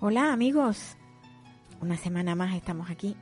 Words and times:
Hola 0.00 0.32
amigos, 0.32 0.96
una 1.80 1.96
semana 1.96 2.34
más 2.34 2.56
estamos 2.56 2.90
aquí 2.90 3.16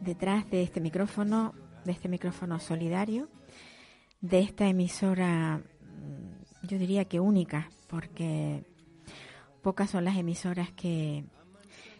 detrás 0.00 0.48
de 0.50 0.62
este 0.62 0.80
micrófono, 0.80 1.52
de 1.84 1.90
este 1.90 2.08
micrófono 2.08 2.60
solidario, 2.60 3.28
de 4.20 4.38
esta 4.38 4.68
emisora, 4.68 5.58
mm, 5.58 6.66
yo 6.68 6.78
diría 6.78 7.06
que 7.06 7.18
única, 7.18 7.70
porque 7.88 8.62
pocas 9.62 9.90
son 9.90 10.04
las 10.04 10.16
emisoras 10.16 10.70
que, 10.70 11.24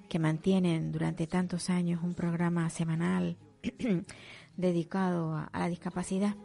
que 0.09 0.20
mantienen 0.20 0.92
durante 0.92 1.27
tantos 1.27 1.69
años 1.69 2.00
un 2.05 2.14
programa 2.14 2.70
semanal 2.70 3.37
dedicado 4.56 5.34
a, 5.34 5.47
a 5.47 5.59
la 5.59 5.69
discapacidad. 5.69 6.37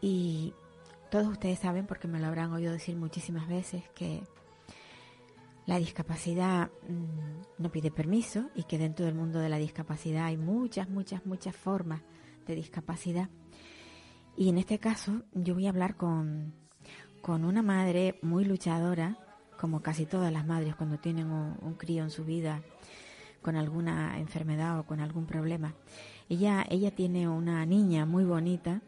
Y 0.00 0.52
todos 1.12 1.28
ustedes 1.28 1.58
saben, 1.58 1.86
porque 1.86 2.08
me 2.08 2.18
lo 2.18 2.26
habrán 2.26 2.54
oído 2.54 2.72
decir 2.72 2.96
muchísimas 2.96 3.46
veces, 3.46 3.84
que 3.94 4.22
la 5.66 5.76
discapacidad 5.76 6.70
mm, 6.88 7.62
no 7.62 7.70
pide 7.70 7.90
permiso 7.90 8.48
y 8.54 8.62
que 8.62 8.78
dentro 8.78 9.04
del 9.04 9.14
mundo 9.14 9.38
de 9.38 9.50
la 9.50 9.58
discapacidad 9.58 10.24
hay 10.24 10.38
muchas, 10.38 10.88
muchas, 10.88 11.26
muchas 11.26 11.54
formas 11.54 12.00
de 12.46 12.54
discapacidad. 12.54 13.28
Y 14.38 14.48
en 14.48 14.56
este 14.56 14.78
caso 14.78 15.20
yo 15.34 15.52
voy 15.52 15.66
a 15.66 15.68
hablar 15.68 15.98
con, 15.98 16.54
con 17.20 17.44
una 17.44 17.60
madre 17.60 18.18
muy 18.22 18.46
luchadora, 18.46 19.18
como 19.60 19.82
casi 19.82 20.06
todas 20.06 20.32
las 20.32 20.46
madres 20.46 20.76
cuando 20.76 20.96
tienen 20.98 21.30
un, 21.30 21.58
un 21.60 21.74
crío 21.74 22.04
en 22.04 22.10
su 22.10 22.24
vida 22.24 22.62
con 23.42 23.56
alguna 23.56 24.18
enfermedad 24.18 24.78
o 24.78 24.86
con 24.86 24.98
algún 25.00 25.26
problema. 25.26 25.74
Ella, 26.30 26.64
ella 26.70 26.90
tiene 26.90 27.28
una 27.28 27.66
niña 27.66 28.06
muy 28.06 28.24
bonita, 28.24 28.80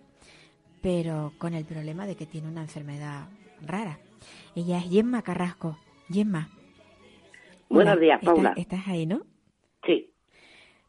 pero 0.84 1.32
con 1.38 1.54
el 1.54 1.64
problema 1.64 2.06
de 2.06 2.14
que 2.14 2.26
tiene 2.26 2.46
una 2.46 2.60
enfermedad 2.60 3.26
rara. 3.62 3.98
Ella 4.54 4.76
es 4.76 4.90
Gemma 4.90 5.22
Carrasco. 5.22 5.78
Gemma. 6.12 6.50
Buenos 7.70 7.98
días, 7.98 8.20
¿estás- 8.20 8.34
Paula. 8.34 8.52
¿Estás 8.54 8.86
ahí, 8.86 9.06
no? 9.06 9.22
Sí, 9.86 10.10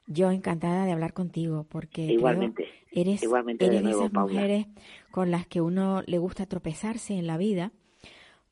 Yo 0.07 0.31
encantada 0.31 0.83
de 0.85 0.91
hablar 0.91 1.13
contigo 1.13 1.65
porque 1.69 2.01
igualmente. 2.07 2.65
eres, 2.91 3.23
Igualmente 3.23 3.65
eres 3.67 3.77
de 3.77 3.83
nuevo, 3.83 4.01
esas 4.01 4.11
Paula. 4.11 4.33
mujeres 4.33 4.65
con 5.11 5.31
las 5.31 5.47
que 5.47 5.61
uno 5.61 6.01
le 6.05 6.17
gusta 6.17 6.45
tropezarse 6.45 7.13
en 7.17 7.25
la 7.25 7.37
vida 7.37 7.71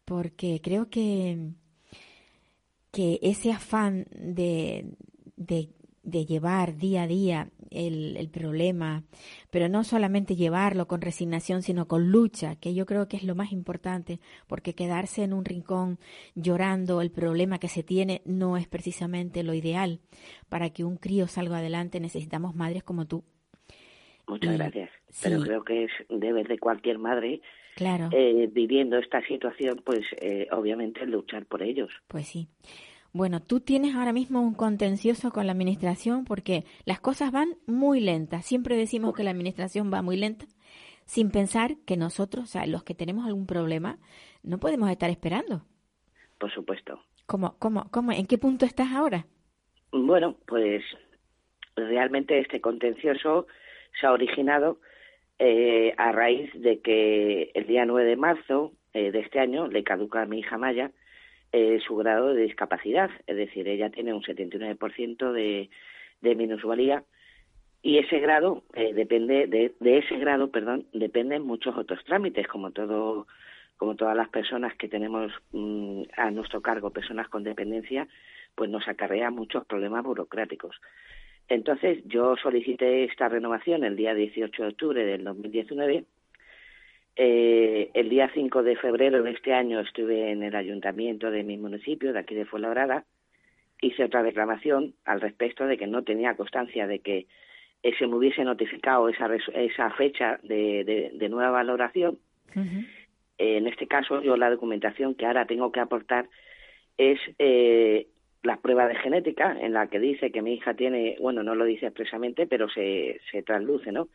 porque 0.06 0.62
creo 0.64 0.90
que, 0.90 1.50
que 2.92 3.20
ese 3.22 3.52
afán 3.52 4.06
de, 4.18 4.96
de, 5.36 5.70
de 6.04 6.26
llevar 6.26 6.78
día 6.78 7.04
a 7.04 7.08
día 7.08 7.50
el, 7.74 8.16
el 8.18 8.30
problema, 8.30 9.04
pero 9.50 9.68
no 9.70 9.84
solamente 9.84 10.36
llevarlo 10.36 10.88
con 10.88 11.02
resignación, 11.02 11.62
sino 11.62 11.88
con 11.88 12.12
lucha, 12.12 12.56
que 12.56 12.74
yo 12.74 12.86
creo 12.86 13.08
que 13.08 13.18
es 13.18 13.24
lo 13.24 13.36
más 13.36 13.52
importante, 13.52 14.20
porque 14.48 14.74
quedarse 14.76 15.24
en 15.24 15.34
un 15.34 15.46
rincón 15.46 16.00
llorando 16.36 17.02
el 17.02 17.12
problema 17.12 17.60
que 17.60 17.68
se 17.68 17.84
tiene 17.84 18.22
no 18.26 18.58
es 18.58 18.68
precisamente 18.68 19.44
lo 19.44 19.54
ideal. 19.54 20.00
Para 20.50 20.70
que 20.70 20.84
un 20.84 20.98
crío 20.98 21.28
salga 21.28 21.58
adelante 21.58 22.00
necesitamos 22.00 22.56
madres 22.56 22.84
como 22.84 23.06
tú. 23.06 23.24
Muchas 24.28 24.54
Y- 24.54 24.58
gracias. 24.58 24.90
sí. 25.10 25.30
Pero 25.30 25.42
creo 25.42 25.64
que 25.64 25.84
es 25.86 25.92
deber 26.10 26.48
de 26.48 26.58
cualquier 26.60 26.98
madre 26.98 27.42
Claro, 27.76 28.10
eh, 28.12 28.48
viviendo 28.52 28.98
esta 29.00 29.26
situación, 29.26 29.82
pues 29.84 30.02
eh, 30.22 30.48
obviamente 30.52 31.06
luchar 31.08 31.46
por 31.48 31.64
ellos. 31.64 31.92
pues 32.08 32.28
sí. 32.28 32.48
Bueno, 33.14 33.44
tú 33.44 33.60
tienes 33.60 33.94
ahora 33.94 34.12
mismo 34.12 34.42
un 34.42 34.56
contencioso 34.56 35.32
con 35.32 35.46
la 35.46 35.52
administración 35.52 36.26
porque 36.26 36.64
las 36.84 37.00
cosas 37.00 37.32
van 37.32 37.50
muy 37.68 38.00
lentas. 38.00 38.44
Siempre 38.44 38.76
decimos 38.76 39.14
que 39.14 39.24
la 39.24 39.30
administración 39.30 39.94
va 39.94 40.02
muy 40.02 40.18
lenta 40.18 40.48
sin 41.06 41.30
pensar 41.30 41.76
que 41.86 41.96
nosotros, 41.96 42.46
o 42.46 42.48
sea, 42.48 42.66
los 42.66 42.84
que 42.84 42.96
tenemos 42.96 43.28
algún 43.28 43.46
problema, 43.46 44.00
no 44.42 44.58
podemos 44.58 44.90
estar 44.90 45.12
esperando. 45.12 45.62
Por 46.40 46.52
supuesto. 46.52 47.04
¿Cómo, 47.28 47.56
cómo, 47.60 47.88
cómo, 47.92 48.12
¿En 48.12 48.26
qué 48.26 48.40
punto 48.40 48.66
estás 48.66 48.92
ahora? 48.92 49.28
Bueno, 49.92 50.36
pues 50.48 50.84
realmente 51.76 52.40
este 52.40 52.62
contencioso 52.62 53.46
se 54.00 54.08
ha 54.08 54.12
originado 54.12 54.80
eh, 55.38 55.94
a 55.98 56.12
raíz 56.14 56.52
de 56.56 56.80
que 56.82 57.52
el 57.54 57.68
día 57.68 57.86
9 57.86 58.10
de 58.10 58.16
marzo 58.16 58.74
eh, 58.94 59.12
de 59.12 59.20
este 59.20 59.40
año 59.40 59.68
le 59.68 59.84
caduca 59.84 60.24
a 60.24 60.26
mi 60.26 60.40
hija 60.40 60.58
Maya 60.58 60.92
eh, 61.54 61.80
su 61.88 61.96
grado 61.96 62.34
de 62.34 62.44
discapacidad, 62.44 63.10
es 63.28 63.38
decir, 63.38 63.68
ella 63.68 63.90
tiene 63.90 64.14
un 64.14 64.24
79% 64.24 65.32
de, 65.32 65.70
de 66.22 66.36
minusvalía 66.36 67.04
y 67.82 68.00
ese 68.00 68.20
grado 68.20 68.64
eh, 68.74 68.94
depende 68.94 69.48
de, 69.48 69.74
de 69.80 69.98
ese 70.00 70.18
grado, 70.18 70.52
perdón, 70.52 70.88
dependen 70.94 71.44
muchos 71.44 71.78
otros 71.78 72.04
trámites, 72.06 72.48
como 72.48 72.72
todo 72.72 73.28
como 73.78 73.96
todas 73.96 74.16
las 74.16 74.30
personas 74.30 74.74
que 74.76 74.88
tenemos 74.88 75.32
mm, 75.52 76.04
a 76.16 76.32
nuestro 76.32 76.62
cargo, 76.62 76.92
personas 76.92 77.28
con 77.28 77.44
dependencia, 77.44 78.08
pues 78.56 78.70
nos 78.70 78.88
acarrea 78.88 79.30
muchos 79.30 79.66
problemas 79.66 80.04
burocráticos. 80.04 80.80
Entonces, 81.50 82.02
yo 82.06 82.36
solicité 82.38 83.04
esta 83.04 83.28
renovación 83.28 83.84
el 83.84 83.96
día 83.96 84.14
18 84.14 84.62
de 84.64 84.70
octubre 84.70 85.06
del 85.06 85.24
2019. 85.24 86.06
Eh, 87.16 87.92
el 87.94 88.10
día 88.10 88.30
5 88.34 88.64
de 88.64 88.76
febrero 88.76 89.22
de 89.22 89.32
este 89.32 89.54
año 89.54 89.80
estuve 89.80 90.32
en 90.32 90.42
el 90.44 90.56
ayuntamiento 90.56 91.30
de 91.30 91.44
mi 91.44 91.58
municipio, 91.58 92.12
de 92.14 92.20
aquí 92.20 92.34
de 92.36 92.46
Fuenlabrada. 92.46 93.06
Hice 93.82 94.04
otra 94.06 94.22
reclamación 94.24 94.94
al 95.06 95.22
respecto 95.22 95.68
de 95.68 95.78
que 95.78 95.88
no 95.88 96.04
tenía 96.04 96.36
constancia 96.36 96.88
de 96.88 97.00
que 97.00 97.28
eh, 97.84 97.94
se 98.00 98.08
me 98.08 98.16
hubiese 98.16 98.44
notificado 98.44 99.10
esa, 99.10 99.30
esa 99.54 99.90
fecha 99.92 100.40
de, 100.44 100.84
de- 100.86 101.12
de 101.14 101.30
nueva 101.30 101.52
valoración. 101.52 102.18
Eh, 103.38 103.58
en 103.58 103.68
este 103.68 103.88
caso, 103.88 104.22
yo 104.22 104.38
la 104.38 104.50
documentación 104.50 105.16
que 105.16 105.26
ahora 105.26 105.46
tengo 105.46 105.72
que 105.72 105.82
aportar 105.82 106.30
es 106.98 107.20
eh, 107.40 108.08
la 108.44 108.58
prueba 108.58 108.88
de 108.88 108.96
genética, 108.96 109.58
en 109.60 109.74
la 109.74 109.88
que 109.88 110.00
dice 110.00 110.32
que 110.32 110.42
mi 110.42 110.54
hija 110.54 110.74
tiene, 110.76 111.18
bueno, 111.20 111.44
no 111.44 111.54
lo 111.56 111.66
dice 111.66 111.88
expresamente, 111.88 112.48
pero 112.48 112.70
se, 112.70 113.20
se 113.32 113.44
trasluce, 113.44 113.92
¿no? 113.92 114.08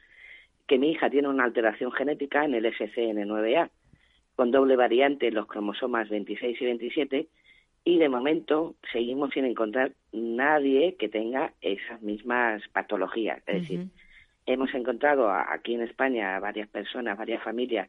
Que 0.68 0.78
mi 0.78 0.92
hija 0.92 1.10
tiene 1.10 1.28
una 1.28 1.44
alteración 1.44 1.90
genética 1.90 2.44
en 2.44 2.54
el 2.54 2.66
SCN9A, 2.66 3.70
con 4.36 4.52
doble 4.52 4.76
variante 4.76 5.26
en 5.26 5.34
los 5.34 5.46
cromosomas 5.46 6.08
26 6.08 6.60
y 6.60 6.64
27, 6.64 7.26
y 7.84 7.98
de 7.98 8.08
momento 8.08 8.76
seguimos 8.92 9.30
sin 9.32 9.46
encontrar 9.46 9.92
nadie 10.12 10.94
que 10.94 11.08
tenga 11.08 11.54
esas 11.60 12.00
mismas 12.02 12.62
patologías. 12.68 13.38
Es 13.46 13.62
decir, 13.62 13.86
hemos 14.46 14.72
encontrado 14.74 15.30
aquí 15.30 15.74
en 15.74 15.80
España 15.80 16.38
varias 16.38 16.68
personas, 16.68 17.18
varias 17.18 17.42
familias 17.42 17.88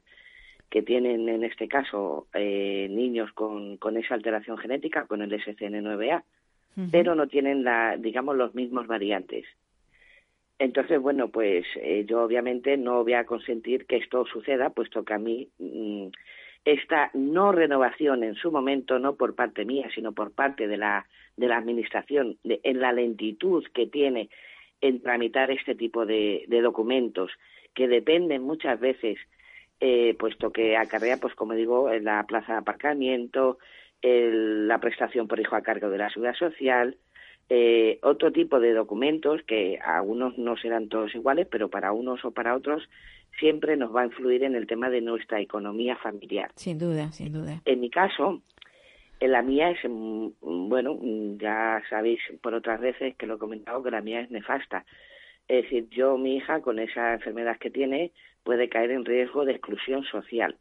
que 0.69 0.81
tienen 0.81 1.28
en 1.28 1.44
este 1.44 1.67
caso 1.67 2.28
eh, 2.34 2.88
niños 2.90 3.31
con, 3.34 3.78
con 3.78 3.97
esa 3.97 4.13
alteración 4.13 4.57
genética, 4.57 5.06
con 5.06 5.22
el 5.22 5.31
SCN9A, 5.31 6.23
Ujú. 6.78 6.88
pero 6.91 7.16
no 7.16 7.28
tienen 7.28 7.63
la, 7.63 7.97
digamos, 7.97 8.35
los 8.38 8.53
mismos 8.56 8.88
variantes. 8.88 9.46
Entonces, 10.59 11.00
bueno, 11.02 11.30
pues 11.30 11.66
eh, 11.78 12.03
yo 12.06 12.22
obviamente 12.22 12.76
no 12.78 13.03
voy 13.03 13.14
a 13.14 13.26
consentir 13.26 13.85
que 13.85 13.96
esto 13.97 14.26
suceda, 14.26 14.70
puesto 14.72 15.06
que 15.06 15.14
a 15.14 15.17
mí 15.17 15.47
mm, 15.58 16.08
esta 16.66 17.09
no 17.14 17.53
renovación 17.53 18.23
en 18.26 18.35
su 18.35 18.52
momento, 18.52 19.00
no 19.00 19.16
por 19.16 19.35
parte 19.35 19.64
mía, 19.66 19.90
sino 19.96 20.11
por 20.11 20.34
parte 20.34 20.67
de 20.67 20.76
la, 20.78 21.08
de 21.38 21.47
la 21.47 21.58
Administración, 21.58 22.38
de- 22.44 22.59
en 22.64 22.82
la 22.82 22.91
lentitud 22.91 23.66
que 23.73 23.88
tiene 23.88 24.29
en 24.82 25.02
tramitar 25.02 25.50
este 25.52 25.76
tipo 25.76 26.06
de, 26.06 26.46
documentos, 26.62 27.32
que 27.73 27.88
dependen 27.88 28.44
muchas 28.44 28.79
veces, 28.79 29.17
eh, 29.79 30.16
puesto 30.20 30.52
que 30.52 30.76
acarrea, 30.76 31.17
pues 31.17 31.35
como 31.35 31.53
digo, 31.53 31.90
la 32.02 32.26
plaza 32.28 32.53
de 32.53 32.59
aparcamiento, 32.59 33.59
el- 34.02 34.67
la 34.67 34.79
prestación 34.79 35.28
por 35.29 35.40
hijo 35.40 35.55
a 35.55 35.62
cargo 35.62 35.90
de 35.90 35.97
la 35.97 36.09
seguridad 36.09 36.35
social, 36.35 36.97
eh, 37.49 37.99
otro 38.03 38.31
tipo 38.31 38.59
de 38.59 38.73
documentos 38.73 39.41
que 39.43 39.79
a 39.84 40.01
unos 40.01 40.37
no 40.37 40.55
serán 40.57 40.87
todos 40.87 41.13
iguales, 41.16 41.47
pero 41.49 41.69
para 41.69 41.91
unos 41.91 42.23
o 42.23 42.31
para 42.31 42.55
otros 42.55 42.87
siempre 43.40 43.75
nos 43.78 43.96
va 43.96 44.01
a 44.01 44.05
influir 44.05 44.43
en 44.43 44.55
el 44.55 44.67
tema 44.67 44.90
de 44.90 45.01
nuestra 45.01 45.40
economía 45.40 45.96
familiar. 45.96 46.51
Sin 46.55 46.78
duda, 46.78 47.11
sin 47.11 47.34
duda. 47.34 47.61
En 47.66 47.79
mi 47.79 47.90
caso, 47.90 48.41
en 49.19 49.31
la 49.31 49.41
mía 49.41 49.72
es, 49.72 49.79
mm, 49.84 50.29
bueno, 50.69 50.96
mm, 50.96 51.37
ya 51.37 51.81
sabéis 51.90 52.19
por 52.41 52.53
otras 52.53 52.79
veces 52.79 53.16
que 53.16 53.25
lo 53.25 53.35
he 53.35 53.40
comentado 53.40 53.81
que 53.84 53.91
la 53.91 54.02
mía 54.02 54.22
es 54.22 54.29
nefasta. 54.29 54.85
Es 55.47 55.63
decir, 55.63 55.90
yo, 55.90 56.17
mi 56.17 56.37
hija, 56.37 56.61
con 56.61 56.78
esa 56.78 57.13
enfermedad 57.13 57.57
que 57.57 57.72
tiene, 57.72 58.11
puede 58.43 58.69
caer 58.69 58.91
en 58.91 59.05
riesgo 59.05 59.45
de 59.45 59.53
exclusión 59.53 60.03
social 60.03 60.55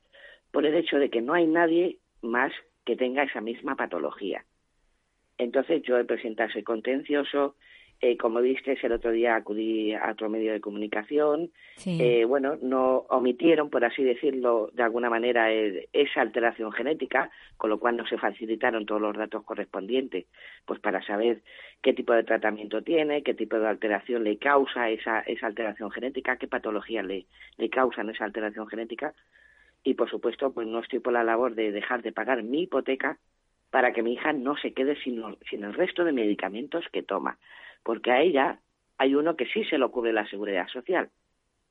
por 0.50 0.64
el 0.64 0.74
hecho 0.74 0.98
de 0.98 1.10
que 1.10 1.20
no 1.20 1.34
hay 1.34 1.46
nadie 1.46 1.98
más 2.22 2.52
que 2.84 2.96
tenga 2.96 3.22
esa 3.22 3.42
misma 3.42 3.76
patología. 3.76 4.44
Entonces 5.38 5.82
yo 5.82 5.96
he 5.96 6.04
presentado 6.04 6.50
ese 6.50 6.64
contencioso, 6.64 7.54
eh, 8.00 8.16
como 8.16 8.40
viste, 8.40 8.78
el 8.80 8.92
otro 8.92 9.10
día 9.10 9.34
acudí 9.34 9.92
a 9.92 10.12
otro 10.12 10.28
medio 10.28 10.52
de 10.52 10.60
comunicación. 10.60 11.50
Eh, 11.84 12.24
bueno, 12.24 12.56
no 12.62 13.06
omitieron, 13.08 13.70
por 13.70 13.84
así 13.84 14.04
decirlo, 14.04 14.70
de 14.72 14.84
alguna 14.84 15.10
manera 15.10 15.50
esa 15.50 16.20
alteración 16.20 16.70
genética, 16.70 17.30
con 17.56 17.70
lo 17.70 17.80
cual 17.80 17.96
no 17.96 18.06
se 18.06 18.16
facilitaron 18.16 18.86
todos 18.86 19.00
los 19.00 19.16
datos 19.16 19.42
correspondientes, 19.44 20.26
pues 20.64 20.78
para 20.78 21.02
saber 21.04 21.42
qué 21.82 21.92
tipo 21.92 22.12
de 22.12 22.22
tratamiento 22.22 22.82
tiene, 22.82 23.24
qué 23.24 23.34
tipo 23.34 23.58
de 23.58 23.66
alteración 23.66 24.22
le 24.22 24.38
causa 24.38 24.90
esa, 24.90 25.20
esa 25.20 25.46
alteración 25.46 25.90
genética, 25.90 26.36
qué 26.36 26.46
patología 26.46 27.02
le, 27.02 27.26
le 27.56 27.68
causan 27.68 28.10
esa 28.10 28.24
alteración 28.24 28.68
genética. 28.68 29.12
Y 29.82 29.94
por 29.94 30.08
supuesto, 30.08 30.52
pues 30.52 30.68
no 30.68 30.78
estoy 30.80 31.00
por 31.00 31.12
la 31.12 31.24
labor 31.24 31.56
de 31.56 31.72
dejar 31.72 32.02
de 32.02 32.12
pagar 32.12 32.44
mi 32.44 32.62
hipoteca 32.62 33.18
para 33.70 33.92
que 33.92 34.02
mi 34.02 34.14
hija 34.14 34.32
no 34.32 34.56
se 34.56 34.72
quede 34.72 34.96
sin, 35.02 35.22
sin 35.48 35.64
el 35.64 35.74
resto 35.74 36.04
de 36.04 36.12
medicamentos 36.12 36.84
que 36.92 37.02
toma. 37.02 37.38
Porque 37.82 38.10
a 38.10 38.20
ella 38.20 38.60
hay 38.96 39.14
uno 39.14 39.36
que 39.36 39.46
sí 39.46 39.64
se 39.64 39.78
lo 39.78 39.90
cubre 39.90 40.12
la 40.12 40.28
seguridad 40.28 40.66
social, 40.68 41.10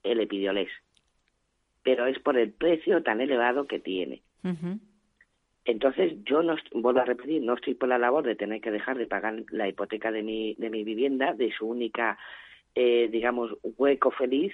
el 0.03 0.19
epidiolés, 0.19 0.69
pero 1.83 2.05
es 2.05 2.19
por 2.19 2.37
el 2.37 2.51
precio 2.53 3.03
tan 3.03 3.21
elevado 3.21 3.67
que 3.67 3.79
tiene. 3.79 4.21
Entonces 5.65 6.23
yo 6.23 6.41
no 6.41 6.55
vuelvo 6.73 7.01
a 7.01 7.05
repetir, 7.05 7.41
no 7.41 7.55
estoy 7.55 7.73
por 7.73 7.89
la 7.89 7.97
labor 7.97 8.25
de 8.25 8.35
tener 8.35 8.61
que 8.61 8.71
dejar 8.71 8.97
de 8.97 9.07
pagar 9.07 9.43
la 9.49 9.67
hipoteca 9.67 10.11
de 10.11 10.23
mi 10.23 10.55
de 10.55 10.69
mi 10.69 10.85
vivienda, 10.85 11.33
de 11.33 11.51
su 11.51 11.67
única 11.67 12.17
eh, 12.73 13.09
digamos 13.11 13.51
hueco 13.63 14.11
feliz, 14.11 14.53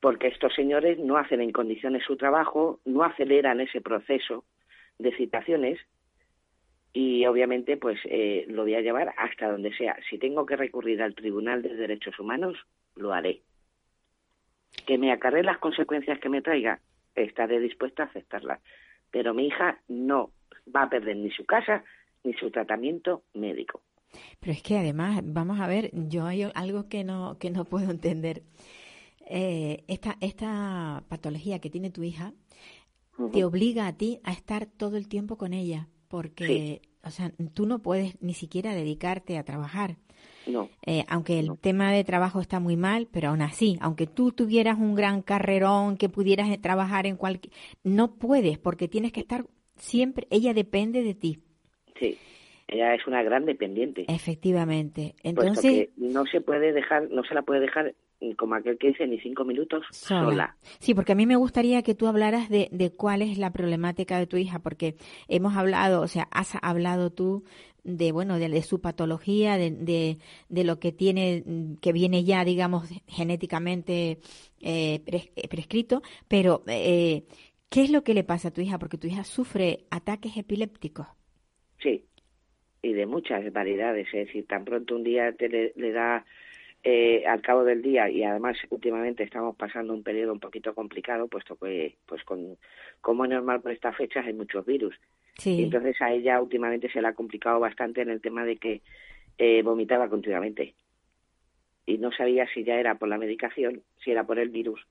porque 0.00 0.26
estos 0.26 0.54
señores 0.54 0.98
no 0.98 1.16
hacen 1.16 1.40
en 1.40 1.52
condiciones 1.52 2.02
su 2.04 2.16
trabajo, 2.16 2.80
no 2.84 3.02
aceleran 3.02 3.60
ese 3.60 3.80
proceso 3.80 4.44
de 4.98 5.16
citaciones 5.16 5.78
y 6.96 7.26
obviamente 7.26 7.76
pues 7.76 7.98
eh, 8.06 8.46
lo 8.48 8.62
voy 8.62 8.74
a 8.74 8.80
llevar 8.80 9.12
hasta 9.18 9.50
donde 9.50 9.70
sea. 9.76 9.98
Si 10.08 10.16
tengo 10.16 10.46
que 10.46 10.56
recurrir 10.56 11.02
al 11.02 11.14
Tribunal 11.14 11.60
de 11.60 11.74
Derechos 11.76 12.18
Humanos, 12.18 12.56
lo 12.94 13.12
haré. 13.12 13.42
Que 14.86 14.96
me 14.96 15.12
acarre 15.12 15.42
las 15.42 15.58
consecuencias 15.58 16.18
que 16.20 16.30
me 16.30 16.40
traiga, 16.40 16.80
estaré 17.14 17.60
dispuesta 17.60 18.04
a 18.04 18.06
aceptarlas. 18.06 18.62
Pero 19.10 19.34
mi 19.34 19.46
hija 19.46 19.78
no 19.88 20.30
va 20.74 20.84
a 20.84 20.88
perder 20.88 21.18
ni 21.18 21.30
su 21.30 21.44
casa 21.44 21.84
ni 22.24 22.32
su 22.32 22.50
tratamiento 22.50 23.24
médico. 23.34 23.82
Pero 24.40 24.52
es 24.52 24.62
que 24.62 24.78
además, 24.78 25.20
vamos 25.22 25.60
a 25.60 25.68
ver, 25.68 25.90
yo 25.92 26.24
hay 26.24 26.44
algo 26.54 26.88
que 26.88 27.04
no, 27.04 27.36
que 27.38 27.50
no 27.50 27.66
puedo 27.66 27.90
entender. 27.90 28.40
Eh, 29.28 29.84
esta, 29.86 30.16
esta 30.22 31.04
patología 31.10 31.58
que 31.58 31.68
tiene 31.68 31.90
tu 31.90 32.02
hija 32.02 32.32
te 33.34 33.44
obliga 33.44 33.86
a 33.86 33.98
ti 33.98 34.18
a 34.24 34.32
estar 34.32 34.64
todo 34.64 34.96
el 34.96 35.08
tiempo 35.08 35.36
con 35.36 35.52
ella 35.52 35.88
porque, 36.16 36.80
o 37.04 37.10
sea, 37.10 37.30
tú 37.52 37.66
no 37.66 37.80
puedes 37.80 38.16
ni 38.22 38.32
siquiera 38.32 38.74
dedicarte 38.74 39.36
a 39.36 39.44
trabajar. 39.44 39.96
No. 40.46 40.70
Eh, 40.86 41.04
aunque 41.08 41.38
el 41.38 41.58
tema 41.58 41.92
de 41.92 42.04
trabajo 42.04 42.40
está 42.40 42.58
muy 42.58 42.74
mal, 42.74 43.06
pero 43.12 43.28
aún 43.28 43.42
así, 43.42 43.76
aunque 43.82 44.06
tú 44.06 44.32
tuvieras 44.32 44.78
un 44.78 44.94
gran 44.94 45.20
carrerón, 45.20 45.98
que 45.98 46.08
pudieras 46.08 46.48
eh, 46.48 46.56
trabajar 46.56 47.04
en 47.04 47.18
cualquier... 47.18 47.52
No 47.84 48.14
puedes, 48.14 48.56
porque 48.56 48.88
tienes 48.88 49.12
que 49.12 49.20
estar 49.20 49.44
siempre... 49.76 50.26
Ella 50.30 50.54
depende 50.54 51.02
de 51.02 51.14
ti. 51.14 51.42
Sí, 52.00 52.16
ella 52.66 52.94
es 52.94 53.06
una 53.06 53.22
gran 53.22 53.44
dependiente. 53.44 54.06
Efectivamente. 54.08 55.16
Entonces... 55.22 55.90
no 55.98 56.24
se 56.24 56.40
puede 56.40 56.72
dejar, 56.72 57.10
no 57.10 57.24
se 57.24 57.34
la 57.34 57.42
puede 57.42 57.60
dejar 57.60 57.94
como 58.36 58.54
aquel 58.54 58.78
que 58.78 58.88
dice, 58.88 59.06
ni 59.06 59.18
cinco 59.20 59.44
minutos 59.44 59.84
sola. 59.90 60.56
Sí, 60.78 60.94
porque 60.94 61.12
a 61.12 61.14
mí 61.14 61.26
me 61.26 61.36
gustaría 61.36 61.82
que 61.82 61.94
tú 61.94 62.06
hablaras 62.06 62.48
de, 62.48 62.68
de 62.72 62.90
cuál 62.90 63.22
es 63.22 63.38
la 63.38 63.52
problemática 63.52 64.18
de 64.18 64.26
tu 64.26 64.36
hija, 64.36 64.58
porque 64.58 64.96
hemos 65.28 65.56
hablado, 65.56 66.00
o 66.00 66.08
sea, 66.08 66.26
has 66.30 66.54
hablado 66.62 67.10
tú 67.10 67.44
de 67.84 68.10
bueno 68.10 68.38
de, 68.38 68.62
su 68.62 68.80
patología 68.80 69.56
de, 69.56 69.70
de, 69.70 70.18
de, 70.48 70.64
lo 70.64 70.80
que 70.80 70.90
tiene 70.90 71.44
que 71.80 71.92
viene 71.92 72.24
ya 72.24 72.44
digamos 72.44 72.88
genéticamente 73.06 74.18
eh, 74.60 75.00
eh, 75.06 75.48
prescrito 75.48 76.02
pero 76.26 76.64
eh, 76.66 77.22
qué 77.70 77.82
es 77.82 77.90
lo 77.90 78.02
que 78.02 78.12
le 78.12 78.24
pasa 78.24 78.48
a 78.48 78.50
tu 78.50 78.60
hija 78.60 78.80
porque 78.80 78.98
tu 78.98 79.06
hija 79.06 79.22
sufre 79.22 79.84
ataques 79.90 80.36
epilépticos. 80.36 81.06
Sí 81.80 82.04
y 82.82 82.92
de 82.92 83.06
muchas 83.06 83.52
variedades 83.52 84.08
es 84.12 84.26
decir 84.26 84.48
tan 84.48 84.64
pronto 84.64 84.96
un 84.96 85.04
día 85.04 85.32
te 85.32 85.48
le 85.48 85.92
da 85.92 86.26
eh, 86.88 87.26
al 87.26 87.42
cabo 87.42 87.64
del 87.64 87.82
día 87.82 88.08
y 88.08 88.22
además 88.22 88.56
últimamente 88.70 89.24
estamos 89.24 89.56
pasando 89.56 89.92
un 89.92 90.04
periodo 90.04 90.32
un 90.32 90.38
poquito 90.38 90.72
complicado 90.72 91.26
puesto 91.26 91.56
que 91.56 91.96
pues 92.06 92.22
con 92.22 92.56
como 93.00 93.24
es 93.24 93.30
normal 93.30 93.60
por 93.60 93.72
estas 93.72 93.96
fechas 93.96 94.24
hay 94.24 94.32
muchos 94.32 94.64
virus. 94.64 94.94
Y 95.44 95.64
entonces 95.64 96.00
a 96.00 96.12
ella 96.12 96.40
últimamente 96.40 96.88
se 96.88 97.02
le 97.02 97.08
ha 97.08 97.12
complicado 97.14 97.58
bastante 97.58 98.02
en 98.02 98.10
el 98.10 98.20
tema 98.20 98.44
de 98.44 98.58
que 98.58 98.82
eh, 99.36 99.62
vomitaba 99.62 100.08
continuamente. 100.08 100.74
Y 101.86 101.98
no 101.98 102.12
sabía 102.12 102.46
si 102.54 102.62
ya 102.62 102.76
era 102.76 102.94
por 102.94 103.08
la 103.08 103.18
medicación 103.18 103.82
si 104.04 104.12
era 104.12 104.22
por 104.22 104.38
el 104.38 104.50
virus 104.50 104.86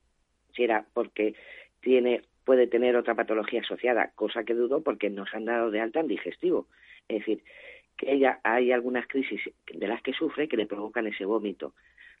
si 0.54 0.64
era 0.64 0.84
porque 0.92 1.34
tiene 1.80 2.20
puede 2.44 2.66
tener 2.66 2.94
otra 2.96 3.14
patología 3.14 3.62
asociada 3.62 4.12
cosa 4.14 4.44
que 4.44 4.52
dudo 4.52 4.82
porque 4.82 5.08
nos 5.08 5.32
han 5.32 5.46
dado 5.46 5.70
de 5.70 5.80
alta 5.80 6.00
en 6.00 6.08
digestivo. 6.08 6.66
Es 7.08 7.20
decir 7.20 7.42
que 7.96 8.12
ella 8.12 8.40
hay 8.44 8.72
algunas 8.72 9.06
crisis 9.06 9.40
de 9.72 9.88
las 9.88 10.02
que 10.02 10.12
sufre 10.12 10.48
que 10.48 10.56
le 10.56 10.66
provocan 10.66 11.06
ese 11.06 11.24
vómito. 11.24 11.74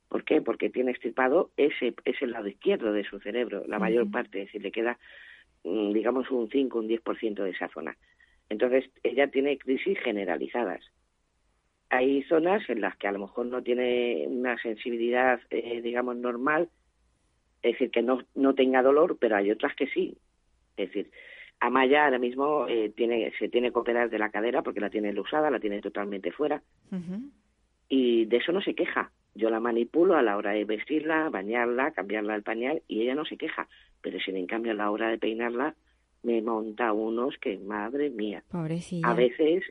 ¿Por 0.08 0.24
qué? 0.24 0.40
Porque 0.40 0.70
tiene 0.70 0.92
estirpado 0.92 1.50
ese, 1.56 1.94
ese 2.04 2.26
lado 2.26 2.46
izquierdo 2.46 2.92
de 2.92 3.04
su 3.04 3.18
cerebro, 3.20 3.64
la 3.66 3.78
mayor 3.78 4.10
parte, 4.10 4.40
es 4.40 4.46
decir, 4.46 4.62
le 4.62 4.70
queda, 4.70 4.98
mm, 5.64 5.92
digamos, 5.92 6.30
un 6.30 6.48
5, 6.48 6.78
un 6.78 6.88
10% 6.88 7.42
de 7.42 7.50
esa 7.50 7.68
zona. 7.68 7.96
Entonces, 8.48 8.88
ella 9.02 9.28
tiene 9.28 9.58
crisis 9.58 9.98
generalizadas. 9.98 10.84
Hay 11.90 12.22
zonas 12.24 12.68
en 12.68 12.80
las 12.80 12.96
que 12.96 13.08
a 13.08 13.12
lo 13.12 13.20
mejor 13.20 13.46
no 13.46 13.62
tiene 13.62 14.24
una 14.28 14.56
sensibilidad, 14.58 15.40
eh, 15.50 15.80
digamos, 15.82 16.16
normal, 16.16 16.68
es 17.62 17.72
decir, 17.72 17.90
que 17.90 18.02
no, 18.02 18.22
no 18.34 18.54
tenga 18.54 18.82
dolor, 18.82 19.16
pero 19.18 19.36
hay 19.36 19.50
otras 19.50 19.74
que 19.74 19.88
sí. 19.88 20.16
Es 20.76 20.88
decir, 20.88 21.10
Amaya 21.60 22.04
ahora 22.04 22.18
mismo 22.18 22.66
eh, 22.68 22.92
tiene, 22.94 23.32
se 23.38 23.48
tiene 23.48 23.72
que 23.72 23.78
operar 23.78 24.10
de 24.10 24.18
la 24.18 24.30
cadera 24.30 24.62
porque 24.62 24.80
la 24.80 24.90
tiene 24.90 25.18
usada, 25.18 25.50
la 25.50 25.60
tiene 25.60 25.80
totalmente 25.80 26.30
fuera. 26.30 26.62
Y 27.88 28.26
de 28.26 28.36
eso 28.36 28.52
no 28.52 28.60
se 28.60 28.74
queja. 28.74 29.10
Yo 29.34 29.50
la 29.50 29.60
manipulo 29.60 30.16
a 30.16 30.22
la 30.22 30.36
hora 30.36 30.52
de 30.52 30.64
vestirla, 30.64 31.28
bañarla, 31.30 31.92
cambiarla 31.92 32.34
el 32.34 32.42
pañal 32.42 32.82
y 32.88 33.02
ella 33.02 33.14
no 33.14 33.24
se 33.24 33.36
queja. 33.36 33.68
Pero 34.00 34.18
si 34.20 34.30
en 34.30 34.46
cambio 34.46 34.72
a 34.72 34.76
la 34.76 34.90
hora 34.90 35.08
de 35.08 35.18
peinarla 35.18 35.74
me 36.22 36.42
monta 36.42 36.92
unos 36.92 37.36
que, 37.38 37.58
madre 37.58 38.10
mía. 38.10 38.42
Pobrecilla. 38.50 39.08
A 39.08 39.14
veces 39.14 39.64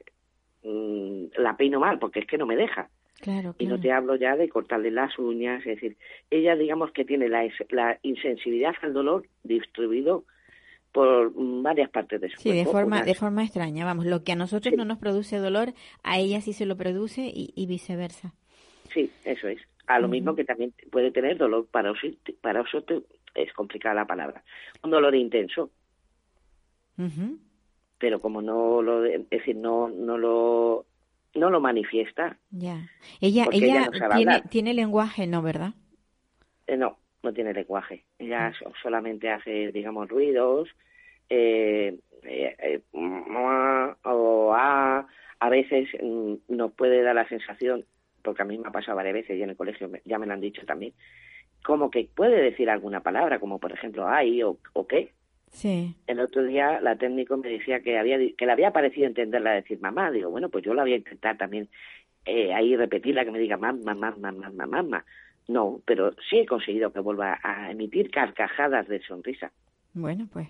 mm, 0.63 1.25
la 1.37 1.57
peino 1.57 1.79
mal 1.79 1.99
porque 1.99 2.19
es 2.19 2.27
que 2.27 2.37
no 2.37 2.45
me 2.45 2.55
deja. 2.55 2.89
Claro, 3.21 3.55
Y 3.57 3.65
no 3.65 3.79
te 3.79 3.91
hablo 3.91 4.15
ya 4.17 4.35
de 4.35 4.49
cortarle 4.49 4.91
las 4.91 5.17
uñas, 5.17 5.59
es 5.65 5.75
decir, 5.75 5.97
ella 6.29 6.55
digamos 6.55 6.91
que 6.91 7.05
tiene 7.05 7.29
la, 7.29 7.47
la 7.69 7.97
insensibilidad 8.03 8.75
al 8.81 8.93
dolor 8.93 9.25
distribuido 9.43 10.25
por 10.95 11.33
varias 11.35 11.89
partes 11.89 12.21
de 12.21 12.29
su 12.29 12.37
sí, 12.37 12.53
de 12.53 12.63
forma, 12.63 13.03
de 13.03 13.15
forma 13.15 13.43
extraña. 13.43 13.83
Vamos, 13.83 14.05
lo 14.05 14.23
que 14.23 14.31
a 14.31 14.37
nosotros 14.37 14.75
no 14.77 14.85
nos 14.85 14.97
produce 14.97 15.39
dolor, 15.39 15.73
a 16.03 16.19
ella 16.19 16.39
sí 16.39 16.53
se 16.53 16.65
lo 16.65 16.77
produce 16.77 17.29
y, 17.33 17.65
viceversa. 17.65 18.33
Sí, 18.93 19.11
eso 19.25 19.49
es. 19.49 19.59
A 19.87 19.99
lo 19.99 20.07
mismo 20.07 20.35
que 20.35 20.45
también 20.45 20.73
puede 20.93 21.11
tener 21.11 21.37
dolor 21.37 21.67
para 21.69 21.91
para 22.39 22.63
es 23.35 23.51
complicada 23.51 23.93
la 23.93 24.05
palabra, 24.05 24.41
un 24.83 24.91
dolor 24.91 25.13
intenso. 25.15 25.69
Pero 27.97 28.21
como 28.21 28.41
no 28.41 28.81
lo, 28.81 29.03
es 29.03 29.29
decir, 29.29 29.57
no, 29.57 29.89
no 29.89 30.17
lo, 30.17 30.85
no 31.33 31.49
lo 31.49 31.59
manifiesta. 31.59 32.37
Ya. 32.51 32.89
Ella, 33.19 33.47
ella, 33.51 33.89
tiene, 34.15 34.43
tiene 34.49 34.73
lenguaje, 34.73 35.27
¿no, 35.27 35.41
verdad? 35.41 35.73
Eh, 36.67 36.77
no, 36.77 36.97
no 37.25 37.33
tiene 37.33 37.53
lenguaje. 37.53 38.05
Ella 38.19 38.53
solamente 38.81 39.29
hace, 39.29 39.71
digamos, 39.71 40.07
ruidos, 40.07 40.69
eh, 41.29 41.97
eh, 42.23 42.55
eh 42.59 42.81
o 42.93 44.53
a, 44.53 45.07
a 45.39 45.49
veces 45.49 45.89
mm, 46.01 46.35
nos 46.49 46.71
puede 46.73 47.01
dar 47.01 47.15
la 47.15 47.27
sensación, 47.27 47.83
porque 48.21 48.43
a 48.43 48.45
mí 48.45 48.57
me 48.57 48.67
ha 48.67 48.71
pasado 48.71 48.95
varias 48.95 49.15
veces 49.15 49.37
y 49.37 49.43
en 49.43 49.49
el 49.49 49.57
colegio 49.57 49.89
ya 50.05 50.17
me 50.17 50.25
lo 50.25 50.33
han 50.33 50.41
dicho 50.41 50.65
también, 50.65 50.93
como 51.63 51.89
que 51.89 52.07
puede 52.15 52.41
decir 52.41 52.69
alguna 52.69 53.01
palabra, 53.01 53.39
como 53.39 53.59
por 53.59 53.71
ejemplo 53.71 54.07
ay 54.07 54.43
o, 54.43 54.57
o 54.73 54.87
qué. 54.87 55.11
Sí. 55.51 55.95
El 56.07 56.19
otro 56.19 56.43
día 56.43 56.79
la 56.81 56.97
técnico 56.97 57.37
me 57.37 57.49
decía 57.49 57.79
que 57.79 57.97
había 57.97 58.17
que 58.17 58.45
le 58.45 58.51
había 58.51 58.71
parecido 58.71 59.07
entenderla 59.07 59.53
decir 59.53 59.79
mamá. 59.79 60.11
Digo, 60.11 60.29
bueno, 60.29 60.49
pues 60.49 60.63
yo 60.63 60.73
la 60.73 60.83
voy 60.83 60.93
a 60.93 60.97
intentar 60.97 61.37
también 61.37 61.69
eh, 62.25 62.53
ahí 62.53 62.75
repetirla, 62.75 63.23
que 63.23 63.31
me 63.31 63.39
diga 63.39 63.57
mamá, 63.57 63.79
mamá, 63.95 64.15
mamá, 64.19 64.49
mamá, 64.49 64.65
mamá. 64.65 65.05
No, 65.47 65.81
pero 65.85 66.13
sí 66.29 66.39
he 66.39 66.45
conseguido 66.45 66.91
que 66.91 66.99
vuelva 66.99 67.39
a 67.43 67.71
emitir 67.71 68.09
carcajadas 68.09 68.87
de 68.87 69.01
sonrisa. 69.01 69.51
Bueno, 69.93 70.27
pues. 70.31 70.47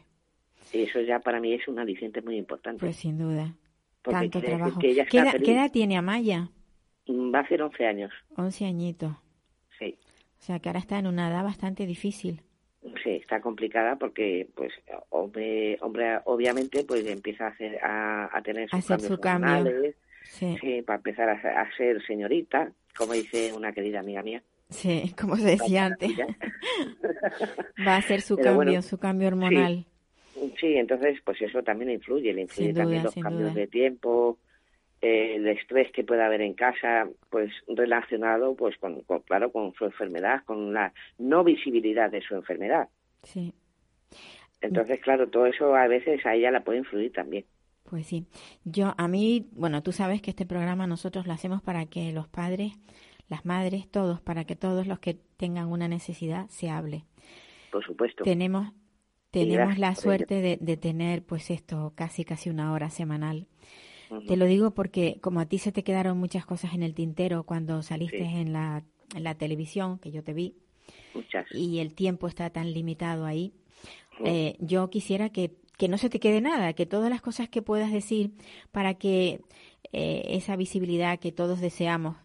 Eso 0.73 1.01
ya 1.01 1.19
para 1.19 1.39
mí 1.39 1.53
es 1.53 1.67
un 1.67 1.79
aliciente 1.79 2.21
muy 2.21 2.37
importante. 2.37 2.79
Pues 2.79 2.95
sin 2.95 3.17
duda. 3.17 3.53
Tanto 4.01 4.41
trabajo. 4.41 4.79
¿Qué, 4.79 4.91
edad, 4.91 5.71
tiene 5.71 5.97
Amaya? 5.97 6.49
Mm, 7.07 7.33
va 7.33 7.39
a 7.39 7.47
ser 7.47 7.61
11 7.61 7.85
años. 7.85 8.11
11 8.37 8.65
añitos. 8.65 9.11
Sí. 9.77 9.95
O 10.39 10.43
sea 10.43 10.59
que 10.59 10.69
ahora 10.69 10.79
está 10.79 10.99
en 10.99 11.07
una 11.07 11.29
edad 11.29 11.43
bastante 11.43 11.85
difícil. 11.85 12.41
sí, 13.03 13.11
está 13.11 13.41
complicada 13.41 13.95
porque, 13.97 14.47
pues, 14.55 14.73
hombre, 15.09 15.77
hombre 15.81 16.19
obviamente, 16.25 16.83
pues 16.83 17.05
empieza 17.07 17.45
a 17.45 17.49
hacer, 17.49 17.79
a, 17.83 18.41
tener 18.43 18.69
sus 18.69 18.79
hacer 18.79 18.97
cambios 18.97 19.11
su 19.11 19.19
cambio. 19.19 19.93
Sí, 20.23 20.57
sí, 20.59 20.81
para 20.81 20.97
empezar 20.97 21.29
a, 21.29 21.61
a 21.61 21.77
ser 21.77 22.03
señorita, 22.05 22.71
como 22.97 23.13
dice 23.13 23.53
una 23.53 23.71
querida 23.73 23.99
amiga 23.99 24.23
mía. 24.23 24.41
Sí, 24.69 25.13
como 25.19 25.35
se 25.37 25.45
decía 25.45 25.85
antes. 25.85 26.23
Va 27.85 27.95
a 27.95 27.97
hacer 27.97 28.21
su 28.21 28.37
Pero 28.37 28.45
cambio, 28.47 28.55
bueno, 28.55 28.81
su 28.81 28.97
cambio 28.97 29.27
hormonal. 29.29 29.85
Sí, 30.59 30.75
entonces, 30.77 31.19
pues 31.23 31.41
eso 31.41 31.63
también 31.63 31.91
influye, 31.91 32.33
le 32.33 32.41
influye 32.41 32.73
también 32.73 33.03
los 33.03 33.15
cambios 33.17 33.53
duda. 33.53 33.53
de 33.53 33.67
tiempo, 33.67 34.39
eh, 35.01 35.35
el 35.37 35.47
estrés 35.47 35.91
que 35.93 36.03
pueda 36.05 36.27
haber 36.27 36.41
en 36.41 36.53
casa, 36.55 37.09
pues 37.29 37.51
relacionado, 37.67 38.55
pues 38.55 38.77
con, 38.79 39.01
con- 39.03 39.21
claro, 39.23 39.51
con 39.51 39.73
su 39.75 39.85
enfermedad, 39.85 40.43
con 40.45 40.73
la 40.73 40.93
no 41.19 41.43
visibilidad 41.43 42.11
de 42.11 42.21
su 42.21 42.35
enfermedad. 42.35 42.89
Sí, 43.23 43.53
Entonces, 44.59 44.99
claro, 45.01 45.29
todo 45.29 45.45
eso 45.45 45.75
a 45.75 45.87
veces 45.87 46.25
a 46.25 46.35
ella 46.35 46.51
la 46.51 46.63
puede 46.65 46.79
influir 46.79 47.13
también. 47.13 47.45
pues 47.83 48.07
sí. 48.07 48.27
Yo, 48.63 48.93
a 48.97 49.07
mí, 49.07 49.47
bueno, 49.53 49.83
tú 49.83 49.91
sabes 49.91 50.21
que 50.21 50.31
este 50.31 50.45
programa 50.45 50.87
nosotros 50.87 51.27
lo 51.27 51.33
hacemos 51.33 51.61
para 51.61 51.85
que 51.85 52.11
los 52.11 52.27
padres, 52.27 52.73
las 53.27 53.45
madres, 53.45 53.89
todos, 53.89 54.21
para 54.21 54.45
que 54.45 54.55
todos 54.55 54.87
los 54.87 54.99
que 54.99 55.15
tengan 55.37 55.67
una 55.71 55.87
necesidad 55.87 56.47
se 56.49 56.69
hable. 56.69 57.05
Por 57.71 57.83
supuesto. 57.85 58.23
Tenemos, 58.23 58.71
tenemos 59.31 59.77
la 59.77 59.95
suerte 59.95 60.41
de, 60.41 60.57
de 60.61 60.77
tener, 60.77 61.23
pues 61.23 61.49
esto, 61.51 61.93
casi, 61.95 62.23
casi 62.23 62.49
una 62.49 62.71
hora 62.71 62.89
semanal. 62.89 63.47
Te 64.27 64.37
lo 64.37 64.45
digo 64.45 64.71
porque 64.71 65.17
como 65.19 65.39
a 65.39 65.47
ti 65.47 65.57
se 65.57 65.71
te 65.71 65.83
quedaron 65.83 66.19
muchas 66.19 66.45
cosas 66.45 66.75
en 66.75 66.83
el 66.83 66.93
tintero 66.93 67.43
cuando 67.43 67.81
saliste 67.81 68.19
Sí. 68.19 68.35
en 68.35 68.53
la, 68.53 68.83
en 69.15 69.23
la 69.23 69.33
televisión, 69.35 69.97
que 69.97 70.11
yo 70.11 70.23
te 70.23 70.33
vi, 70.33 70.55
Muchas. 71.15 71.47
y 71.51 71.79
el 71.79 71.95
tiempo 71.95 72.27
está 72.27 72.51
tan 72.51 72.71
limitado 72.71 73.25
ahí, 73.25 73.51
eh, 74.23 74.55
yo 74.59 74.91
quisiera 74.91 75.29
que, 75.31 75.55
que 75.77 75.87
no 75.89 75.97
se 75.97 76.09
te 76.11 76.19
quede 76.19 76.39
nada, 76.39 76.73
que 76.73 76.85
todas 76.85 77.09
las 77.09 77.21
cosas 77.21 77.49
que 77.49 77.63
puedas 77.63 77.91
decir 77.91 78.31
para 78.71 78.93
que 78.93 79.41
eh, 79.91 80.23
esa 80.29 80.55
visibilidad 80.55 81.17
que 81.19 81.31
todos 81.31 81.59
deseamos 81.59 82.15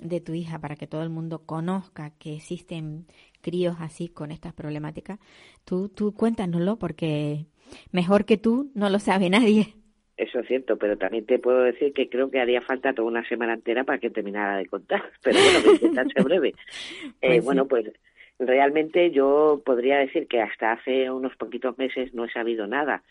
de 0.00 0.20
tu 0.20 0.34
hija, 0.34 0.58
para 0.58 0.76
que 0.76 0.86
todo 0.86 1.02
el 1.02 1.10
mundo 1.10 1.42
conozca 1.46 2.12
que 2.18 2.36
existen 2.36 3.06
críos 3.40 3.76
así 3.80 4.08
con 4.08 4.30
estas 4.30 4.52
problemáticas, 4.52 5.18
tú, 5.64 5.88
tú 5.88 6.14
cuéntanoslo 6.14 6.76
porque 6.78 7.46
mejor 7.92 8.24
que 8.24 8.36
tú 8.36 8.70
no 8.74 8.90
lo 8.90 8.98
sabe 8.98 9.30
nadie. 9.30 9.74
Eso 10.16 10.40
es 10.40 10.48
cierto, 10.48 10.76
pero 10.76 10.98
también 10.98 11.24
te 11.24 11.38
puedo 11.38 11.62
decir 11.62 11.94
que 11.94 12.10
creo 12.10 12.30
que 12.30 12.40
haría 12.40 12.60
falta 12.60 12.92
toda 12.92 13.08
una 13.08 13.26
semana 13.26 13.54
entera 13.54 13.84
para 13.84 13.98
que 13.98 14.10
terminara 14.10 14.58
de 14.58 14.66
contar. 14.66 15.02
Pero 15.22 15.38
bueno, 15.40 15.60
voy 15.64 15.70
a 15.70 15.74
intentar 15.76 16.12
ser 16.12 16.24
breve. 16.24 16.54
Eh, 17.22 17.40
Pues 17.40 17.40
sí. 17.40 17.40
Bueno, 17.46 17.66
pues 17.66 17.90
realmente 18.38 19.10
yo 19.12 19.62
podría 19.64 19.96
decir 19.96 20.26
que 20.26 20.42
hasta 20.42 20.72
hace 20.72 21.10
unos 21.10 21.34
poquitos 21.36 21.78
meses 21.78 22.12
no 22.12 22.26
he 22.26 22.30
sabido 22.30 22.66
nada 22.66 23.02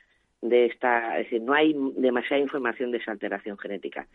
de 0.41 0.65
esta, 0.67 1.19
es 1.19 1.25
decir, 1.25 1.41
no 1.41 1.53
hay 1.53 1.75
demasiada 1.98 2.41
información 2.41 2.91
de 2.91 3.00
esa 3.00 3.12
alteración 3.12 3.58
genética. 3.58 4.08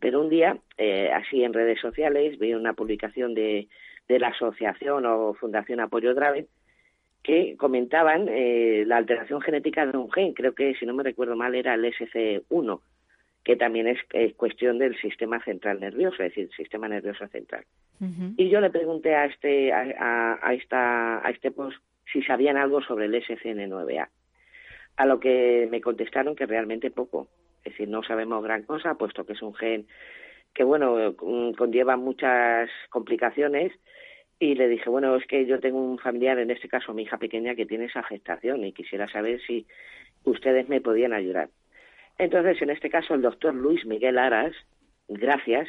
Pero 0.00 0.20
un 0.20 0.28
día, 0.28 0.56
eh, 0.76 1.10
así 1.12 1.42
en 1.44 1.52
redes 1.54 1.80
sociales, 1.80 2.38
vi 2.38 2.52
una 2.54 2.74
publicación 2.74 3.34
de, 3.34 3.68
de 4.08 4.18
la 4.18 4.28
asociación 4.28 5.06
o 5.06 5.34
Fundación 5.34 5.80
Apoyo 5.80 6.14
Draven 6.14 6.46
que 7.22 7.56
comentaban 7.56 8.26
eh, 8.28 8.84
la 8.86 8.96
alteración 8.96 9.40
genética 9.40 9.86
de 9.86 9.96
un 9.96 10.10
gen, 10.10 10.34
creo 10.34 10.54
que 10.54 10.74
si 10.74 10.84
no 10.86 10.92
me 10.92 11.04
recuerdo 11.04 11.36
mal 11.36 11.54
era 11.54 11.74
el 11.74 11.84
SC1, 11.84 12.80
que 13.44 13.56
también 13.56 13.86
es, 13.86 13.98
es 14.12 14.34
cuestión 14.34 14.78
del 14.78 14.96
sistema 15.00 15.42
central 15.44 15.78
nervioso, 15.80 16.22
es 16.22 16.34
decir, 16.34 16.50
sistema 16.56 16.88
nervioso 16.88 17.26
central. 17.28 17.64
Y 18.36 18.48
yo 18.50 18.60
le 18.60 18.70
pregunté 18.70 19.14
a 19.14 19.26
este 19.26 19.72
a, 19.72 19.82
a- 19.98 20.38
a 20.42 20.54
esta 20.54 21.24
a 21.24 21.30
este 21.30 21.50
post 21.52 21.76
si 22.12 22.22
sabían 22.22 22.56
algo 22.56 22.82
sobre 22.82 23.06
el 23.06 23.14
SCN9A. 23.14 24.08
A 24.96 25.06
lo 25.06 25.20
que 25.20 25.68
me 25.70 25.80
contestaron 25.80 26.36
que 26.36 26.46
realmente 26.46 26.90
poco. 26.90 27.28
Es 27.64 27.72
decir, 27.72 27.88
no 27.88 28.02
sabemos 28.02 28.42
gran 28.42 28.64
cosa, 28.64 28.94
puesto 28.94 29.24
que 29.24 29.34
es 29.34 29.42
un 29.42 29.54
gen 29.54 29.86
que, 30.54 30.64
bueno, 30.64 31.14
mm, 31.20 31.52
conlleva 31.52 31.96
muchas 31.96 32.68
complicaciones. 32.90 33.72
Y 34.38 34.54
le 34.54 34.68
dije, 34.68 34.90
bueno, 34.90 35.14
es 35.16 35.26
que 35.26 35.46
yo 35.46 35.60
tengo 35.60 35.78
un 35.78 35.98
familiar, 35.98 36.38
en 36.38 36.50
este 36.50 36.68
caso 36.68 36.92
mi 36.92 37.02
hija 37.04 37.16
pequeña, 37.16 37.54
que 37.54 37.66
tiene 37.66 37.84
esa 37.84 38.00
afectación 38.00 38.64
y 38.64 38.72
quisiera 38.72 39.08
saber 39.08 39.40
si 39.46 39.66
ustedes 40.24 40.68
me 40.68 40.80
podían 40.80 41.12
ayudar. 41.12 41.48
Entonces, 42.18 42.60
en 42.60 42.70
este 42.70 42.90
caso, 42.90 43.14
el 43.14 43.22
doctor 43.22 43.54
Luis 43.54 43.86
Miguel 43.86 44.18
Aras, 44.18 44.52
gracias, 45.08 45.68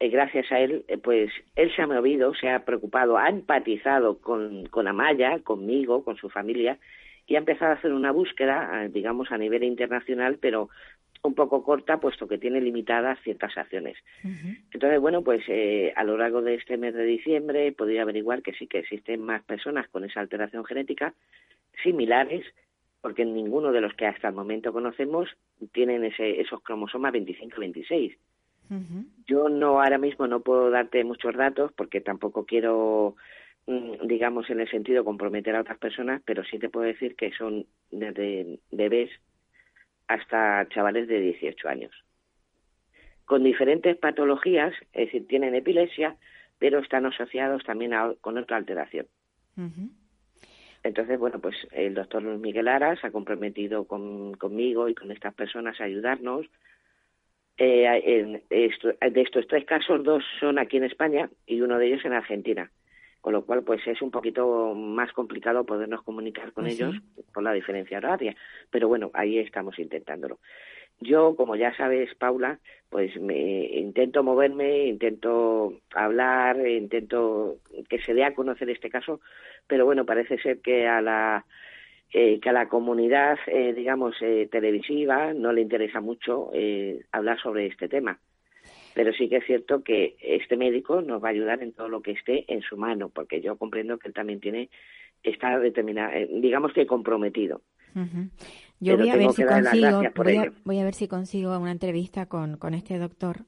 eh, 0.00 0.08
gracias 0.08 0.50
a 0.50 0.58
él, 0.58 0.84
eh, 0.88 0.98
pues 0.98 1.30
él 1.54 1.74
se 1.74 1.82
ha 1.82 1.86
movido, 1.86 2.34
se 2.34 2.48
ha 2.48 2.64
preocupado, 2.64 3.16
ha 3.16 3.28
empatizado 3.28 4.18
con, 4.18 4.66
con 4.66 4.88
Amaya, 4.88 5.38
conmigo, 5.38 6.04
con 6.04 6.16
su 6.16 6.28
familia, 6.28 6.78
y 7.26 7.36
ha 7.36 7.38
empezado 7.38 7.72
a 7.72 7.74
hacer 7.74 7.92
una 7.92 8.12
búsqueda, 8.12 8.86
digamos, 8.88 9.32
a 9.32 9.38
nivel 9.38 9.64
internacional, 9.64 10.38
pero 10.40 10.68
un 11.22 11.34
poco 11.34 11.64
corta, 11.64 11.98
puesto 11.98 12.28
que 12.28 12.36
tiene 12.36 12.60
limitadas 12.60 13.18
ciertas 13.22 13.56
acciones. 13.56 13.96
Entonces, 14.72 15.00
bueno, 15.00 15.22
pues 15.22 15.42
eh, 15.48 15.92
a 15.96 16.04
lo 16.04 16.18
largo 16.18 16.42
de 16.42 16.54
este 16.54 16.76
mes 16.76 16.94
de 16.94 17.04
diciembre 17.04 17.72
podido 17.72 18.02
averiguar 18.02 18.42
que 18.42 18.52
sí 18.52 18.66
que 18.66 18.80
existen 18.80 19.22
más 19.22 19.42
personas 19.42 19.88
con 19.88 20.04
esa 20.04 20.20
alteración 20.20 20.64
genética 20.66 21.14
similares, 21.82 22.44
porque 23.00 23.24
ninguno 23.24 23.72
de 23.72 23.80
los 23.80 23.94
que 23.94 24.06
hasta 24.06 24.28
el 24.28 24.34
momento 24.34 24.72
conocemos 24.72 25.28
tienen 25.72 26.04
ese, 26.04 26.40
esos 26.40 26.62
cromosomas 26.62 27.12
25 27.12 27.56
y 27.56 27.60
26. 27.60 28.18
Ujú. 28.70 29.04
Yo 29.26 29.48
no 29.48 29.82
ahora 29.82 29.98
mismo 29.98 30.26
no 30.26 30.40
puedo 30.40 30.70
darte 30.70 31.04
muchos 31.04 31.34
datos 31.34 31.72
porque 31.72 32.00
tampoco 32.00 32.44
quiero, 32.44 33.16
digamos, 33.66 34.50
en 34.50 34.60
el 34.60 34.68
sentido 34.68 35.04
comprometer 35.04 35.56
a 35.56 35.60
otras 35.60 35.78
personas, 35.78 36.22
pero 36.24 36.44
sí 36.44 36.58
te 36.58 36.68
puedo 36.68 36.86
decir 36.86 37.16
que 37.16 37.32
son 37.32 37.66
desde 37.90 38.58
bebés 38.70 39.10
hasta 40.06 40.68
chavales 40.68 41.08
de 41.08 41.20
18 41.20 41.68
años. 41.68 41.92
Con 43.24 43.42
diferentes 43.42 43.96
patologías, 43.96 44.74
es 44.92 45.06
decir, 45.06 45.26
tienen 45.26 45.54
epilepsia, 45.54 46.16
pero 46.58 46.78
están 46.78 47.06
asociados 47.06 47.64
también 47.64 47.94
a- 47.94 48.14
con 48.20 48.36
otra 48.36 48.58
alteración. 48.58 49.06
Entonces, 50.82 51.18
bueno, 51.18 51.40
pues 51.40 51.56
el 51.72 51.94
doctor 51.94 52.22
Luis 52.22 52.38
Miguel 52.38 52.68
Aras 52.68 53.02
ha 53.04 53.10
comprometido 53.10 53.86
con- 53.86 54.34
conmigo 54.34 54.90
y 54.90 54.94
con 54.94 55.10
estas 55.10 55.32
personas 55.34 55.80
a 55.80 55.84
ayudarnos. 55.84 56.44
Eh, 57.56 57.86
en 58.04 58.42
esto- 58.50 58.92
de 59.00 59.20
estos 59.22 59.46
tres 59.46 59.64
casos, 59.64 60.04
dos 60.04 60.22
son 60.40 60.58
aquí 60.58 60.76
en 60.76 60.84
España 60.84 61.30
y 61.46 61.62
uno 61.62 61.78
de 61.78 61.86
ellos 61.86 62.04
en 62.04 62.12
Argentina. 62.12 62.70
Con 63.24 63.32
lo 63.32 63.46
cual, 63.46 63.62
pues 63.62 63.80
es 63.86 64.02
un 64.02 64.10
poquito 64.10 64.74
más 64.74 65.10
complicado 65.12 65.64
podernos 65.64 66.02
comunicar 66.02 66.52
con 66.52 66.66
sí. 66.66 66.72
ellos 66.72 66.94
por 67.32 67.42
la 67.42 67.54
diferencia 67.54 67.96
horaria. 67.96 68.36
Pero 68.70 68.86
bueno, 68.86 69.10
ahí 69.14 69.38
estamos 69.38 69.78
intentándolo. 69.78 70.40
Yo, 71.00 71.34
como 71.34 71.56
ya 71.56 71.74
sabes, 71.74 72.14
Paula, 72.16 72.58
pues 72.90 73.18
me 73.18 73.64
intento 73.78 74.22
moverme, 74.22 74.84
intento 74.88 75.72
hablar, 75.94 76.68
intento 76.68 77.56
que 77.88 77.98
se 78.02 78.12
dé 78.12 78.24
a 78.24 78.34
conocer 78.34 78.68
este 78.68 78.90
caso, 78.90 79.22
pero 79.66 79.86
bueno, 79.86 80.04
parece 80.04 80.36
ser 80.36 80.60
que 80.60 80.86
a 80.86 81.00
la 81.00 81.46
eh, 82.12 82.38
que 82.40 82.50
a 82.50 82.52
la 82.52 82.68
comunidad, 82.68 83.38
eh, 83.46 83.72
digamos, 83.72 84.16
eh, 84.20 84.50
televisiva 84.52 85.32
no 85.32 85.50
le 85.50 85.62
interesa 85.62 86.02
mucho 86.02 86.50
eh, 86.52 87.06
hablar 87.10 87.40
sobre 87.40 87.68
este 87.68 87.88
tema. 87.88 88.18
Pero 88.94 89.12
sí 89.12 89.28
que 89.28 89.36
es 89.36 89.44
cierto 89.46 89.82
que 89.82 90.16
este 90.20 90.56
médico 90.56 91.02
nos 91.02 91.22
va 91.22 91.28
a 91.28 91.32
ayudar 91.32 91.62
en 91.62 91.72
todo 91.72 91.88
lo 91.88 92.00
que 92.00 92.12
esté 92.12 92.44
en 92.52 92.62
su 92.62 92.76
mano, 92.76 93.08
porque 93.08 93.40
yo 93.40 93.56
comprendo 93.56 93.98
que 93.98 94.08
él 94.08 94.14
también 94.14 94.40
tiene 94.40 94.70
está 95.22 95.58
determinado, 95.58 96.12
eh, 96.12 96.28
digamos 96.30 96.72
que 96.72 96.86
comprometido. 96.86 97.62
Yo 98.80 98.96
voy 98.98 99.08
a 99.08 99.16
ver 99.16 99.30
si 99.32 99.44
consigo, 99.44 100.02
voy 100.14 100.36
a, 100.36 100.42
ello. 100.42 100.52
voy 100.64 100.78
a 100.80 100.84
ver 100.84 100.94
si 100.94 101.08
consigo 101.08 101.58
una 101.58 101.70
entrevista 101.70 102.26
con, 102.26 102.56
con 102.58 102.74
este 102.74 102.98
doctor. 102.98 103.44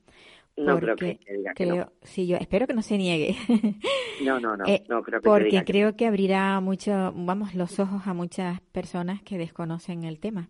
No 0.56 0.78
creo 0.78 0.96
que, 0.96 1.18
que 1.18 1.34
diga 1.34 1.52
que 1.54 1.86
sí, 2.02 2.26
yo 2.26 2.38
espero 2.38 2.66
que 2.66 2.72
no 2.72 2.82
se 2.82 2.96
niegue. 2.96 3.36
no. 3.48 3.56
No, 4.24 4.40
no, 4.40 4.56
no, 4.56 4.64
Eh, 4.66 4.82
no 4.88 5.02
creo 5.02 5.20
que 5.20 5.28
porque 5.28 5.44
diga 5.50 5.64
que 5.64 5.72
creo 5.72 5.96
que 5.96 6.06
abrirá 6.06 6.58
mucho, 6.60 7.12
vamos, 7.14 7.54
los 7.54 7.78
ojos 7.78 8.06
a 8.06 8.14
muchas 8.14 8.62
personas 8.72 9.22
que 9.22 9.36
desconocen 9.36 10.04
el 10.04 10.18
tema. 10.18 10.48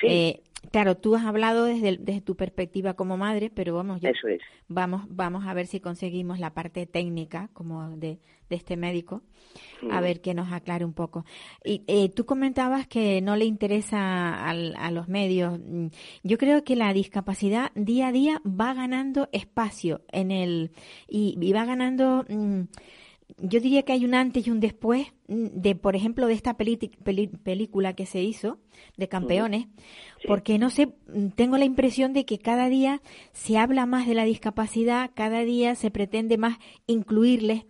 Sí, 0.00 0.06
Eh, 0.08 0.42
claro, 0.70 0.96
tú 0.96 1.14
has 1.14 1.24
hablado 1.24 1.64
desde, 1.64 1.88
el- 1.90 2.04
desde 2.04 2.20
tu 2.20 2.36
perspectiva 2.36 2.94
como 2.94 3.16
madre, 3.16 3.50
pero 3.50 3.74
vamos, 3.74 4.00
yo, 4.00 4.08
eso 4.08 4.28
es. 4.28 4.40
vamos, 4.68 5.02
vamos 5.08 5.46
a 5.46 5.54
ver 5.54 5.66
si 5.66 5.80
conseguimos 5.80 6.38
la 6.38 6.54
parte 6.54 6.86
técnica 6.86 7.48
como 7.52 7.90
de, 7.96 8.18
de 8.48 8.56
este 8.56 8.76
médico, 8.76 9.22
a 9.90 10.00
ver 10.00 10.20
que 10.20 10.34
nos 10.34 10.52
aclare 10.52 10.84
un 10.84 10.92
poco. 10.92 11.24
Y 11.64 11.82
eh, 11.86 12.08
tú 12.10 12.26
comentabas 12.26 12.86
que 12.86 13.20
no 13.20 13.36
le 13.36 13.44
interesa 13.44 14.44
al- 14.44 14.74
a 14.76 14.90
los 14.90 15.08
medios. 15.08 15.58
Mm, 15.58 15.86
Yo 16.24 16.38
creo 16.38 16.64
que 16.64 16.76
la 16.76 16.92
discapacidad 16.92 17.70
día 17.74 18.08
a 18.08 18.12
día 18.12 18.42
va 18.44 18.74
ganando 18.74 19.28
espacio 19.32 20.02
en 20.12 20.30
el 20.30 20.72
y, 21.08 21.36
y 21.40 21.52
va 21.52 21.64
ganando. 21.64 22.24
mm, 22.28 22.62
yo 23.36 23.60
diría 23.60 23.82
que 23.82 23.92
hay 23.92 24.04
un 24.04 24.14
antes 24.14 24.46
y 24.46 24.50
un 24.50 24.58
después 24.60 25.08
mm, 25.28 25.46
de, 25.52 25.74
por 25.74 25.94
ejemplo, 25.96 26.26
de 26.26 26.32
esta 26.34 26.56
peli- 26.56 26.76
peli- 26.78 27.28
película 27.28 27.92
que 27.92 28.06
se 28.06 28.22
hizo 28.22 28.58
de 28.96 29.08
campeones, 29.08 29.66
Sí. 30.20 30.26
porque 30.26 30.58
no 30.58 30.70
sé, 30.70 30.86
mm, 31.12 31.28
tengo 31.36 31.58
la 31.58 31.64
impresión 31.66 32.12
de 32.12 32.24
que 32.24 32.38
cada 32.38 32.68
día 32.68 33.02
se 33.32 33.58
habla 33.58 33.86
más 33.86 34.06
de 34.06 34.14
la 34.14 34.24
discapacidad, 34.24 35.10
cada 35.14 35.44
día 35.44 35.74
se 35.74 35.90
pretende 35.90 36.38
más 36.38 36.58
incluirles. 36.86 37.66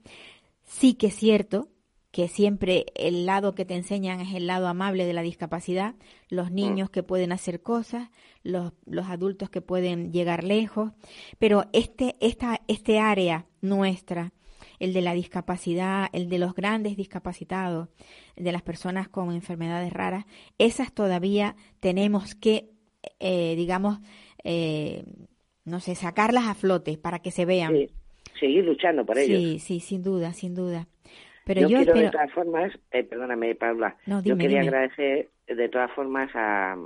Sí 0.65 0.95
que 0.95 1.09
es 1.09 1.15
cierto 1.15 1.69
que 2.11 2.29
siempre 2.29 2.87
el 2.95 3.27
lado 3.27 3.55
que 3.55 3.65
te 3.67 3.75
enseñan 3.75 4.21
es 4.21 4.35
el 4.35 4.47
lado 4.47 4.67
amable 4.69 5.05
de 5.05 5.13
la 5.13 5.23
discapacidad, 5.23 5.95
los 6.31 6.51
niños 6.51 6.89
que 6.89 7.03
pueden 7.03 7.33
hacer 7.33 7.61
cosas, 7.63 8.11
los, 8.43 8.73
los 8.87 9.07
adultos 9.09 9.51
que 9.51 9.61
pueden 9.61 10.11
llegar 10.13 10.43
lejos, 10.45 10.93
pero 11.39 11.65
este, 11.73 12.17
esta, 12.21 12.61
este 12.67 12.99
área 12.99 13.47
nuestra, 13.61 14.33
el 14.79 14.93
de 14.93 15.03
la 15.03 15.15
discapacidad, 15.15 16.09
el 16.13 16.29
de 16.29 16.39
los 16.39 16.55
grandes 16.55 16.97
discapacitados, 16.97 17.89
el 18.37 18.45
de 18.45 18.53
las 18.53 18.63
personas 18.63 19.09
con 19.09 19.33
enfermedades 19.33 19.93
raras, 19.93 20.25
esas 20.59 20.93
todavía 20.93 21.57
tenemos 21.81 22.35
que, 22.35 22.71
eh, 23.21 23.55
digamos, 23.57 23.99
eh, 24.45 25.05
no 25.65 25.81
sé, 25.81 25.95
sacarlas 25.95 26.47
a 26.47 26.55
flote 26.55 26.97
para 26.99 27.19
que 27.21 27.31
se 27.31 27.45
vean. 27.45 27.75
Sí, 27.75 27.91
seguir 28.41 28.65
luchando 28.65 29.05
por 29.05 29.19
ellos. 29.19 29.39
Sí, 29.39 29.59
sí, 29.59 29.81
sin 29.81 30.03
duda, 30.03 30.33
sin 30.33 30.55
duda. 30.55 30.87
Pero 31.45 31.63
yo, 31.63 31.69
yo, 31.69 31.77
quiero, 31.79 31.93
espero... 31.93 32.07
de 32.07 32.11
todas 32.11 32.33
formas, 32.33 32.73
eh, 32.91 33.05
perdóname, 33.05 33.55
Paula, 33.55 33.97
No, 34.07 34.17
yo 34.19 34.35
dime, 34.35 34.45
quería 34.45 34.61
dime. 34.61 34.69
agradecer 34.69 35.31
de 35.47 35.69
todas 35.69 35.91
formas 35.93 36.31
a, 36.35 36.77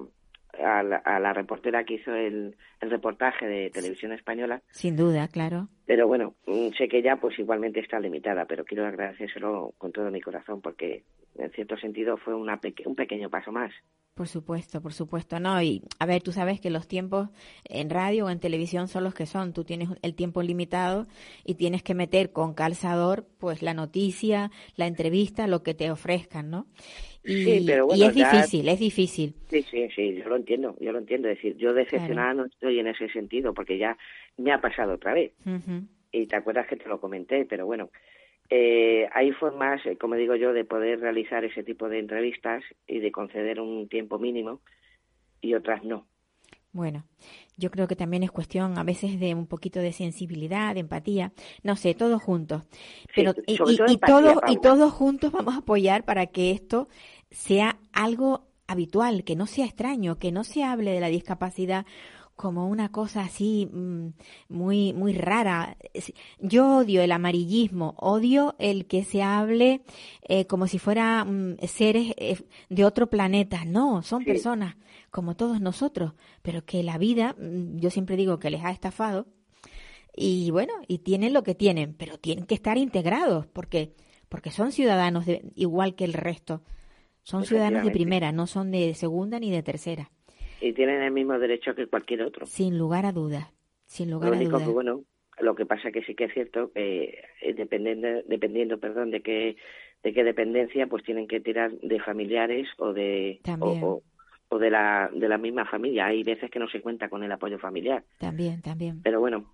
a, 0.58 0.82
la, 0.82 0.96
a 0.96 1.18
la 1.20 1.32
reportera 1.32 1.84
que 1.84 1.94
hizo 1.94 2.14
el, 2.14 2.56
el 2.80 2.90
reportaje 2.90 3.46
de 3.46 3.70
Televisión 3.70 4.12
Española, 4.12 4.62
Sin 4.70 4.96
duda, 4.96 5.28
claro. 5.28 5.68
pero 5.86 6.06
bueno, 6.06 6.34
mm, 6.46 6.68
sé 6.76 6.88
que 6.88 6.98
ella 6.98 7.16
pues 7.16 7.38
igualmente 7.38 7.80
está 7.80 7.98
limitada, 8.00 8.44
pero 8.46 8.64
quiero 8.64 8.86
agradecérselo 8.86 9.74
con 9.78 9.92
todo 9.92 10.10
mi 10.10 10.20
corazón 10.20 10.60
porque 10.60 11.04
en 11.38 11.50
cierto 11.52 11.76
sentido 11.78 12.16
fue 12.18 12.34
una 12.34 12.60
peque- 12.60 12.84
un 12.86 12.94
pequeño 12.94 13.30
paso 13.30 13.52
más. 13.52 13.72
Por 14.14 14.28
supuesto, 14.28 14.82
por 14.82 14.92
supuesto, 14.92 15.40
no. 15.40 15.62
Y 15.62 15.82
a 15.98 16.04
ver, 16.04 16.22
tú 16.22 16.32
sabes 16.32 16.60
que 16.60 16.68
los 16.68 16.86
tiempos 16.86 17.30
en 17.64 17.88
radio 17.88 18.26
o 18.26 18.30
en 18.30 18.40
televisión 18.40 18.86
son 18.86 19.04
los 19.04 19.14
que 19.14 19.24
son. 19.24 19.54
Tú 19.54 19.64
tienes 19.64 19.88
el 20.02 20.14
tiempo 20.14 20.42
limitado 20.42 21.06
y 21.46 21.54
tienes 21.54 21.82
que 21.82 21.94
meter 21.94 22.30
con 22.30 22.52
calzador, 22.52 23.26
pues 23.38 23.62
la 23.62 23.72
noticia, 23.72 24.50
la 24.76 24.86
entrevista, 24.86 25.46
lo 25.46 25.62
que 25.62 25.72
te 25.72 25.90
ofrezcan, 25.90 26.50
¿no? 26.50 26.66
Y, 27.24 27.44
Sí, 27.44 27.64
pero 27.66 27.84
y 27.84 27.88
bueno, 27.88 28.06
es 28.06 28.14
ya- 28.14 28.30
difícil, 28.32 28.68
es 28.68 28.78
difícil. 28.80 29.34
Sí, 29.50 29.62
sí, 29.70 29.88
sí, 29.94 30.14
yo 30.16 30.28
lo 30.28 30.36
entiendo, 30.36 30.76
yo 30.80 30.92
lo 30.92 30.98
entiendo. 30.98 31.28
Es 31.28 31.36
decir, 31.36 31.56
yo 31.56 31.72
decepcionada 31.74 32.34
no 32.34 32.46
estoy 32.46 32.78
en 32.80 32.86
ese 32.88 33.08
sentido 33.10 33.52
porque 33.54 33.78
ya 33.78 33.96
me 34.38 34.50
ha 34.52 34.60
pasado 34.60 34.94
otra 34.94 35.14
vez. 35.14 35.32
Y 36.10 36.26
te 36.26 36.36
acuerdas 36.36 36.66
que 36.66 36.76
te 36.76 36.88
lo 36.88 37.00
comenté, 37.00 37.44
pero 37.44 37.66
bueno, 37.66 37.90
eh, 38.50 39.08
hay 39.12 39.32
formas, 39.32 39.84
eh, 39.86 39.96
como 39.96 40.14
digo 40.16 40.36
yo, 40.36 40.52
de 40.52 40.64
poder 40.64 41.00
realizar 41.00 41.44
ese 41.44 41.62
tipo 41.62 41.88
de 41.88 41.98
entrevistas 42.00 42.62
y 42.86 42.98
de 43.00 43.12
conceder 43.12 43.60
un 43.60 43.88
tiempo 43.88 44.18
mínimo 44.18 44.60
y 45.40 45.54
otras 45.54 45.84
no. 45.84 46.06
Bueno, 46.72 47.04
yo 47.58 47.70
creo 47.70 47.86
que 47.86 47.96
también 47.96 48.22
es 48.22 48.30
cuestión 48.30 48.78
a 48.78 48.82
veces 48.84 49.20
de 49.20 49.34
un 49.34 49.46
poquito 49.46 49.80
de 49.80 49.92
sensibilidad, 49.92 50.72
de 50.74 50.80
empatía, 50.80 51.32
no 51.62 51.76
sé, 51.76 51.94
todos 51.94 52.22
juntos. 52.22 52.62
Pero 53.14 53.34
y, 53.46 53.56
sobre 53.56 53.74
y- 53.74 53.76
todo 53.76 53.86
y 53.88 53.92
empatía, 53.92 54.32
todos 54.34 54.42
y 54.46 54.56
todos 54.56 54.92
juntos 54.92 55.32
vamos 55.32 55.54
a 55.54 55.58
apoyar 55.58 56.04
para 56.04 56.26
que 56.28 56.50
esto 56.52 56.88
sea 57.30 57.78
algo 57.92 58.46
habitual, 58.66 59.22
que 59.24 59.36
no 59.36 59.46
sea 59.46 59.66
extraño, 59.66 60.18
que 60.18 60.32
no 60.32 60.44
se 60.44 60.64
hable 60.64 60.92
de 60.92 61.00
la 61.00 61.08
discapacidad 61.08 61.84
como 62.42 62.66
una 62.68 62.90
cosa 62.90 63.20
así 63.20 63.68
mm, 63.72 64.08
muy 64.48 64.92
muy 64.94 65.12
rara. 65.12 65.76
Yo 66.40 66.78
odio 66.78 67.00
el 67.00 67.12
amarillismo, 67.12 67.94
odio 67.98 68.56
el 68.58 68.86
que 68.86 69.04
se 69.04 69.22
hable 69.22 69.82
eh, 70.22 70.48
como 70.48 70.66
si 70.66 70.80
fuera 70.80 71.24
mm, 71.24 71.58
seres 71.68 72.12
eh, 72.16 72.42
de 72.68 72.84
otro 72.84 73.08
planeta. 73.08 73.64
No, 73.64 74.02
son 74.02 74.22
Sí. 74.24 74.26
personas 74.26 74.74
como 75.12 75.36
todos 75.36 75.60
nosotros, 75.60 76.14
pero 76.42 76.64
que 76.64 76.82
la 76.82 76.98
vida, 76.98 77.36
mm, 77.38 77.78
yo 77.78 77.90
siempre 77.90 78.16
digo 78.16 78.40
que 78.40 78.50
les 78.50 78.64
ha 78.64 78.72
estafado 78.72 79.28
y 80.16 80.50
bueno, 80.50 80.72
y 80.88 80.98
tienen 80.98 81.32
lo 81.34 81.44
que 81.44 81.54
tienen, 81.54 81.94
pero 81.94 82.18
tienen 82.18 82.44
que 82.46 82.56
estar 82.56 82.76
integrados 82.76 83.46
porque 83.46 83.94
porque 84.28 84.50
son 84.50 84.72
ciudadanos 84.72 85.26
de, 85.26 85.52
igual 85.54 85.94
que 85.94 86.04
el 86.04 86.14
resto. 86.14 86.62
Son 87.22 87.44
ciudadanos 87.44 87.84
de 87.84 87.92
primera, 87.92 88.32
no 88.32 88.48
son 88.48 88.72
de 88.72 88.94
segunda 88.94 89.38
ni 89.38 89.52
de 89.52 89.62
tercera. 89.62 90.10
Y 90.62 90.72
tienen 90.74 91.02
el 91.02 91.10
mismo 91.12 91.38
derecho 91.38 91.74
que 91.74 91.86
cualquier 91.86 92.22
otro. 92.22 92.46
Sin 92.46 92.78
lugar 92.78 93.04
a 93.06 93.12
dudas. 93.12 93.52
Sin 93.86 94.10
Lo 94.10 94.16
lugar 94.16 94.34
a 94.34 94.36
único 94.36 94.52
dudas. 94.52 94.68
que, 94.68 94.72
bueno, 94.72 95.04
lo 95.40 95.54
que 95.54 95.66
pasa 95.66 95.90
que 95.90 96.02
sí 96.02 96.14
que 96.14 96.24
es 96.24 96.32
cierto 96.34 96.70
que 96.72 97.18
eh, 97.42 97.54
dependiendo, 97.54 98.08
dependiendo 98.26 98.78
perdón, 98.78 99.10
de 99.10 99.22
qué, 99.22 99.56
de 100.02 100.12
qué 100.12 100.22
dependencia, 100.24 100.86
pues 100.86 101.02
tienen 101.04 101.26
que 101.26 101.40
tirar 101.40 101.72
de 101.72 102.00
familiares 102.00 102.68
o 102.78 102.92
de, 102.92 103.40
o, 103.42 103.42
También. 103.44 103.84
o- 103.84 104.02
o 104.50 104.58
de, 104.58 104.70
la, 104.70 105.10
de 105.14 105.28
la 105.28 105.38
misma 105.38 105.64
familia. 105.64 106.06
Hay 106.06 106.22
veces 106.22 106.50
que 106.50 106.58
no 106.58 106.68
se 106.68 106.80
cuenta 106.82 107.08
con 107.08 107.22
el 107.24 107.32
apoyo 107.32 107.58
familiar. 107.58 108.04
También, 108.18 108.60
también. 108.60 109.00
Pero 109.02 109.18
bueno, 109.18 109.46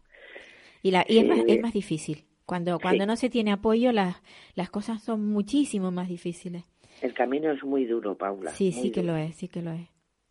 Y, 0.83 0.91
la, 0.91 1.05
y 1.09 1.19
es, 1.19 1.27
más, 1.27 1.39
es 1.47 1.61
más 1.63 1.73
difícil. 1.73 2.25
Cuando, 2.45 2.79
cuando 2.81 3.05
Sí. 3.05 3.07
no 3.09 3.17
se 3.17 3.31
tiene 3.31 3.53
apoyo, 3.53 3.93
las, 3.93 4.21
las 4.57 4.71
cosas 4.71 5.03
son 5.03 5.25
muchísimo 5.27 5.91
más 5.93 6.09
difíciles. 6.09 6.65
el 7.01 7.15
camino 7.15 7.51
es 7.53 7.63
muy 7.63 7.85
duro, 7.85 8.17
Paula. 8.17 8.51
Sí, 8.51 8.73
sí 8.73 8.91
que 8.91 9.03
lo 9.05 9.15
es, 9.17 9.37
sí 9.37 9.47
que 9.49 9.63
lo 9.63 9.71
es. 9.71 9.89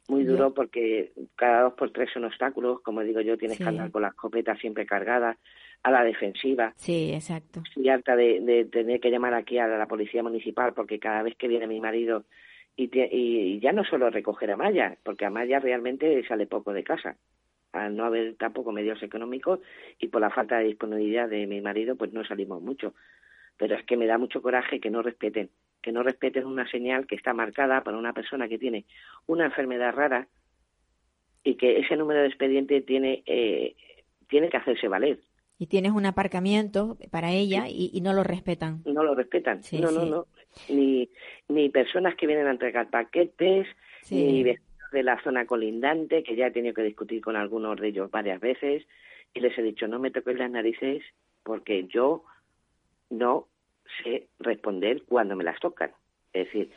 Muy 0.08 0.24
duro 0.24 0.54
porque 0.54 1.12
cada 1.36 1.64
dos 1.64 1.74
por 1.74 1.92
tres 1.92 2.10
son 2.14 2.24
obstáculos, 2.24 2.80
como 2.82 3.02
digo 3.02 3.20
yo, 3.22 3.38
tienes 3.38 3.58
Sí. 3.58 3.64
que 3.64 3.70
andar 3.70 3.92
con 3.92 4.02
la 4.04 4.08
escopeta 4.10 4.56
siempre 4.56 4.86
cargada, 4.86 5.38
a 5.84 5.92
la 5.92 6.04
defensiva. 6.04 6.74
Sí, 6.78 7.12
exacto. 7.14 7.62
Estoy 7.68 7.90
harta 7.90 8.16
de, 8.16 8.40
de 8.42 8.66
tener 8.66 9.00
que 9.00 9.12
llamar 9.12 9.34
aquí 9.34 9.58
a 9.58 9.68
la 9.68 9.86
policía 9.86 10.24
municipal 10.24 10.74
porque 10.74 10.98
cada 11.00 11.24
vez 11.24 11.36
que 11.36 11.48
viene 11.50 11.68
mi 11.68 11.80
marido 11.82 12.24
y, 12.76 12.90
y 13.12 13.60
ya 13.60 13.74
no 13.74 13.84
solo 13.84 14.10
recoger 14.10 14.52
a 14.52 14.58
Maya, 14.58 14.98
porque 15.04 15.26
a 15.26 15.30
Maya 15.30 15.60
realmente 15.60 16.26
sale 16.28 16.48
poco 16.48 16.72
de 16.74 16.84
casa, 16.84 17.18
al 17.74 17.96
no 17.96 18.06
haber 18.06 18.36
tampoco 18.36 18.72
medios 18.72 19.02
económicos 19.04 19.60
y 20.00 20.08
por 20.08 20.22
la 20.22 20.30
falta 20.30 20.58
de 20.58 20.66
disponibilidad 20.66 21.28
de 21.28 21.46
mi 21.48 21.60
marido, 21.62 21.96
pues 21.96 22.14
no 22.14 22.24
salimos 22.24 22.62
mucho. 22.62 22.94
Pero 23.58 23.76
es 23.76 23.84
que 23.86 23.98
me 23.98 24.06
da 24.08 24.18
mucho 24.18 24.42
coraje 24.42 24.80
que 24.80 24.90
no 24.92 25.02
respeten, 25.02 25.50
que 25.88 25.94
no 25.94 26.04
respeten 26.04 26.46
una 26.46 26.70
señal 26.70 27.08
que 27.08 27.16
está 27.16 27.34
marcada 27.34 27.82
para 27.82 27.98
una 27.98 28.12
persona 28.12 28.50
que 28.50 28.58
tiene 28.58 28.84
una 29.26 29.46
enfermedad 29.46 29.96
rara 29.96 30.28
y 31.46 31.56
que 31.56 31.80
ese 31.80 31.96
número 31.96 32.20
de 32.20 32.28
expediente 32.28 32.82
tiene 32.82 33.24
eh, 33.26 33.74
tiene 34.28 34.50
que 34.50 34.58
hacerse 34.58 34.90
valer. 34.90 35.18
Y 35.58 35.68
tienes 35.68 35.94
un 35.94 36.06
aparcamiento 36.06 36.98
para 37.10 37.32
ella 37.32 37.70
y, 37.70 37.90
y 37.94 38.02
no 38.02 38.12
lo 38.12 38.26
respetan. 38.26 38.84
no 38.84 39.02
lo 39.02 39.16
respetan. 39.16 39.64
Sí, 39.64 39.80
no, 39.80 39.92
no, 39.92 40.02
sí. 40.02 40.10
no. 40.10 40.28
Ni, 40.68 41.10
ni 41.48 41.70
personas 41.70 42.16
que 42.16 42.28
vienen 42.28 42.48
a 42.48 42.52
entregar 42.52 42.90
paquetes, 42.90 43.66
ni 44.12 44.44
vecinos 44.44 44.92
de 44.92 45.04
la 45.04 45.24
zona 45.24 45.46
colindante, 45.46 46.22
que 46.22 46.36
ya 46.36 46.48
he 46.48 46.52
tenido 46.52 46.74
que 46.74 46.84
discutir 46.84 47.22
con 47.22 47.38
algunos 47.38 47.80
de 47.80 47.88
ellos 47.88 48.12
varias 48.12 48.42
veces, 48.42 48.86
y 49.34 49.40
les 49.40 49.58
he 49.58 49.64
dicho, 49.64 49.88
no 49.88 50.00
me 50.00 50.12
toquéis 50.12 50.38
las 50.38 50.52
narices 50.52 51.02
porque 51.44 51.88
yo 51.88 52.26
no 53.10 53.48
sé 54.04 54.28
responder 54.40 55.04
cuando 55.04 55.36
me 55.36 55.44
las 55.44 55.60
tocan. 55.60 55.92
Es 56.34 56.46
decir, 56.46 56.72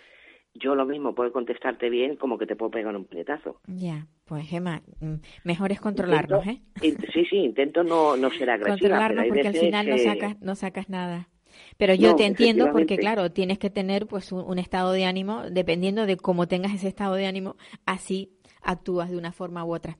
yo 0.55 0.75
lo 0.75 0.85
mismo 0.85 1.15
puedo 1.15 1.33
contestarte 1.33 1.91
bien 1.91 2.17
como 2.17 2.39
que 2.39 2.47
te 2.47 2.57
puedo 2.57 2.71
pegar 2.71 2.95
un 2.97 3.05
puñetazo. 3.05 3.61
Ya, 3.67 4.07
pues 4.27 4.49
Gemma, 4.49 4.83
mm, 5.01 5.15
mejor 5.45 5.73
es 5.73 5.81
controlarnos, 5.81 6.47
¿eh? 6.47 6.61
In- 6.83 6.99
sí, 7.13 7.25
sí, 7.27 7.37
intento 7.37 7.83
no, 7.85 8.17
no 8.17 8.31
ser 8.33 8.51
agresiva. 8.51 8.71
Controlarnos 8.79 9.27
porque 9.27 9.49
al 9.49 9.55
final 9.55 9.89
no 9.89 9.99
sacas, 9.99 10.41
no 10.41 10.55
sacas 10.55 10.89
nada. 10.89 11.29
Pero 11.77 11.95
yo 11.95 12.11
No, 12.11 12.17
te 12.17 12.27
entiendo 12.27 12.71
porque, 12.73 12.99
claro, 12.99 13.31
tienes 13.33 13.59
que 13.59 13.71
tener 13.71 14.07
pues 14.07 14.33
un, 14.33 14.45
un 14.45 14.59
estado 14.59 14.93
de 14.93 15.05
ánimo, 15.05 15.43
dependiendo 15.51 16.07
de 16.07 16.17
cómo 16.17 16.47
tengas 16.47 16.73
ese 16.75 16.89
estado 16.89 17.15
de 17.15 17.27
ánimo, 17.27 17.57
así 17.87 18.31
actúas 18.63 19.11
de 19.11 19.17
una 19.17 19.33
forma 19.33 19.65
u 19.65 19.75
otra. 19.75 19.99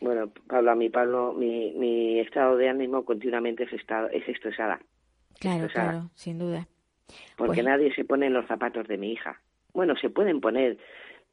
Bueno, 0.00 0.30
Pablo, 0.48 0.70
a 0.70 0.74
mi 0.74 0.88
Pablo, 0.88 1.32
mi, 1.34 1.72
mi 1.74 2.18
estado 2.20 2.56
de 2.56 2.68
ánimo 2.68 3.04
continuamente 3.04 3.64
es, 3.64 3.72
estado, 3.74 4.08
es 4.08 4.26
estresada, 4.28 4.80
Claro, 5.40 5.66
claro, 5.72 6.10
sin 6.14 6.38
duda. 6.38 6.68
porque 7.36 7.54
Pues- 7.62 7.64
nadie 7.64 7.92
se 7.94 8.04
pone 8.04 8.26
en 8.26 8.34
los 8.34 8.46
zapatos 8.46 8.86
de 8.86 8.96
mi 8.98 9.10
hija. 9.12 9.40
Bueno, 9.72 9.96
se 9.96 10.10
pueden 10.10 10.40
poner 10.40 10.78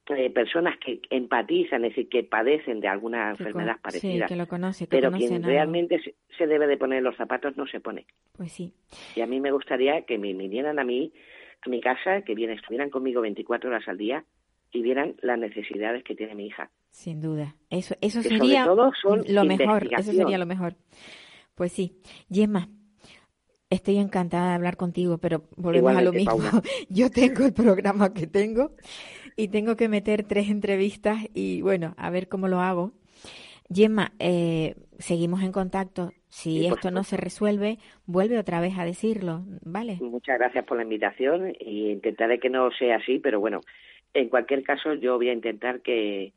eh, 0.10 0.30
personas 0.30 0.76
que 0.78 1.02
empatizan, 1.10 1.84
es 1.84 1.91
decir, 1.91 2.08
que 2.08 2.24
padecen 2.24 2.80
de 2.80 2.88
alguna 2.88 3.34
Que 3.36 3.43
enfermedad 3.43 3.74
con- 3.74 3.82
parecida, 3.82 4.26
Sí, 4.28 4.34
que 4.34 4.39
lo 4.39 4.48
conoce, 4.48 4.86
que 4.86 4.89
pero 4.89 5.12
quien 5.12 5.43
realmente 5.43 6.00
se, 6.02 6.15
se 6.38 6.48
debe 6.48 6.65
de 6.65 6.78
poner 6.78 7.04
los 7.04 7.17
zapatos 7.17 7.58
no 7.58 7.67
se 7.67 7.82
pone. 7.82 8.06
Pues 8.38 8.54
sí, 8.54 8.74
Y 9.17 9.22
a 9.22 9.28
mí 9.28 9.41
me 9.41 9.52
gustaría 9.52 10.04
que 10.04 10.17
me 10.17 10.34
vinieran 10.34 10.80
a 10.80 10.86
mí, 10.86 11.12
a 11.65 11.70
mi 11.70 11.82
casa, 11.82 12.22
que 12.22 12.36
bien 12.36 12.52
estuvieran 12.52 12.89
conmigo 12.89 13.20
24 13.20 13.70
horas 13.70 13.86
al 13.89 13.98
día 13.98 14.24
y 14.72 14.82
vieran 14.82 15.15
las 15.22 15.38
necesidades 15.39 16.04
que 16.06 16.15
tiene 16.15 16.36
mi 16.36 16.48
hija. 16.48 16.72
sin 16.89 17.20
duda. 17.20 17.56
Eso, 17.70 17.93
eso 18.00 18.22
Que 18.22 18.30
sobre 18.30 18.38
sería 18.39 18.63
todo 18.63 18.91
son 19.02 19.24
lo 19.28 19.43
mejor, 19.43 19.88
eso 19.91 20.13
sería 20.13 20.38
lo 20.38 20.46
mejor. 20.46 20.76
Pues 21.54 21.74
sí. 21.74 21.98
Gemma, 22.32 22.70
estoy 23.69 23.97
encantada 23.97 24.49
de 24.49 24.56
hablar 24.56 24.77
contigo, 24.77 25.17
pero 25.17 25.43
volvemos 25.56 25.95
a 25.95 26.01
lo 26.01 26.13
mismo. 26.13 26.38
Paula. 26.38 26.62
Yo 26.89 27.10
tengo 27.10 27.45
el 27.45 27.53
programa 27.53 28.13
que 28.13 28.27
tengo 28.27 28.71
y 29.36 29.49
tengo 29.49 29.75
que 29.75 29.89
meter 29.89 30.23
tres 30.23 30.49
entrevistas 30.49 31.19
y 31.34 31.62
bueno, 31.62 31.93
a 31.97 32.10
ver 32.10 32.27
cómo 32.27 32.47
lo 32.47 32.60
hago. 32.62 32.93
Gemma, 33.73 34.13
eh, 34.19 34.75
seguimos 34.97 35.43
en 35.43 35.51
contacto. 35.51 36.13
Si 36.30 36.60
Sí, 36.60 36.67
esto 36.67 36.91
no 36.91 37.03
se 37.03 37.17
resuelve, 37.17 37.80
vuelve 38.06 38.38
otra 38.38 38.62
vez 38.62 38.77
a 38.77 38.86
decirlo, 38.86 39.43
¿vale? 39.63 39.97
Muchas 40.01 40.38
gracias 40.38 40.65
por 40.65 40.77
la 40.77 40.84
invitación 40.84 41.53
y 41.60 41.91
intentaré 41.91 42.39
que 42.39 42.49
no 42.49 42.69
sea 42.71 42.97
así, 42.97 43.19
pero 43.19 43.39
bueno, 43.39 43.62
en 44.13 44.30
cualquier 44.30 44.63
caso 44.63 44.93
yo 44.93 45.15
voy 45.17 45.30
a 45.30 45.34
intentar 45.34 45.82
que, 45.82 46.34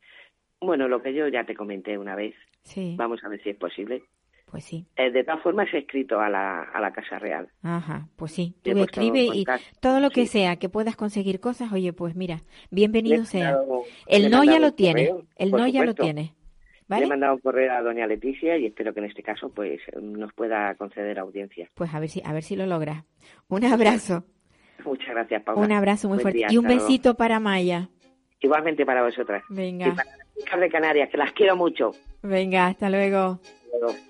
bueno, 0.61 0.88
lo 0.88 1.03
que 1.03 1.12
yo 1.14 1.29
ya 1.29 1.45
te 1.45 1.55
comenté 1.55 1.99
una 1.99 2.14
vez, 2.16 2.35
Sí. 2.62 2.95
vamos 2.97 3.23
a 3.25 3.29
ver 3.29 3.43
si 3.43 3.51
es 3.51 3.57
posible, 3.57 4.03
Pues 4.51 4.65
sí. 4.65 4.85
Eh, 4.97 5.11
de 5.13 5.23
todas 5.23 5.41
formas, 5.43 5.69
he 5.73 5.79
escrito 5.79 6.19
a 6.21 6.29
la, 6.29 6.63
a 6.63 6.81
la 6.81 6.93
Casa 6.93 7.19
Real. 7.21 7.49
Ajá, 7.63 8.09
pues 8.17 8.33
sí. 8.33 8.57
Tú 8.63 8.73
puesto 8.73 8.85
escribe 9.01 9.23
y 9.33 9.45
todo 9.81 10.01
lo 10.01 10.11
que 10.11 10.23
sí. 10.23 10.39
sea 10.39 10.57
que 10.57 10.69
puedas 10.69 10.97
conseguir 10.97 11.39
cosas, 11.39 11.73
oye, 11.73 11.93
pues 11.93 12.17
mira, 12.17 12.43
bienvenido 12.71 13.25
sea. 13.25 13.59
El 14.07 14.31
no 14.31 14.43
ya 14.43 14.59
lo 14.59 14.73
tiene. 14.73 15.07
correo, 15.09 15.27
El 15.37 15.51
no 15.53 15.67
ya 15.69 15.85
lo 15.85 15.95
tiene. 15.95 16.23
Le 16.89 16.97
he 16.97 16.99
¿Vale? 17.01 17.07
mandado 17.07 17.35
un 17.35 17.41
correo 17.41 17.73
a 17.73 17.83
doña 17.83 18.05
Leticia 18.09 18.57
y 18.59 18.67
espero 18.67 18.93
que 18.93 18.99
en 18.99 19.07
este 19.07 19.23
caso 19.23 19.51
pues 19.55 19.81
nos 20.03 20.33
pueda 20.33 20.75
conceder 20.75 21.21
audiencia. 21.21 21.71
Pues 21.75 21.95
a 21.95 22.01
ver 22.01 22.09
si 22.09 22.21
a 22.25 22.33
ver 22.33 22.43
si 22.43 22.57
lo 22.57 22.67
logras. 22.67 23.05
Un 23.49 23.65
abrazo. 23.65 24.25
Muchas 24.85 25.11
gracias, 25.11 25.43
Paula. 25.45 25.63
Un 25.65 25.71
abrazo 25.71 26.09
muy 26.09 26.17
Buen 26.17 26.23
fuerte 26.23 26.39
día, 26.39 26.49
y 26.51 26.57
un 26.59 26.65
luego. 26.65 26.81
besito 26.83 27.15
para 27.15 27.39
Maya. 27.39 27.89
Igualmente 28.41 28.85
para 28.85 29.05
vosotras. 29.05 29.45
Y 29.51 29.55
Venga. 29.55 29.95
para 29.95 30.11
las 30.17 30.27
chicas 30.37 30.59
de 30.61 30.69
Canarias, 30.71 31.09
que 31.11 31.19
las 31.19 31.31
quiero 31.33 31.55
mucho. 31.55 31.93
Venga, 32.23 32.67
hasta 32.67 32.91
luego. 32.91 33.39
Hasta 33.41 33.79
luego. 33.81 34.10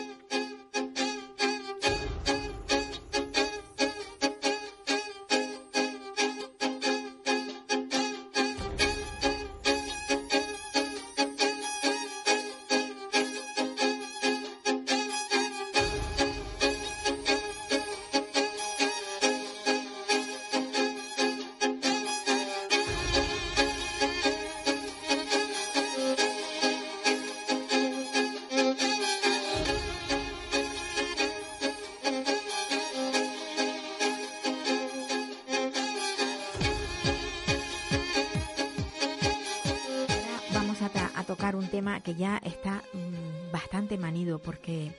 que 42.03 42.15
ya 42.15 42.37
está 42.43 42.83
mm, 42.93 43.51
bastante 43.51 43.97
manido 43.97 44.39
porque 44.39 44.91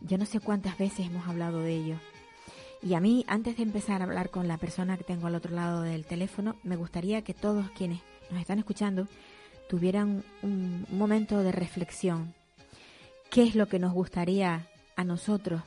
yo 0.00 0.18
no 0.18 0.26
sé 0.26 0.40
cuántas 0.40 0.76
veces 0.78 1.06
hemos 1.06 1.26
hablado 1.26 1.60
de 1.60 1.74
ello. 1.74 1.96
Y 2.82 2.94
a 2.94 3.00
mí, 3.00 3.24
antes 3.26 3.56
de 3.56 3.62
empezar 3.62 4.02
a 4.02 4.04
hablar 4.04 4.30
con 4.30 4.46
la 4.46 4.58
persona 4.58 4.98
que 4.98 5.04
tengo 5.04 5.26
al 5.26 5.34
otro 5.34 5.54
lado 5.54 5.82
del 5.82 6.04
teléfono, 6.04 6.56
me 6.62 6.76
gustaría 6.76 7.22
que 7.22 7.32
todos 7.32 7.70
quienes 7.70 8.00
nos 8.30 8.40
están 8.40 8.58
escuchando 8.58 9.08
tuvieran 9.68 10.22
un, 10.42 10.86
un 10.90 10.98
momento 10.98 11.42
de 11.42 11.52
reflexión. 11.52 12.34
¿Qué 13.30 13.42
es 13.42 13.54
lo 13.54 13.66
que 13.68 13.78
nos 13.78 13.94
gustaría 13.94 14.68
a 14.96 15.04
nosotros 15.04 15.62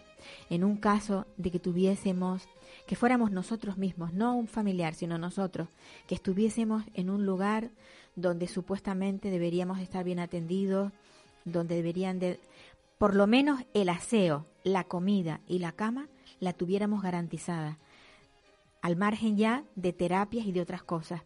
en 0.49 0.63
un 0.63 0.77
caso 0.77 1.25
de 1.37 1.51
que 1.51 1.59
tuviésemos, 1.59 2.47
que 2.85 2.95
fuéramos 2.95 3.31
nosotros 3.31 3.77
mismos, 3.77 4.13
no 4.13 4.35
un 4.35 4.47
familiar, 4.47 4.93
sino 4.93 5.17
nosotros, 5.17 5.67
que 6.07 6.15
estuviésemos 6.15 6.83
en 6.93 7.09
un 7.09 7.25
lugar 7.25 7.71
donde 8.17 8.47
supuestamente 8.47 9.29
deberíamos 9.29 9.79
estar 9.79 10.03
bien 10.03 10.19
atendidos, 10.19 10.91
donde 11.45 11.75
deberían 11.75 12.19
de, 12.19 12.39
por 12.97 13.15
lo 13.15 13.27
menos 13.27 13.61
el 13.73 13.87
aseo, 13.89 14.45
la 14.63 14.83
comida 14.83 15.39
y 15.47 15.59
la 15.59 15.71
cama 15.71 16.09
la 16.39 16.51
tuviéramos 16.51 17.01
garantizada, 17.03 17.77
al 18.81 18.95
margen 18.95 19.37
ya 19.37 19.63
de 19.75 19.93
terapias 19.93 20.45
y 20.47 20.51
de 20.51 20.61
otras 20.61 20.83
cosas. 20.83 21.21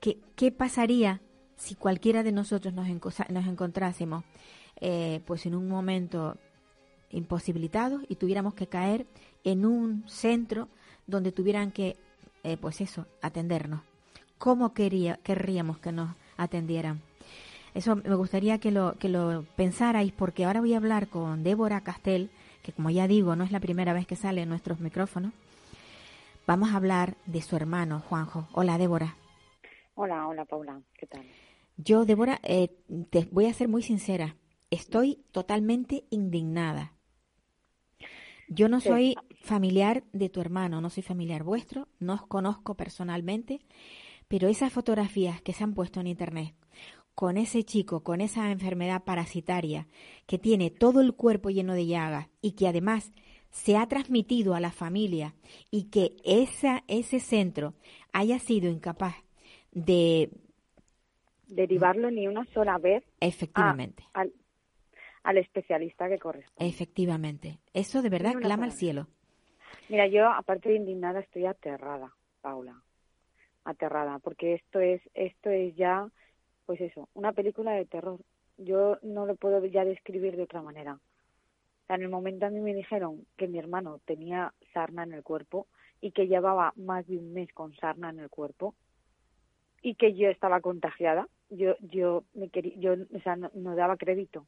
¿Qué, 0.00 0.18
qué 0.36 0.52
pasaría 0.52 1.20
si 1.56 1.74
cualquiera 1.74 2.22
de 2.22 2.32
nosotros 2.32 2.72
nos, 2.72 2.86
encosa- 2.86 3.28
nos 3.28 3.46
encontrásemos 3.46 4.24
eh, 4.80 5.20
pues 5.26 5.44
en 5.46 5.54
un 5.54 5.68
momento 5.68 6.36
imposibilitados 7.10 8.02
y 8.08 8.14
tuviéramos 8.16 8.54
que 8.54 8.68
caer 8.68 9.06
en 9.42 9.66
un 9.66 10.08
centro 10.08 10.68
donde 11.06 11.32
tuvieran 11.32 11.72
que, 11.72 11.96
eh, 12.44 12.56
pues 12.56 12.80
eso, 12.80 13.06
atendernos? 13.22 13.80
¿Cómo 14.38 14.74
quería, 14.74 15.18
querríamos 15.22 15.78
que 15.78 15.92
nos 15.92 16.14
atendieran? 16.36 17.00
Eso 17.74 17.96
me 17.96 18.14
gustaría 18.14 18.58
que 18.58 18.70
lo, 18.70 18.94
que 18.98 19.08
lo 19.08 19.44
pensarais 19.56 20.12
porque 20.12 20.44
ahora 20.44 20.60
voy 20.60 20.74
a 20.74 20.78
hablar 20.78 21.08
con 21.08 21.42
Débora 21.42 21.82
Castel, 21.82 22.30
que 22.62 22.72
como 22.72 22.90
ya 22.90 23.06
digo, 23.06 23.36
no 23.36 23.44
es 23.44 23.52
la 23.52 23.60
primera 23.60 23.92
vez 23.92 24.06
que 24.06 24.16
sale 24.16 24.42
en 24.42 24.48
nuestros 24.48 24.80
micrófonos. 24.80 25.32
Vamos 26.46 26.70
a 26.70 26.76
hablar 26.76 27.16
de 27.26 27.42
su 27.42 27.56
hermano, 27.56 28.00
Juanjo. 28.08 28.48
Hola, 28.52 28.78
Débora. 28.78 29.16
Hola, 29.94 30.28
hola 30.28 30.44
Paula, 30.44 30.80
¿qué 30.94 31.06
tal? 31.06 31.26
Yo, 31.76 32.04
Débora, 32.04 32.38
eh, 32.42 32.70
te 33.10 33.28
voy 33.30 33.46
a 33.46 33.52
ser 33.52 33.68
muy 33.68 33.82
sincera. 33.82 34.36
Estoy 34.70 35.24
totalmente 35.32 36.04
indignada. 36.10 36.92
Yo 38.48 38.68
no 38.68 38.80
soy 38.80 39.16
familiar 39.42 40.04
de 40.12 40.28
tu 40.28 40.40
hermano, 40.40 40.80
no 40.80 40.88
soy 40.88 41.02
familiar 41.02 41.42
vuestro, 41.42 41.88
no 41.98 42.14
os 42.14 42.26
conozco 42.26 42.74
personalmente, 42.74 43.60
pero 44.28 44.48
esas 44.48 44.72
fotografías 44.72 45.40
que 45.42 45.52
se 45.52 45.64
han 45.64 45.74
puesto 45.74 46.00
en 46.00 46.06
internet 46.08 46.54
con 47.14 47.38
ese 47.38 47.62
chico, 47.64 48.02
con 48.02 48.20
esa 48.20 48.50
enfermedad 48.50 49.04
parasitaria 49.04 49.86
que 50.26 50.38
tiene 50.38 50.70
todo 50.70 51.00
el 51.00 51.14
cuerpo 51.14 51.48
lleno 51.50 51.72
de 51.74 51.86
llagas 51.86 52.28
y 52.42 52.52
que 52.52 52.68
además 52.68 53.12
se 53.50 53.76
ha 53.78 53.86
transmitido 53.86 54.54
a 54.54 54.60
la 54.60 54.70
familia 54.70 55.34
y 55.70 55.84
que 55.84 56.16
esa, 56.24 56.84
ese 56.88 57.20
centro 57.20 57.72
haya 58.12 58.38
sido 58.38 58.70
incapaz 58.70 59.14
de 59.72 60.30
Derivarlo 61.48 62.10
ni 62.10 62.26
una 62.26 62.44
sola 62.52 62.76
vez 62.76 63.04
efectivamente 63.20 64.04
a- 64.12 64.22
al, 64.22 64.32
al 65.22 65.38
especialista 65.38 66.08
que 66.08 66.18
corresponde. 66.18 66.68
Efectivamente. 66.68 67.58
Eso 67.72 68.02
de 68.02 68.10
verdad 68.10 68.34
clama 68.34 68.64
al 68.64 68.72
cielo. 68.72 69.06
Mira, 69.88 70.06
yo 70.08 70.28
aparte 70.28 70.70
de 70.70 70.76
indignada 70.76 71.20
estoy 71.20 71.46
aterrada, 71.46 72.12
Paula, 72.40 72.82
aterrada, 73.66 74.18
porque 74.20 74.54
esto 74.54 74.80
es, 74.80 75.02
esto 75.14 75.50
es 75.50 75.76
ya, 75.76 76.08
pues 76.64 76.80
eso, 76.80 77.08
una 77.14 77.32
película 77.32 77.72
de 77.72 77.84
terror. 77.84 78.20
Yo 78.56 78.98
no 79.02 79.26
lo 79.26 79.36
puedo 79.36 79.64
ya 79.66 79.84
describir 79.84 80.36
de 80.36 80.44
otra 80.44 80.62
manera. 80.62 80.98
En 81.88 82.02
el 82.02 82.08
momento 82.08 82.46
a 82.46 82.50
mí 82.50 82.60
me 82.60 82.74
dijeron 82.74 83.26
que 83.36 83.48
mi 83.48 83.58
hermano 83.58 84.00
tenía 84.04 84.54
sarna 84.72 85.02
en 85.02 85.12
el 85.12 85.22
cuerpo 85.22 85.66
y 86.00 86.12
que 86.12 86.26
llevaba 86.26 86.72
más 86.76 87.06
de 87.06 87.18
un 87.18 87.32
mes 87.32 87.52
con 87.52 87.74
sarna 87.76 88.10
en 88.10 88.20
el 88.20 88.30
cuerpo 88.30 88.74
y 89.82 89.94
que 89.94 90.14
yo 90.14 90.28
estaba 90.28 90.60
contagiada, 90.60 91.28
yo, 91.50 91.76
yo 91.80 92.24
me 92.34 92.48
quería, 92.48 92.74
yo, 92.76 92.94
o 93.14 93.20
sea, 93.20 93.36
no 93.36 93.76
daba 93.76 93.96
crédito. 93.96 94.46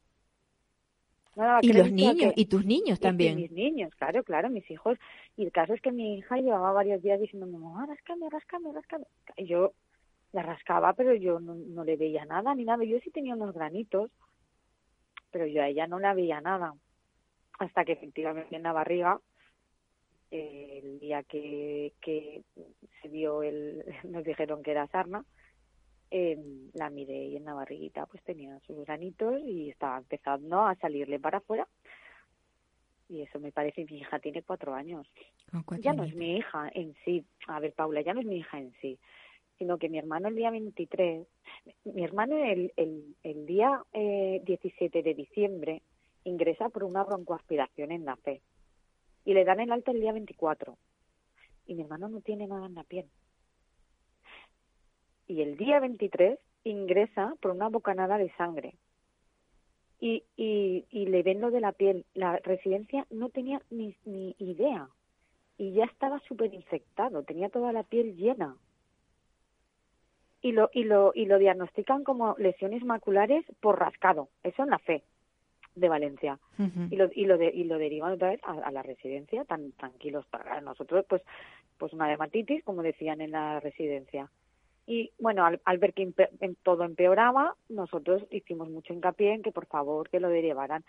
No 1.35 1.59
Y 1.61 1.73
los 1.73 1.91
niños, 1.91 2.33
que- 2.33 2.41
y 2.41 2.45
tus 2.45 2.65
niños 2.65 2.97
y- 2.99 3.01
y 3.01 3.03
también. 3.03 3.35
mis 3.37 3.51
niños, 3.51 3.93
claro, 3.95 4.23
claro, 4.23 4.49
mis 4.49 4.69
hijos. 4.71 4.97
Y 5.37 5.45
el 5.45 5.51
caso 5.51 5.73
es 5.73 5.81
que 5.81 5.91
mi 5.91 6.17
hija 6.17 6.37
llevaba 6.37 6.71
varios 6.73 7.01
días 7.01 7.19
diciéndome, 7.19 7.57
mamá, 7.57 7.85
rascame, 7.85 8.29
rascame, 8.29 8.71
rascame. 8.73 9.05
Y 9.37 9.45
yo 9.45 9.73
la 10.33 10.43
rascaba, 10.43 10.93
pero 10.93 11.13
yo 11.15 11.39
no, 11.39 11.55
no 11.55 11.83
le 11.83 11.95
veía 11.97 12.25
nada 12.25 12.53
ni 12.55 12.65
nada. 12.65 12.83
Yo 12.83 12.99
sí 12.99 13.09
tenía 13.11 13.35
unos 13.35 13.53
granitos, 13.53 14.11
pero 15.31 15.45
yo 15.45 15.61
a 15.61 15.67
ella 15.67 15.87
no 15.87 15.99
la 15.99 16.13
veía 16.13 16.41
nada. 16.41 16.73
Hasta 17.59 17.85
que 17.85 17.93
efectivamente 17.93 18.55
en 18.55 18.63
la 18.63 18.73
barriga, 18.73 19.19
eh, 20.31 20.81
el 20.83 20.99
día 20.99 21.23
que, 21.23 21.93
que 22.01 22.43
se 23.01 23.09
dio 23.09 23.43
el, 23.43 23.83
nos 24.03 24.23
dijeron 24.23 24.61
que 24.63 24.71
era 24.71 24.87
sarna, 24.87 25.25
eh, 26.11 26.37
la 26.73 26.89
miré 26.89 27.25
y 27.25 27.37
en 27.37 27.45
la 27.45 27.53
barriguita 27.53 28.05
pues 28.05 28.23
tenía 28.23 28.59
sus 28.61 28.85
granitos 28.85 29.39
y 29.41 29.69
estaba 29.69 29.97
empezando 29.97 30.61
a 30.61 30.75
salirle 30.75 31.19
para 31.19 31.39
afuera. 31.39 31.67
Y 33.09 33.21
eso 33.21 33.39
me 33.39 33.51
parece, 33.51 33.85
mi 33.85 33.97
hija 33.97 34.19
tiene 34.19 34.43
cuatro 34.43 34.73
años. 34.73 35.07
Cuatro 35.51 35.77
Ya 35.81 35.93
no 35.93 36.03
es 36.03 36.13
mi 36.15 36.37
hija 36.37 36.69
en 36.73 36.95
sí. 37.03 37.25
A 37.47 37.59
ver, 37.59 37.73
Paula, 37.73 38.01
ya 38.01 38.13
no 38.13 38.21
es 38.21 38.25
mi 38.25 38.37
hija 38.37 38.59
en 38.59 38.73
sí. 38.81 38.99
Sino 39.57 39.77
que 39.77 39.89
mi 39.89 39.97
hermano 39.97 40.27
el 40.27 40.35
día 40.35 40.51
23, 40.51 41.27
mi 41.85 42.03
hermano 42.03 42.37
el, 42.37 42.71
el, 42.77 43.15
el 43.23 43.45
día 43.45 43.83
eh, 43.93 44.41
17 44.45 45.01
de 45.01 45.13
diciembre 45.13 45.81
ingresa 46.23 46.69
por 46.69 46.83
una 46.83 47.03
broncoaspiración 47.03 47.91
en 47.91 48.05
la 48.05 48.15
fe. 48.15 48.41
Y 49.25 49.33
le 49.33 49.43
dan 49.43 49.59
el 49.59 49.71
alta 49.71 49.91
el 49.91 50.01
día 50.01 50.13
24. 50.13 50.77
Y 51.65 51.75
mi 51.75 51.81
hermano 51.81 52.09
no 52.09 52.21
tiene 52.21 52.47
nada 52.47 52.67
en 52.67 52.75
la 52.75 52.83
piel. 52.83 53.05
Y 55.29 55.43
el 55.43 55.57
día 55.57 55.79
23 55.79 56.39
ingresa 56.63 57.35
por 57.39 57.51
una 57.51 57.69
bocanada 57.69 58.17
de 58.17 58.31
sangre. 58.31 58.73
Y, 59.99 60.23
y, 60.35 60.85
y 60.89 61.05
le 61.05 61.21
ven 61.21 61.39
lo 61.39 61.51
de 61.51 61.61
la 61.61 61.71
piel. 61.71 62.03
La 62.15 62.37
residencia 62.37 63.05
no 63.11 63.29
tenía 63.29 63.61
ni, 63.69 63.95
ni 64.05 64.35
idea. 64.39 64.89
Y 65.55 65.73
ya 65.73 65.85
estaba 65.85 66.19
súper 66.21 66.51
infectado, 66.51 67.21
tenía 67.21 67.49
toda 67.49 67.71
la 67.71 67.83
piel 67.83 68.15
llena. 68.15 68.57
Y 70.41 70.51
lo, 70.51 70.71
y, 70.73 70.85
lo, 70.85 71.11
y 71.13 71.25
lo 71.25 71.37
diagnostican 71.37 72.03
como 72.03 72.35
lesiones 72.39 72.83
maculares 72.83 73.45
por 73.61 73.77
rascado. 73.77 74.29
Eso 74.41 74.63
en 74.63 74.71
la 74.71 74.79
fe 74.79 75.03
de 75.75 75.89
Valencia 75.89 76.39
y 76.89 76.95
lo 76.97 77.09
y 77.13 77.25
lo 77.25 77.37
de, 77.37 77.51
y 77.53 77.63
lo 77.63 77.77
derivan 77.77 78.11
otra 78.11 78.29
vez 78.29 78.41
a, 78.43 78.51
a 78.51 78.71
la 78.71 78.81
residencia 78.81 79.45
tan 79.45 79.71
tranquilos 79.73 80.25
para 80.25 80.59
nosotros 80.59 81.05
pues 81.07 81.21
pues 81.77 81.93
una 81.93 82.07
dermatitis 82.07 82.63
como 82.65 82.81
decían 82.81 83.21
en 83.21 83.31
la 83.31 83.61
residencia 83.61 84.29
y 84.89 85.11
bueno 85.19 85.45
al, 85.45 85.61
al 85.65 85.77
ver 85.77 85.93
que 85.93 86.01
en- 86.41 86.55
todo 86.63 86.83
empeoraba 86.83 87.55
nosotros 87.69 88.23
hicimos 88.31 88.69
mucho 88.69 88.91
hincapié 88.91 89.33
en 89.35 89.43
que 89.43 89.51
por 89.51 89.67
favor 89.67 90.09
que 90.09 90.19
lo 90.19 90.29
derivaran 90.29 90.83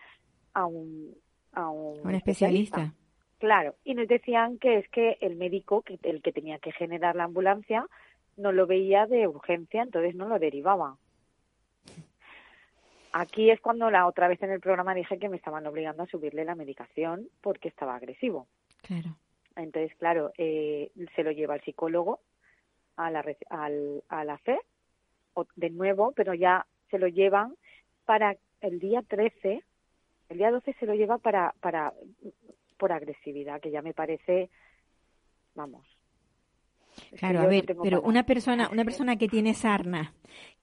a 0.55 0.65
un, 0.65 1.15
a 1.53 1.69
un, 1.69 2.01
Un 2.01 2.15
especialista. 2.15 2.95
Claro, 3.39 3.75
y 3.85 3.95
nos 3.95 4.09
decían 4.09 4.59
que 4.59 4.79
es 4.79 4.89
que 4.89 5.19
el 5.21 5.37
médico, 5.37 5.83
que, 5.83 5.99
el 6.03 6.23
que 6.23 6.33
tenía 6.33 6.59
que 6.59 6.73
generar 6.73 7.15
la 7.15 7.25
ambulancia, 7.25 7.87
no 8.37 8.53
lo 8.53 8.67
veía 8.67 9.07
de 9.07 9.29
urgencia, 9.29 9.83
entonces 9.83 10.15
no 10.15 10.29
lo 10.29 10.39
derivaba. 10.39 10.97
Aquí 13.13 13.51
es 13.51 13.61
cuando 13.61 13.91
la 13.91 14.07
otra 14.07 14.29
vez 14.29 14.43
en 14.43 14.51
el 14.51 14.61
programa 14.61 14.95
dije 14.95 15.19
que 15.19 15.29
me 15.29 15.37
estaban 15.37 15.67
obligando 15.67 16.05
a 16.05 16.07
subirle 16.07 16.45
la 16.45 16.55
medicación 16.55 17.29
porque 17.43 17.69
estaba 17.69 17.97
agresivo. 17.97 18.47
Claro. 18.83 19.17
Entonces, 19.57 19.95
claro, 19.99 20.33
eh, 20.39 20.91
se 21.17 21.23
lo 21.25 21.33
lleva 21.33 21.57
el 21.57 21.63
psicólogo 21.63 22.21
a 22.97 23.11
la, 23.11 23.25
al, 23.51 24.03
a 24.09 24.25
la 24.25 24.39
FE, 24.39 24.59
o- 25.35 25.47
de 25.57 25.71
nuevo, 25.71 26.13
pero 26.13 26.35
ya 26.35 26.67
se 26.91 26.99
lo 26.99 27.09
llevan 27.09 27.57
para 28.05 28.37
el 28.61 28.79
día 28.81 29.03
13, 29.03 29.63
el 30.29 30.39
día 30.39 30.51
12 30.51 30.75
se 30.79 30.87
lo 30.87 30.95
lleva 30.95 31.19
para, 31.19 31.55
para 31.61 31.93
por 32.79 32.93
agresividad, 32.93 33.61
que 33.61 33.71
ya 33.71 33.83
me 33.83 33.95
parece, 33.95 34.51
vamos. 35.55 35.87
Claro, 37.19 37.41
a 37.41 37.47
ver, 37.47 37.77
pero 37.83 38.01
una 38.03 38.25
persona, 38.25 38.69
una 38.73 38.85
persona 38.85 39.17
que 39.17 39.29
tiene 39.29 39.55
sarna, 39.55 40.15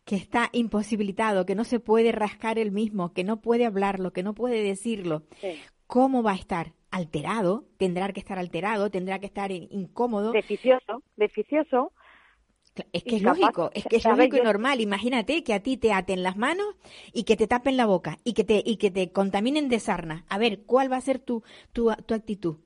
que 0.06 0.16
está 0.16 0.50
imposibilitado, 0.54 1.46
que 1.46 1.56
no 1.56 1.64
se 1.64 1.80
puede 1.80 2.12
rascar 2.12 2.60
el 2.60 2.72
mismo, 2.72 3.14
que 3.14 3.24
no 3.24 3.42
puede 3.42 3.66
hablarlo, 3.66 4.12
que 4.14 4.24
no 4.24 4.34
puede 4.34 4.64
decirlo, 4.64 5.24
Sí. 5.42 5.60
¿cómo 5.86 6.24
va 6.24 6.32
a 6.32 6.36
estar? 6.36 6.74
Alterado, 6.90 7.66
tendrá 7.78 8.12
que 8.14 8.20
estar 8.22 8.40
alterado, 8.40 8.90
tendrá 8.90 9.20
que 9.20 9.26
estar 9.26 9.52
in- 9.52 9.68
incómodo. 9.72 10.32
Deficioso, 10.32 11.04
deficioso, 11.18 11.92
Es 12.94 13.04
que 13.04 13.18
es 13.18 13.22
lógico, 13.22 13.72
es 13.74 13.86
que 13.86 13.98
es 13.98 14.06
lógico 14.06 14.38
y 14.38 14.42
normal. 14.42 14.82
Imagínate 14.82 15.44
que 15.44 15.54
a 15.54 15.62
ti 15.62 15.78
te 15.78 15.94
aten 15.94 16.24
las 16.24 16.38
manos 16.38 16.68
y 17.14 17.24
que 17.24 17.36
te 17.36 17.48
tapen 17.48 17.78
la 17.78 17.86
boca 17.86 18.20
y 18.24 18.34
que 18.34 18.44
te, 18.44 18.62
y 18.66 18.78
que 18.78 18.92
te 18.92 19.12
contaminen 19.12 19.70
de 19.70 19.80
sarna. 19.80 20.26
A 20.30 20.38
ver, 20.38 20.64
¿cuál 20.64 20.92
va 20.92 20.98
a 20.98 21.02
ser 21.02 21.20
tu, 21.20 21.44
tu, 21.74 21.92
tu 22.06 22.14
actitud? 22.14 22.58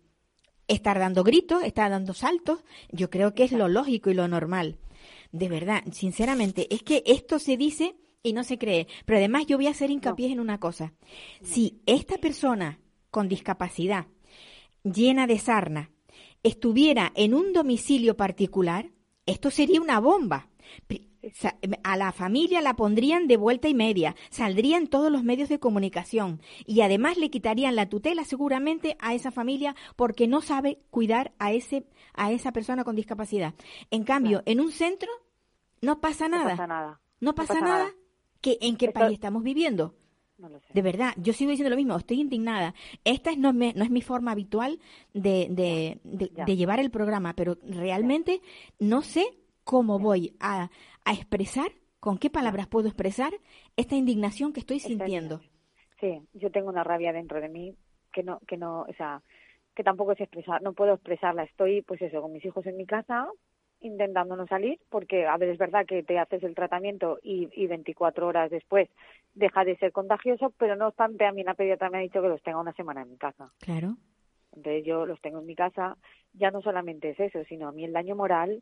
Estar 0.67 0.99
dando 0.99 1.23
gritos, 1.23 1.63
estar 1.63 1.89
dando 1.89 2.13
saltos, 2.13 2.63
yo 2.91 3.09
creo 3.09 3.33
que 3.33 3.43
es 3.43 3.51
lo 3.51 3.67
lógico 3.67 4.09
y 4.09 4.13
lo 4.13 4.27
normal. 4.27 4.77
De 5.31 5.49
verdad, 5.49 5.83
sinceramente, 5.91 6.67
es 6.73 6.83
que 6.83 7.03
esto 7.05 7.39
se 7.39 7.57
dice 7.57 7.95
y 8.23 8.33
no 8.33 8.43
se 8.43 8.57
cree. 8.57 8.87
Pero 9.05 9.17
además 9.17 9.45
yo 9.47 9.57
voy 9.57 9.67
a 9.67 9.71
hacer 9.71 9.89
hincapié 9.89 10.31
en 10.31 10.39
una 10.39 10.59
cosa. 10.59 10.93
Si 11.41 11.81
esta 11.85 12.17
persona 12.17 12.79
con 13.09 13.27
discapacidad, 13.27 14.07
llena 14.83 15.27
de 15.27 15.39
sarna, 15.39 15.91
estuviera 16.43 17.11
en 17.15 17.33
un 17.33 17.53
domicilio 17.53 18.17
particular, 18.17 18.91
esto 19.31 19.49
sería 19.51 19.81
una 19.81 19.99
bomba. 19.99 20.47
Sa- 21.33 21.55
A 21.83 21.97
la 21.97 22.11
familia 22.11 22.61
la 22.61 22.75
pondrían 22.75 23.27
de 23.27 23.37
vuelta 23.37 23.67
y 23.67 23.75
media, 23.75 24.15
saldrían 24.31 24.87
todos 24.87 25.11
los 25.11 25.23
medios 25.23 25.49
de 25.49 25.59
comunicación 25.59 26.41
y 26.65 26.81
además 26.81 27.17
le 27.17 27.29
quitarían 27.29 27.75
la 27.75 27.87
tutela 27.89 28.23
seguramente 28.25 28.95
a 28.99 29.13
esa 29.13 29.29
familia 29.31 29.75
porque 29.95 30.27
no 30.27 30.41
sabe 30.41 30.79
cuidar 30.89 31.31
a 31.37 31.51
ese 31.51 31.85
a 32.13 32.31
esa 32.31 32.51
persona 32.51 32.83
con 32.83 32.95
discapacidad. 32.95 33.53
En 33.91 34.03
cambio, 34.03 34.41
en 34.45 34.59
un 34.61 34.71
centro 34.71 35.09
no 35.81 36.01
pasa 36.01 36.27
no 36.27 36.37
nada. 36.37 36.49
pasa 36.51 36.67
nada. 36.67 37.01
No 37.19 37.35
pasa, 37.35 37.53
pasa 37.53 37.65
nada. 37.65 37.77
nada. 37.85 37.95
¿Que, 38.41 38.57
¿En 38.61 38.75
qué 38.75 38.87
Esto- 38.87 38.99
país 39.01 39.13
estamos 39.13 39.43
viviendo? 39.43 39.93
No 40.41 40.49
lo 40.49 40.59
sé. 40.59 40.65
De 40.73 40.81
verdad, 40.81 41.13
yo 41.17 41.33
sigo 41.33 41.51
diciendo 41.51 41.69
lo 41.69 41.75
mismo, 41.77 41.95
estoy 41.95 42.19
indignada. 42.19 42.73
Esta 43.05 43.29
es- 43.31 43.37
no, 43.37 43.49
es 43.49 43.55
mi- 43.55 43.73
no 43.73 43.83
es 43.83 43.91
mi 43.91 44.01
forma 44.01 44.31
habitual 44.31 44.79
de, 45.13 45.47
de, 45.51 45.99
de- 46.03 46.31
Ya. 46.35 46.45
de 46.45 46.55
llevar 46.55 46.79
el 46.79 46.89
programa, 46.89 47.33
pero 47.35 47.57
realmente 47.63 48.41
no 48.79 49.03
sé 49.03 49.25
cómo 49.63 49.99
voy 49.99 50.35
a, 50.39 50.69
a 51.05 51.13
expresar, 51.13 51.71
con 51.99 52.17
qué 52.17 52.31
palabras 52.31 52.67
puedo 52.67 52.87
expresar 52.87 53.31
esta 53.77 53.95
indignación 53.95 54.51
que 54.53 54.59
estoy 54.61 54.79
sintiendo. 54.79 55.39
Sí, 55.99 56.19
yo 56.33 56.49
tengo 56.49 56.69
una 56.69 56.83
rabia 56.83 57.13
dentro 57.13 57.39
de 57.39 57.47
mí 57.47 57.75
que 58.11 58.23
no, 58.23 58.39
que 58.47 58.57
no, 58.57 58.81
o 58.81 58.93
sea, 58.97 59.21
que 59.75 59.83
tampoco 59.83 60.15
sé 60.15 60.23
expresar, 60.23 60.61
no 60.63 60.73
puedo 60.73 60.93
expresarla. 60.95 61.43
Estoy, 61.43 61.83
pues 61.83 62.01
eso, 62.01 62.21
con 62.21 62.31
mis 62.33 62.43
hijos 62.43 62.65
en 62.65 62.75
mi 62.77 62.87
casa, 62.87 63.27
intentando 63.81 64.35
no 64.35 64.47
salir, 64.47 64.79
porque 64.89 65.25
a 65.25 65.37
ver, 65.37 65.49
es 65.49 65.57
verdad 65.57 65.85
que 65.85 66.03
te 66.03 66.19
haces 66.19 66.43
el 66.43 66.55
tratamiento 66.55 67.19
y, 67.23 67.49
y 67.53 67.67
24 67.67 68.27
horas 68.27 68.49
después 68.51 68.89
deja 69.33 69.63
de 69.65 69.77
ser 69.77 69.91
contagioso, 69.91 70.53
pero 70.57 70.75
no 70.75 70.87
obstante, 70.87 71.25
a 71.25 71.31
mí 71.31 71.43
la 71.43 71.53
pediatra 71.55 71.89
me 71.89 71.97
ha 71.99 72.01
dicho 72.01 72.21
que 72.21 72.29
los 72.29 72.41
tenga 72.43 72.59
una 72.59 72.73
semana 72.73 73.01
en 73.01 73.09
mi 73.09 73.17
casa. 73.17 73.51
Claro. 73.59 73.97
Entonces 74.53 74.85
yo 74.85 75.05
los 75.05 75.19
tengo 75.21 75.39
en 75.39 75.45
mi 75.45 75.55
casa, 75.55 75.97
ya 76.33 76.51
no 76.51 76.61
solamente 76.61 77.09
es 77.11 77.19
eso, 77.19 77.43
sino 77.45 77.67
a 77.67 77.71
mí 77.71 77.83
el 77.85 77.93
daño 77.93 78.15
moral 78.15 78.61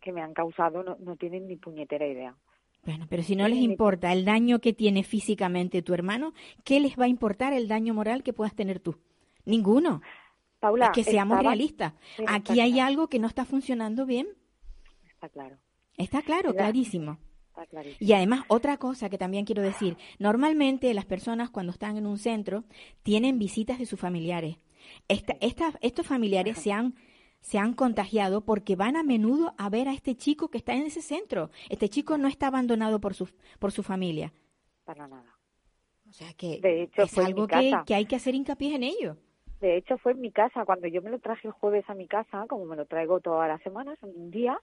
que 0.00 0.12
me 0.12 0.22
han 0.22 0.34
causado 0.34 0.82
no, 0.82 0.96
no 1.00 1.16
tienen 1.16 1.48
ni 1.48 1.56
puñetera 1.56 2.06
idea. 2.06 2.36
Bueno, 2.84 3.06
pero 3.08 3.22
si 3.22 3.34
no 3.34 3.48
les 3.48 3.58
mi- 3.58 3.64
importa 3.64 4.12
el 4.12 4.24
daño 4.24 4.58
que 4.60 4.74
tiene 4.74 5.02
físicamente 5.04 5.82
tu 5.82 5.94
hermano, 5.94 6.34
¿qué 6.64 6.80
les 6.80 6.98
va 6.98 7.04
a 7.06 7.08
importar 7.08 7.52
el 7.54 7.66
daño 7.66 7.94
moral 7.94 8.22
que 8.22 8.34
puedas 8.34 8.54
tener 8.54 8.78
tú? 8.78 8.96
Ninguno. 9.46 10.02
Paula, 10.64 10.86
es 10.86 10.92
que 10.92 11.04
seamos 11.04 11.36
estaba- 11.38 11.50
realistas. 11.50 11.92
Aquí 12.26 12.60
hay 12.60 12.72
claro. 12.72 12.88
algo 12.88 13.08
que 13.08 13.18
no 13.18 13.26
está 13.28 13.44
funcionando 13.44 14.06
bien. 14.06 14.26
Está 15.06 15.28
claro, 15.28 15.56
Está 15.96 16.22
claro, 16.22 16.50
La- 16.50 16.56
clarísimo. 16.56 17.18
está 17.48 17.66
clarísimo. 17.66 17.98
Y 18.00 18.12
además, 18.12 18.42
otra 18.48 18.76
cosa 18.78 19.08
que 19.08 19.16
también 19.18 19.44
quiero 19.44 19.62
decir, 19.62 19.96
normalmente 20.18 20.92
las 20.92 21.04
personas 21.06 21.50
cuando 21.50 21.70
están 21.72 21.96
en 21.96 22.06
un 22.06 22.18
centro 22.18 22.64
tienen 23.02 23.38
visitas 23.38 23.78
de 23.78 23.86
sus 23.86 23.98
familiares. 24.00 24.56
Esta, 25.08 25.36
esta- 25.40 25.78
estos 25.80 26.06
familiares 26.06 26.58
se 26.58 26.72
han, 26.72 26.94
se 27.40 27.58
han 27.58 27.74
contagiado 27.74 28.44
porque 28.44 28.74
van 28.76 28.96
a 28.96 29.02
menudo 29.02 29.54
a 29.56 29.68
ver 29.70 29.88
a 29.88 29.92
este 29.92 30.16
chico 30.16 30.48
que 30.48 30.58
está 30.58 30.74
en 30.74 30.82
ese 30.82 31.00
centro. 31.00 31.50
Este 31.70 31.88
chico 31.88 32.18
no 32.18 32.26
está 32.28 32.48
abandonado 32.48 33.00
por 33.00 33.14
su, 33.14 33.28
por 33.58 33.70
su 33.72 33.82
familia. 33.82 34.32
Para 34.84 35.06
nada. 35.06 35.38
O 36.08 36.12
sea 36.12 36.32
que 36.34 36.58
De 36.60 36.82
hecho, 36.82 37.02
es 37.02 37.16
algo 37.18 37.46
que, 37.46 37.72
que 37.86 37.94
hay 37.94 38.04
que 38.06 38.16
hacer 38.16 38.34
hincapié 38.34 38.74
en 38.74 38.82
ello. 38.82 39.16
De 39.60 39.76
hecho, 39.76 39.98
fue 39.98 40.12
en 40.12 40.20
mi 40.20 40.30
casa, 40.30 40.64
cuando 40.64 40.88
yo 40.88 41.00
me 41.00 41.10
lo 41.10 41.18
traje 41.18 41.48
el 41.48 41.52
jueves 41.54 41.88
a 41.88 41.94
mi 41.94 42.06
casa, 42.06 42.46
como 42.48 42.66
me 42.66 42.76
lo 42.76 42.86
traigo 42.86 43.20
todas 43.20 43.48
las 43.48 43.62
semanas, 43.62 43.98
un 44.02 44.30
día, 44.30 44.58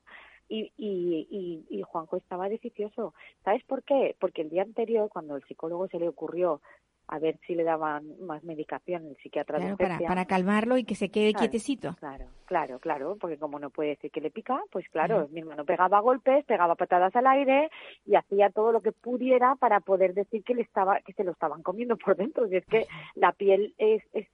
y, 0.47 0.71
y, 0.77 1.27
y, 1.29 1.65
y 1.69 1.81
Juanjo 1.81 2.17
estaba 2.17 2.49
deficioso. 2.49 3.13
¿Sabes 3.43 3.63
por 3.63 3.83
qué? 3.83 4.15
Porque 4.19 4.41
el 4.41 4.49
día 4.49 4.63
anterior, 4.63 5.09
cuando 5.09 5.35
el 5.37 5.43
psicólogo 5.43 5.87
se 5.87 5.97
le 5.97 6.09
ocurrió 6.09 6.61
a 7.07 7.19
ver 7.19 7.37
si 7.45 7.55
le 7.55 7.63
daban 7.63 8.05
más 8.21 8.43
medicación, 8.43 9.05
el 9.05 9.17
psiquiatra 9.17 9.59
de 9.59 9.75
Claro, 9.75 9.77
para, 9.77 10.07
para 10.07 10.25
calmarlo 10.25 10.77
y 10.77 10.85
que 10.85 10.95
se 10.95 11.09
quede 11.09 11.31
Claro. 11.31 11.49
quietecito. 11.49 11.95
Claro, 11.99 12.25
claro, 12.45 12.79
claro, 12.79 13.17
porque 13.19 13.37
como 13.37 13.59
no 13.59 13.69
puede 13.69 13.89
decir 13.91 14.11
que 14.11 14.21
le 14.21 14.31
pica, 14.31 14.61
pues 14.71 14.87
claro, 14.89 15.15
Claro. 15.15 15.29
mi 15.31 15.41
hermano 15.41 15.65
pegaba 15.65 15.99
golpes, 15.99 16.45
pegaba 16.45 16.75
patadas 16.75 17.13
al 17.15 17.27
aire 17.27 17.69
y 18.05 18.15
hacía 18.15 18.49
todo 18.49 18.71
lo 18.71 18.81
que 18.81 18.91
pudiera 18.91 19.55
para 19.55 19.81
poder 19.81 20.13
decir 20.13 20.43
que 20.43 20.55
le 20.55 20.61
estaba, 20.61 20.99
que 21.01 21.13
se 21.13 21.23
lo 21.23 21.31
estaban 21.31 21.63
comiendo 21.63 21.97
por 21.97 22.15
dentro. 22.15 22.47
Y 22.47 22.55
es 22.55 22.65
que 22.67 22.85
la 23.15 23.33
piel 23.33 23.73
es, 23.77 24.03
es, 24.13 24.27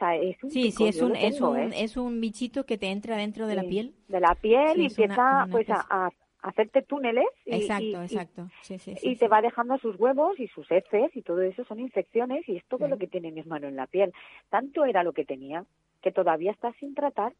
sea, 0.00 0.16
es 0.16 0.42
un 0.42 0.50
Sí, 0.50 0.62
pico, 0.62 0.84
sí, 0.84 0.88
es 0.88 1.00
un, 1.02 1.14
es, 1.16 1.40
un, 1.40 1.56
¿eh? 1.58 1.70
es 1.84 1.96
un 1.96 2.20
bichito 2.20 2.66
que 2.66 2.78
te 2.78 2.88
entra 2.90 3.16
dentro 3.16 3.46
de 3.46 3.54
la 3.54 3.62
piel. 3.62 3.94
De 4.08 4.20
la 4.20 4.34
piel 4.34 4.72
Sí, 4.74 4.80
y 4.80 4.82
una- 4.82 4.86
empieza 4.86 5.22
una 5.44 5.46
pues 5.52 5.70
a, 5.70 6.10
hacerte 6.42 6.82
túneles 6.82 7.26
y, 7.46 7.52
Exacto, 7.56 8.02
y- 8.02 8.04
exacto. 8.04 8.50
Sí, 8.62 8.76
y 9.02 9.16
te 9.16 9.28
va 9.28 9.40
dejando 9.42 9.78
sus 9.78 9.96
huevos 10.00 10.38
y 10.40 10.48
sus 10.48 10.70
heces 10.70 11.14
y 11.14 11.22
todo 11.22 11.40
eso 11.42 11.64
son 11.64 11.80
infecciones 11.80 12.48
y 12.48 12.56
es 12.56 12.64
todo 12.66 12.88
lo 12.88 12.98
que 12.98 13.06
tiene 13.06 13.30
mi 13.30 13.40
hermano 13.40 13.68
en 13.68 13.76
la 13.76 13.86
piel. 13.86 14.12
Tanto 14.48 14.84
era 14.84 15.02
lo 15.04 15.12
que 15.12 15.24
tenía 15.24 15.64
que 16.02 16.12
todavía 16.12 16.50
está 16.50 16.72
sin 16.80 16.94
tratar 16.94 17.34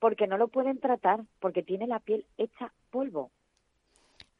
porque 0.00 0.26
no 0.26 0.38
lo 0.38 0.48
pueden 0.48 0.80
tratar 0.80 1.20
porque 1.40 1.62
tiene 1.62 1.86
la 1.86 2.00
piel 2.00 2.26
hecha 2.38 2.72
polvo. 2.90 3.30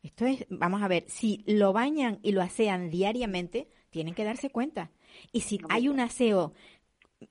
Esto 0.02 0.26
es, 0.26 0.46
vamos 0.50 0.82
a 0.82 0.88
ver, 0.88 1.04
si 1.08 1.44
lo 1.46 1.72
bañan 1.72 2.18
y 2.22 2.32
lo 2.32 2.42
asean 2.42 2.90
diariamente, 2.90 3.68
tienen 3.90 4.14
que 4.14 4.24
darse 4.24 4.50
cuenta. 4.50 4.90
Y 5.32 5.42
si 5.42 5.60
hay 5.68 5.88
un 5.88 6.00
aseo 6.00 6.52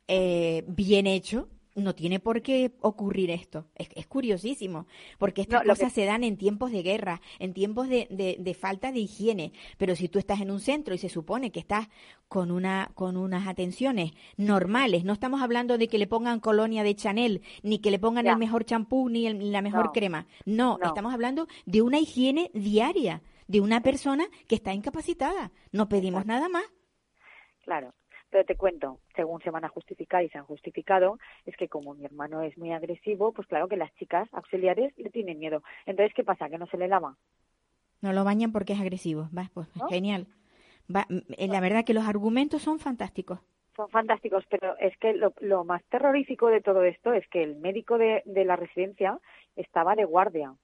eh, 0.07 0.63
bien 0.67 1.07
hecho, 1.07 1.47
no 1.73 1.95
tiene 1.95 2.19
por 2.19 2.41
qué 2.41 2.73
ocurrir 2.81 3.31
esto. 3.31 3.65
Es, 3.75 3.87
es 3.95 4.05
curiosísimo, 4.05 4.87
porque 5.17 5.41
estas 5.41 5.61
No, 5.61 5.67
lo 5.67 5.73
que- 5.73 5.79
cosas 5.79 5.93
se 5.93 6.03
dan 6.03 6.25
en 6.25 6.35
tiempos 6.35 6.69
de 6.73 6.83
guerra, 6.83 7.21
en 7.39 7.53
tiempos 7.53 7.87
de, 7.87 8.07
de- 8.09 8.35
de 8.37 8.53
falta 8.53 8.91
de 8.91 8.99
higiene. 8.99 9.53
Pero 9.77 9.95
si 9.95 10.09
tú 10.09 10.19
estás 10.19 10.41
en 10.41 10.51
un 10.51 10.59
centro 10.59 10.93
y 10.93 10.97
se 10.97 11.07
supone 11.07 11.49
que 11.53 11.61
estás 11.61 11.87
con, 12.27 12.51
una, 12.51 12.91
con 12.93 13.15
unas 13.15 13.47
atenciones 13.47 14.11
normales, 14.35 15.05
no 15.05 15.13
estamos 15.13 15.41
hablando 15.41 15.77
de 15.77 15.87
que 15.87 15.97
le 15.97 16.07
pongan 16.07 16.41
colonia 16.41 16.83
de 16.83 16.93
Chanel, 16.93 17.41
ni 17.63 17.79
que 17.79 17.89
le 17.91 17.99
pongan 17.99 18.25
Ya. 18.25 18.31
el 18.33 18.37
mejor 18.37 18.65
champú, 18.65 19.07
ni 19.07 19.25
el- 19.25 19.53
la 19.53 19.61
mejor 19.61 19.85
No. 19.85 19.91
crema. 19.93 20.27
No, 20.45 20.77
No. 20.77 20.87
estamos 20.87 21.13
hablando 21.13 21.47
de 21.65 21.81
una 21.81 21.99
higiene 21.99 22.51
diaria, 22.53 23.21
de 23.47 23.61
una 23.61 23.81
persona 23.81 24.25
que 24.49 24.55
está 24.55 24.73
incapacitada. 24.73 25.53
No 25.71 25.87
pedimos 25.87 26.25
nada 26.25 26.49
más. 26.49 26.63
Claro. 27.63 27.93
Pero 28.31 28.45
te 28.45 28.55
cuento, 28.55 28.99
según 29.15 29.41
se 29.41 29.51
van 29.51 29.65
a 29.65 29.69
justificar 29.69 30.23
y 30.23 30.29
se 30.29 30.37
han 30.37 30.45
justificado, 30.45 31.19
es 31.45 31.55
que 31.57 31.67
como 31.67 31.93
mi 31.93 32.05
hermano 32.05 32.41
es 32.41 32.57
muy 32.57 32.71
agresivo, 32.71 33.33
pues 33.33 33.47
claro 33.47 33.67
que 33.67 33.75
las 33.75 33.93
chicas 33.95 34.27
auxiliares 34.31 34.97
le 34.97 35.09
tienen 35.09 35.37
miedo. 35.37 35.61
Entonces, 35.85 36.13
¿qué 36.15 36.23
pasa? 36.23 36.49
¿Que 36.49 36.57
no 36.57 36.65
se 36.67 36.77
le 36.77 36.87
lava? 36.87 37.17
No 38.01 38.13
lo 38.13 38.23
bañan 38.23 38.53
porque 38.53 38.73
es 38.73 38.79
agresivo. 38.79 39.29
Va, 39.37 39.51
pues 39.53 39.67
¿No? 39.75 39.87
genial. 39.89 40.27
Va, 40.93 41.05
eh, 41.09 41.47
la 41.47 41.59
verdad 41.59 41.83
que 41.83 41.93
los 41.93 42.07
argumentos 42.07 42.61
son 42.61 42.79
fantásticos. 42.79 43.39
Son 43.75 43.89
fantásticos, 43.89 44.45
pero 44.49 44.77
es 44.79 44.97
que 44.97 45.13
lo, 45.13 45.33
lo 45.41 45.63
más 45.65 45.83
terrorífico 45.85 46.47
de 46.47 46.61
todo 46.61 46.83
esto 46.83 47.13
es 47.13 47.27
que 47.27 47.43
el 47.43 47.57
médico 47.57 47.97
de, 47.97 48.23
de 48.25 48.45
la 48.45 48.55
residencia 48.55 49.19
estaba 49.57 49.95
de 49.95 50.05
guardia. 50.05 50.55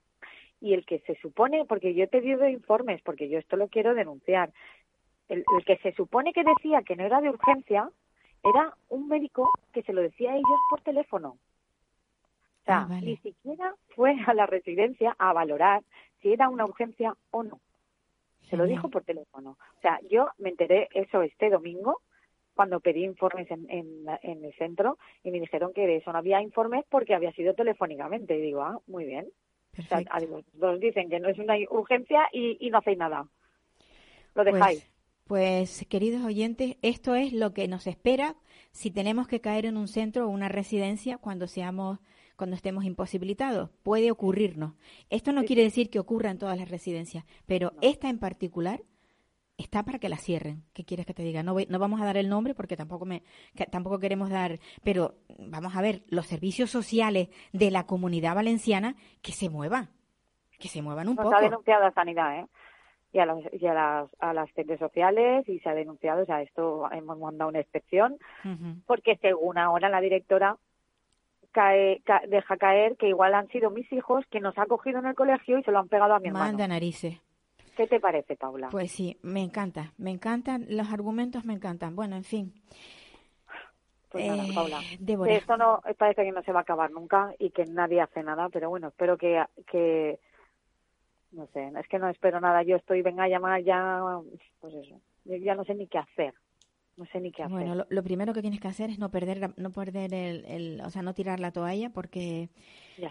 Y 0.59 0.73
el 0.73 0.85
que 0.85 0.99
se 1.01 1.15
supone, 1.21 1.65
porque 1.65 1.93
yo 1.93 2.05
he 2.05 2.07
pedido 2.07 2.47
informes, 2.47 3.01
porque 3.03 3.29
yo 3.29 3.37
esto 3.37 3.57
lo 3.57 3.67
quiero 3.67 3.93
denunciar, 3.93 4.51
el, 5.29 5.43
el 5.57 5.65
que 5.65 5.77
se 5.77 5.91
supone 5.93 6.33
que 6.33 6.43
decía 6.43 6.81
que 6.83 6.95
no 6.95 7.03
era 7.05 7.21
de 7.21 7.29
urgencia 7.29 7.89
era 8.43 8.73
un 8.89 9.07
médico 9.07 9.49
que 9.73 9.83
se 9.83 9.93
lo 9.93 10.01
decía 10.01 10.31
a 10.31 10.35
ellos 10.35 10.59
por 10.69 10.81
teléfono. 10.81 11.29
O 11.29 12.65
sea, 12.65 12.81
Ah, 12.81 12.85
vale. 12.89 13.05
ni 13.05 13.17
siquiera 13.17 13.73
fue 13.95 14.15
a 14.25 14.33
la 14.33 14.45
residencia 14.45 15.15
a 15.17 15.33
valorar 15.33 15.83
si 16.21 16.33
era 16.33 16.49
una 16.49 16.65
urgencia 16.65 17.15
o 17.31 17.43
no. 17.43 17.59
Se 18.49 18.55
lo 18.57 18.65
dijo 18.65 18.89
por 18.89 19.03
teléfono. 19.03 19.57
O 19.77 19.81
sea, 19.81 19.99
yo 20.09 20.29
me 20.37 20.49
enteré 20.49 20.87
eso 20.93 21.21
este 21.21 21.49
domingo 21.49 22.01
cuando 22.55 22.79
pedí 22.79 23.03
informes 23.03 23.49
en, 23.51 23.69
en, 23.69 24.05
en 24.21 24.43
el 24.45 24.53
centro 24.53 24.97
y 25.23 25.31
me 25.31 25.39
dijeron 25.39 25.73
que 25.73 25.85
de 25.85 25.97
eso 25.97 26.11
no 26.11 26.17
había 26.19 26.41
informes 26.41 26.85
porque 26.89 27.13
había 27.13 27.31
sido 27.33 27.53
telefónicamente. 27.53 28.37
Y 28.37 28.41
digo, 28.41 28.61
ah, 28.63 28.79
muy 28.87 29.05
bien. 29.05 29.27
O 29.77 29.81
sea, 29.83 30.01
a- 30.09 30.19
digo, 30.19 30.41
nos 30.53 30.79
dicen 30.79 31.09
que 31.09 31.19
no 31.19 31.27
es 31.29 31.37
una 31.39 31.55
urgencia 31.69 32.27
y, 32.31 32.57
y 32.65 32.69
no 32.69 32.77
hacéis 32.79 32.97
nada. 32.97 33.27
Lo 34.33 34.43
Pues- 34.43 34.53
dejáis. 34.53 34.79
Pues, 34.83 34.96
queridos 35.89 36.23
oyentes, 36.23 36.77
esto 36.81 37.15
es 37.15 37.33
lo 37.33 37.53
que 37.53 37.67
nos 37.67 37.87
espera 37.87 38.35
si 38.71 38.91
tenemos 38.91 39.27
que 39.27 39.41
caer 39.41 39.65
en 39.65 39.77
un 39.77 39.87
centro 39.87 40.25
o 40.25 40.29
una 40.29 40.49
residencia 40.49 41.17
cuando 41.17 41.47
seamos, 41.47 41.99
cuando 42.35 42.55
estemos 42.55 42.85
imposibilitados. 42.85 43.69
Puede 43.83 44.11
ocurrirnos. 44.11 44.73
Esto 45.09 45.31
no 45.33 45.43
quiere 45.43 45.63
decir 45.63 45.89
que 45.89 45.99
ocurra 45.99 46.31
en 46.31 46.37
todas 46.37 46.57
las 46.57 46.69
residencias, 46.69 47.25
pero 47.45 47.73
esta 47.81 48.09
en 48.09 48.19
particular 48.19 48.81
está 49.57 49.83
para 49.83 49.97
que 49.99 50.07
la 50.09 50.17
cierren. 50.17 50.63
¿Qué 50.73 50.85
quieres 50.85 51.05
que 51.07 51.13
te 51.15 51.23
diga? 51.23 51.41
No, 51.41 51.53
voy- 51.53 51.65
no 51.69 51.79
vamos 51.79 51.99
a 51.99 52.05
dar 52.05 52.15
el 52.17 52.29
nombre 52.29 52.53
porque 52.53 52.77
tampoco 52.77 53.05
me, 53.05 53.23
que 53.55 53.65
tampoco 53.65 53.97
queremos 53.99 54.29
dar, 54.29 54.59
pero 54.83 55.15
vamos 55.39 55.75
a 55.75 55.81
ver 55.81 56.03
los 56.07 56.27
servicios 56.27 56.69
sociales 56.69 57.29
de 57.53 57.71
la 57.71 57.85
comunidad 57.87 58.35
valenciana 58.35 58.95
que 59.23 59.31
se 59.31 59.49
muevan, 59.49 59.89
que 60.59 60.67
se 60.67 60.83
muevan 60.83 61.09
un 61.09 61.15
poco. 61.15 61.35
ha 61.35 61.41
denunciado 61.41 61.85
a 61.85 61.91
Sanidad, 61.91 62.39
¿eh? 62.39 62.45
Y 63.17 63.19
a 63.19 63.25
las, 63.25 63.39
y 63.51 63.65
a 63.65 63.73
las, 63.73 64.09
a 64.19 64.31
las 64.31 64.53
redes 64.53 64.77
sociales 64.79 65.49
y 65.49 65.57
se 65.57 65.69
ha 65.69 65.73
denunciado, 65.73 66.21
o 66.21 66.25
sea, 66.27 66.43
esto 66.43 66.87
hemos 66.91 67.17
mandado 67.17 67.49
una 67.49 67.57
inspección 67.61 68.17
porque 68.85 69.17
según 69.17 69.57
ahora 69.57 69.89
la 69.89 70.01
directora 70.01 70.55
cae, 71.51 72.01
ca- 72.05 72.21
deja 72.27 72.57
caer 72.57 72.95
que 72.95 73.07
igual 73.09 73.33
han 73.33 73.47
sido 73.47 73.71
mis 73.71 73.91
hijos 73.91 74.23
que 74.29 74.39
nos 74.39 74.55
ha 74.59 74.67
cogido 74.67 74.99
en 74.99 75.07
el 75.07 75.15
colegio 75.15 75.57
y 75.57 75.63
se 75.63 75.71
lo 75.71 75.79
han 75.79 75.87
pegado 75.87 76.13
a 76.13 76.19
mi 76.19 76.27
hermano. 76.27 76.45
Manda 76.45 76.67
narices. 76.67 77.19
¿Qué 77.75 77.87
te 77.87 77.99
parece, 77.99 78.35
Paula? 78.35 78.69
Pues 78.69 78.91
sí, 78.91 79.17
me 79.23 79.41
encanta, 79.41 79.93
me 79.97 80.11
encantan, 80.11 80.67
los 80.69 80.91
argumentos 80.93 81.43
me 81.43 81.53
encantan. 81.53 81.95
Bueno, 81.95 82.15
en 82.17 82.23
fin. 82.23 82.53
Pues 84.09 84.27
nada, 84.27 84.43
Eh, 84.43 84.51
Paula. 84.53 84.79
Débora. 84.99 85.33
Esto 85.33 85.57
no 85.57 85.81
parece 85.97 86.23
que 86.23 86.31
no 86.31 86.43
se 86.43 86.51
va 86.51 86.59
a 86.59 86.61
acabar 86.61 86.91
nunca 86.91 87.33
y 87.39 87.49
que 87.49 87.65
nadie 87.65 87.99
hace 87.99 88.21
nada, 88.21 88.49
pero 88.49 88.69
bueno, 88.69 88.89
espero 88.89 89.17
que, 89.17 89.43
que 89.71 90.19
no 91.31 91.47
sé, 91.53 91.71
es 91.79 91.87
que 91.87 91.99
no 91.99 92.09
espero 92.09 92.39
nada. 92.39 92.63
Yo 92.63 92.75
estoy, 92.77 93.01
venga 93.01 93.23
a 93.23 93.29
llamar 93.29 93.63
ya, 93.63 94.01
pues 94.59 94.73
eso, 94.73 95.01
yo 95.25 95.35
ya 95.37 95.55
no 95.55 95.63
sé 95.65 95.75
ni 95.75 95.87
qué 95.87 95.97
hacer. 95.99 96.33
No 96.95 97.05
sé 97.11 97.19
ni 97.19 97.31
qué 97.31 97.43
hacer. 97.43 97.55
Bueno, 97.55 97.75
lo, 97.75 97.85
lo 97.89 98.03
primero 98.03 98.33
que 98.33 98.41
tienes 98.41 98.59
que 98.59 98.67
hacer 98.67 98.89
es 98.89 98.97
no 98.97 99.11
perder, 99.11 99.37
la- 99.37 99.53
no 99.55 99.71
perder 99.71 100.13
el, 100.15 100.45
el- 100.45 100.81
o 100.81 100.89
sea, 100.89 101.03
no 101.03 101.13
tirar 101.13 101.39
la 101.39 101.51
toalla 101.51 101.91
porque 101.91 102.49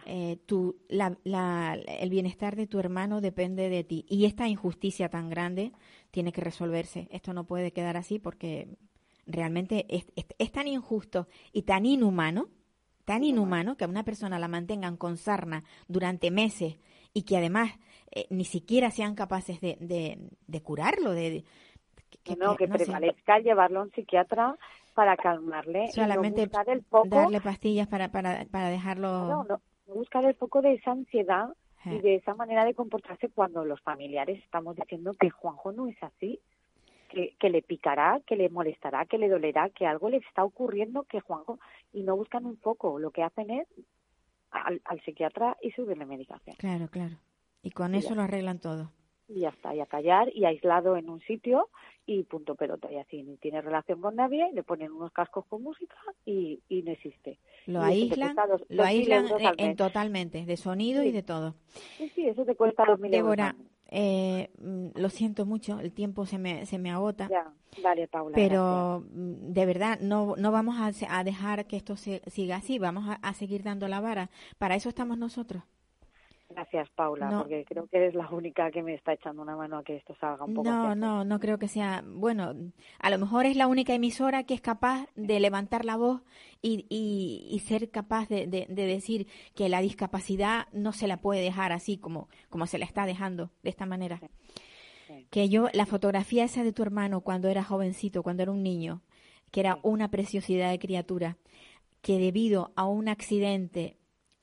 eh, 0.07 0.38
tu, 0.46 0.76
la, 0.88 1.16
la- 1.22 1.74
el 1.74 2.11
bienestar 2.11 2.57
de 2.57 2.66
tu 2.66 2.81
hermano 2.81 3.20
depende 3.20 3.68
de 3.68 3.85
ti. 3.85 4.05
Y 4.09 4.24
esta 4.24 4.48
injusticia 4.48 5.09
tan 5.09 5.31
grande 5.31 5.70
tiene 6.11 6.33
que 6.33 6.40
resolverse. 6.40 7.07
Esto 7.12 7.33
no 7.33 7.44
puede 7.44 7.70
quedar 7.72 7.96
así 7.96 8.18
porque 8.18 8.66
realmente 9.24 9.87
es, 9.88 10.07
es- 10.16 10.26
es 10.37 10.50
tan 10.50 10.66
injusto 10.66 11.29
y 11.52 11.62
tan 11.62 11.87
inhumano, 11.87 12.48
tan 13.05 13.22
inhumano 13.22 13.76
que 13.76 13.85
a 13.85 13.88
una 13.88 14.02
persona 14.05 14.40
la 14.40 14.48
mantengan 14.48 14.96
con 14.96 15.16
sarna 15.16 15.62
durante 15.87 16.33
meses 16.33 16.81
y 17.12 17.22
que 17.22 17.37
además 17.37 17.70
eh, 18.12 18.26
ni 18.30 18.44
siquiera 18.44 18.90
sean 18.90 19.14
capaces 19.14 19.60
de, 19.60 19.76
de, 19.80 20.18
de 20.46 20.62
curarlo, 20.62 21.12
de, 21.12 21.44
que 22.22 22.36
no, 22.36 22.56
que 22.56 22.66
no 22.66 22.76
sé. 22.78 22.84
prevalezca 22.84 23.38
llevarlo 23.40 23.80
a 23.80 23.82
un 23.84 23.90
psiquiatra 23.92 24.56
para 24.94 25.16
calmarle 25.16 25.88
solamente 25.88 26.42
y 26.42 26.44
no 26.44 26.48
buscar 26.50 26.68
el 26.70 26.82
foco, 26.84 27.08
darle 27.08 27.40
pastillas 27.40 27.86
para, 27.88 28.10
para, 28.10 28.44
para 28.46 28.68
dejarlo. 28.70 29.08
no, 29.28 29.44
no, 29.44 29.60
no 29.88 29.94
buscar 29.94 30.24
el 30.24 30.34
foco 30.34 30.62
de 30.62 30.74
esa 30.74 30.92
ansiedad 30.92 31.48
Eh. 31.84 31.94
y 31.94 31.98
de 32.00 32.14
esa 32.16 32.34
manera 32.34 32.64
de 32.64 32.74
comportarse 32.74 33.28
cuando 33.28 33.64
los 33.64 33.80
familiares 33.82 34.42
estamos 34.42 34.74
diciendo 34.74 35.12
que 35.14 35.30
Juanjo 35.30 35.70
no 35.72 35.86
es 35.86 35.96
así, 36.02 36.40
que, 37.10 37.36
que 37.38 37.48
le 37.50 37.62
picará, 37.62 38.20
que 38.26 38.34
le 38.34 38.48
molestará, 38.48 39.04
que 39.06 39.18
le 39.18 39.28
dolerá, 39.28 39.70
que 39.70 39.86
algo 39.86 40.08
le 40.10 40.16
está 40.16 40.42
ocurriendo 40.42 41.04
que 41.04 41.20
Juanjo 41.20 41.60
y 41.92 42.02
no 42.02 42.16
buscan 42.16 42.44
un 42.46 42.56
foco, 42.56 42.98
lo 42.98 43.10
que 43.12 43.22
hacen 43.22 43.50
es 43.50 43.68
al, 44.50 44.80
al 44.84 45.00
psiquiatra 45.02 45.56
y 45.62 45.70
subirle 45.70 46.06
medicación. 46.06 46.56
Claro, 46.56 46.88
claro. 46.88 47.16
Y 47.66 47.70
con 47.72 47.94
Y 47.94 47.98
eso 47.98 48.09
ya 48.11 48.14
lo 48.14 48.22
arreglan 48.22 48.61
todo. 48.61 48.92
y 49.29 49.40
ya 49.40 49.48
está, 49.48 49.74
y 49.74 49.81
a 49.81 49.87
callar 49.87 50.29
y 50.33 50.44
aislado 50.44 50.96
en 50.96 51.11
un 51.11 51.20
sitio 51.22 51.68
y 52.07 52.22
punto 52.22 52.55
pelota 52.55 52.90
y 52.92 52.96
así 52.98 53.22
ni 53.24 53.37
tiene 53.38 53.61
relación 53.61 54.00
con 54.00 54.14
nadie, 54.14 54.52
le 54.52 54.62
ponen 54.62 54.92
unos 54.92 55.11
cascos 55.12 55.44
con 55.46 55.62
música 55.64 55.96
y, 56.24 56.61
y 56.68 56.83
no 56.83 56.92
existe. 56.92 57.38
Lo 57.66 57.81
Y 57.81 57.83
aíslan, 57.83 58.37
dos- 58.37 58.61
lo 58.68 58.85
2.000 58.85 58.85
aíslan 58.87 59.24
euros 59.26 59.42
en, 59.59 59.76
totalmente, 59.76 60.46
de 60.46 60.57
sonido 60.57 61.02
y 61.02 61.11
de 61.11 61.22
todo. 61.24 61.55
Sí, 61.98 62.09
sí, 62.14 62.29
eso 62.29 62.44
te 62.44 62.55
cuesta 62.55 62.85
dos 62.87 63.00
mil 63.00 63.12
euros. 63.12 63.37
Débora, 63.37 63.52
mes. 63.59 63.66
eh, 63.90 64.50
mm, 64.61 64.88
lo 64.94 65.09
siento 65.11 65.44
mucho, 65.44 65.81
el 65.81 65.92
tiempo 65.92 66.24
se 66.26 66.38
me, 66.38 66.64
se 66.66 66.79
me 66.79 66.90
agota, 66.92 67.29
Ya, 67.29 67.52
vale, 67.83 68.07
Paula. 68.07 68.37
pero 68.37 69.02
mm, 69.12 69.52
de 69.52 69.66
verdad 69.66 69.98
no, 70.00 70.37
no 70.37 70.52
vamos 70.52 70.76
a, 70.79 70.92
a 71.18 71.24
dejar 71.24 71.66
que 71.66 71.76
esto 71.76 71.96
se, 71.96 72.22
siga 72.31 72.57
así, 72.57 72.79
vamos 72.79 73.09
a, 73.09 73.14
a 73.14 73.35
seguir 73.35 73.64
dando 73.64 73.88
la 73.88 74.00
vara. 74.00 74.31
Para 74.59 74.76
eso 74.76 74.88
estamos 74.88 75.18
nosotros. 75.18 75.64
Gracias. 76.48 76.88
Paula, 76.90 77.28
No. 77.30 77.38
porque 77.40 77.64
creo 77.64 77.87
que 77.88 77.96
eres 77.96 78.14
la 78.14 78.28
única 78.30 78.70
que 78.70 78.82
me 78.82 78.94
está 78.94 79.12
echando 79.12 79.42
una 79.42 79.56
mano 79.56 79.78
a 79.78 79.82
que 79.85 79.96
esto 79.96 80.14
salga 80.20 80.44
un 80.44 80.54
poco. 80.54 80.70
No, 80.70 80.94
no, 80.94 81.24
no 81.24 81.40
creo 81.40 81.59
que 81.59 81.66
sea. 81.68 82.04
Bueno, 82.06 82.54
a 83.00 83.11
lo 83.11 83.18
mejor 83.18 83.46
es 83.46 83.56
la 83.56 83.66
única 83.66 83.94
emisora 83.94 84.44
que 84.44 84.54
es 84.54 84.61
capaz 84.61 85.06
de 85.16 85.40
levantar 85.40 85.85
la 85.85 85.96
voz 85.96 86.22
y, 86.62 86.87
y, 86.88 87.48
y 87.50 87.59
ser 87.61 87.90
capaz 87.90 88.28
de, 88.28 88.46
de- 88.46 88.66
de 88.68 88.87
decir 88.87 89.26
que 89.54 89.68
la 89.68 89.80
discapacidad 89.80 90.68
no 90.72 90.92
se 90.92 91.09
la 91.09 91.20
puede 91.20 91.40
dejar 91.42 91.72
así 91.72 91.98
como, 91.98 92.28
como 92.48 92.66
se 92.66 92.78
la 92.78 92.85
está 92.85 93.06
dejando, 93.06 93.50
de 93.64 93.70
esta 93.70 93.85
manera. 93.87 94.20
sí. 95.09 95.26
Que 95.30 95.48
yo, 95.48 95.66
la 95.72 95.85
fotografía 95.87 96.44
esa 96.44 96.62
de 96.62 96.72
tu 96.72 96.82
hermano 96.82 97.20
cuando 97.22 97.48
era 97.48 97.64
jovencito, 97.64 98.22
cuando 98.22 98.44
era 98.44 98.52
un 98.52 98.62
niño, 98.62 99.02
que 99.50 99.61
era 99.61 99.74
Sí. 99.74 99.80
una 99.82 100.11
preciosidad 100.11 100.70
de 100.70 100.78
criatura, 100.78 101.37
que 102.02 102.18
debido 102.18 102.72
a 102.76 102.85
un 102.87 103.09
accidente 103.09 103.95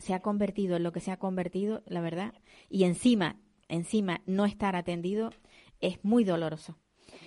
se 0.03 0.13
ha 0.13 0.19
convertido 0.21 0.75
en 0.75 0.83
lo 0.83 0.91
que 0.91 0.99
se 0.99 1.11
ha 1.11 1.17
convertido, 1.17 1.81
la 1.85 2.01
verdad, 2.01 2.33
y 2.69 2.83
encima, 2.83 3.37
encima 3.69 4.21
no 4.25 4.43
estar 4.45 4.75
atendido, 4.75 5.31
es 5.79 6.03
muy 6.03 6.25
doloroso. 6.25 6.77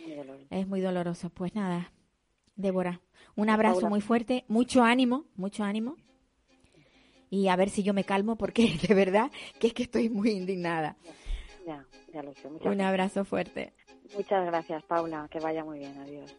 Muy 0.05 0.15
doloroso. 0.15 0.47
Es 0.51 0.67
muy 0.69 0.81
doloroso. 0.83 1.31
Pues 1.31 1.55
nada, 1.55 1.91
Débora, 2.55 3.01
un 3.35 3.49
abrazo 3.49 3.77
Paula. 3.77 3.89
muy 3.89 4.01
fuerte, 4.03 4.45
mucho 4.49 4.83
ánimo, 4.83 5.25
mucho 5.37 5.65
ánimo. 5.65 5.97
Y 7.31 7.49
a 7.49 7.57
ver 7.57 7.71
si 7.71 7.83
yo 7.83 7.95
me 7.95 8.05
calmo 8.05 8.37
porque 8.37 8.69
de 8.89 8.95
verdad 8.95 9.31
que 9.59 9.69
es 9.69 9.73
que 9.73 9.85
estoy 9.85 10.11
muy 10.11 10.33
indignada. 10.33 10.97
Ya, 11.67 11.83
ya 12.12 12.23
lo 12.23 12.35
sé. 12.35 12.51
Muchas, 12.51 12.73
Un 12.73 12.81
abrazo 12.83 13.25
fuerte. 13.25 13.73
muchas 14.15 14.45
gracias, 14.45 14.85
Paula. 14.85 15.29
Que 15.31 15.41
vaya 15.41 15.65
muy 15.65 15.79
bien. 15.79 15.97
Adiós. 15.99 16.37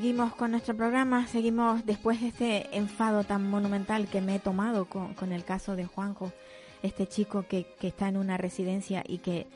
Seguimos 0.00 0.34
con 0.34 0.52
nuestro 0.52 0.74
programa, 0.74 1.26
seguimos 1.26 1.84
después 1.84 2.22
de 2.22 2.28
este 2.28 2.74
enfado 2.74 3.22
tan 3.22 3.50
monumental 3.50 4.08
que 4.08 4.22
me 4.22 4.36
he 4.36 4.38
tomado 4.38 4.86
con, 4.86 5.12
con 5.12 5.30
el 5.30 5.44
caso 5.44 5.76
de 5.76 5.84
Juanjo. 5.84 6.32
este 6.82 7.06
chico 7.06 7.44
que, 7.46 7.66
que 7.78 7.88
está 7.88 8.08
en 8.08 8.16
una 8.16 8.38
residencia 8.38 9.04
y 9.06 9.18
que 9.18 9.46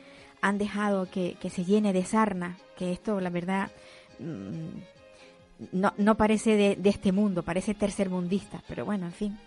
han 0.41 0.59
dejado 0.59 1.09
que, 1.09 1.35
que 1.41 1.49
se 1.49 1.65
llene 1.65 1.93
de 1.93 2.05
sarna, 2.05 2.59
que 2.77 2.91
esto 2.91 3.19
la 3.21 3.31
verdad 3.31 3.71
mm, 4.19 5.71
no, 5.71 5.95
no 5.97 6.15
parece 6.15 6.55
de, 6.55 6.75
de 6.75 6.89
este 6.91 7.11
mundo, 7.11 7.41
parece 7.41 7.73
tercermundista, 7.73 8.61
pero 8.67 8.85
bueno, 8.85 9.07
en 9.07 9.13
fin, 9.13 9.39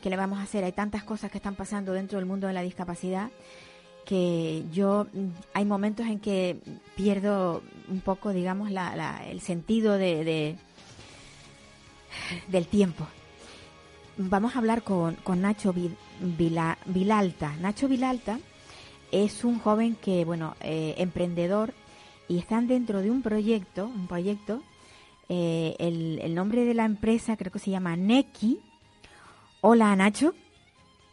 ¿qué 0.00 0.08
le 0.08 0.16
vamos 0.16 0.38
a 0.38 0.44
hacer? 0.44 0.64
Hay 0.64 0.72
tantas 0.72 1.04
cosas 1.04 1.30
que 1.30 1.36
están 1.36 1.54
pasando 1.54 1.92
dentro 1.92 2.18
del 2.18 2.24
mundo 2.24 2.46
de 2.46 2.54
la 2.54 2.62
discapacidad 2.62 3.28
que 4.04 4.64
yo 4.72 5.06
mm, 5.12 5.28
hay 5.54 5.64
momentos 5.64 6.06
en 6.06 6.20
que 6.20 6.58
pierdo 6.96 7.62
un 7.88 8.00
poco, 8.00 8.30
digamos, 8.32 8.70
la, 8.70 8.94
la- 8.96 9.26
el 9.28 9.40
sentido 9.40 9.94
de, 9.98 10.24
de- 10.24 10.56
del 12.48 12.66
tiempo. 12.66 13.06
Vamos 14.16 14.54
a 14.54 14.58
hablar 14.58 14.82
con, 14.82 15.14
con 15.16 15.40
Nacho 15.42 15.72
Vi- 15.72 15.94
Vila- 16.20 16.78
Vilalta. 16.86 17.54
Nacho 17.56 17.88
Vilalta 17.88 18.38
es 19.12 19.44
un 19.44 19.58
joven 19.58 19.96
que, 19.96 20.24
bueno, 20.24 20.54
eh, 20.60 20.94
emprendedor 20.98 21.72
y 22.28 22.38
están 22.38 22.66
dentro 22.68 23.00
de 23.00 23.10
un 23.10 23.22
proyecto, 23.22 23.86
un 23.86 24.06
proyecto, 24.06 24.62
eh, 25.28 25.74
el, 25.78 26.18
el 26.22 26.34
nombre 26.34 26.64
de 26.64 26.74
la 26.74 26.84
empresa 26.84 27.36
creo 27.36 27.50
que 27.52 27.58
se 27.58 27.70
llama 27.70 27.96
Neki. 27.96 28.60
Hola, 29.62 29.94
Nacho. 29.96 30.34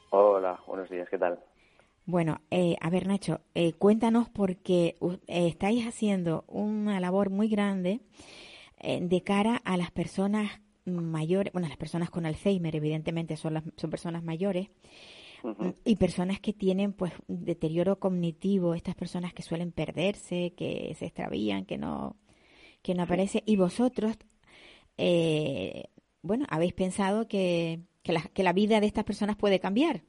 Hola, 0.09 0.59
buenos 0.67 0.89
días, 0.89 1.07
¿qué 1.09 1.17
tal? 1.17 1.39
Bueno, 2.07 2.39
eh, 2.51 2.77
a 2.79 2.89
ver, 2.89 3.05
Nacho, 3.05 3.41
eh, 3.53 3.73
cuéntanos 3.73 4.29
porque 4.29 4.95
eh, 5.27 5.47
estáis 5.47 5.85
haciendo 5.85 6.45
una 6.47 7.01
labor 7.01 7.29
muy 7.29 7.49
grande 7.49 7.99
eh, 8.79 9.01
de 9.01 9.23
cara 9.23 9.57
a 9.57 9.75
las 9.75 9.91
personas 9.91 10.61
mayores, 10.85 11.51
bueno, 11.51 11.67
las 11.67 11.75
personas 11.75 12.09
con 12.09 12.25
Alzheimer, 12.25 12.77
evidentemente 12.77 13.35
son, 13.35 13.55
las, 13.55 13.63
son 13.75 13.89
personas 13.89 14.23
mayores, 14.23 14.69
y 15.83 15.97
personas 15.97 16.39
que 16.39 16.53
tienen 16.53 16.93
pues 16.93 17.11
deterioro 17.27 17.99
cognitivo, 17.99 18.73
estas 18.73 18.95
personas 18.95 19.33
que 19.33 19.43
suelen 19.43 19.73
perderse, 19.73 20.53
que 20.55 20.95
se 20.97 21.07
extravían, 21.07 21.65
que 21.65 21.77
no, 21.77 22.15
que 22.81 22.95
no 22.95 23.03
aparece, 23.03 23.43
y 23.45 23.57
vosotros, 23.57 24.17
eh, 24.97 25.89
bueno, 26.21 26.45
habéis 26.49 26.73
pensado 26.73 27.27
que, 27.27 27.81
que, 28.01 28.13
la, 28.13 28.21
que 28.21 28.43
la 28.43 28.53
vida 28.53 28.79
de 28.79 28.87
estas 28.87 29.03
personas 29.03 29.35
puede 29.35 29.59
cambiar. 29.59 30.03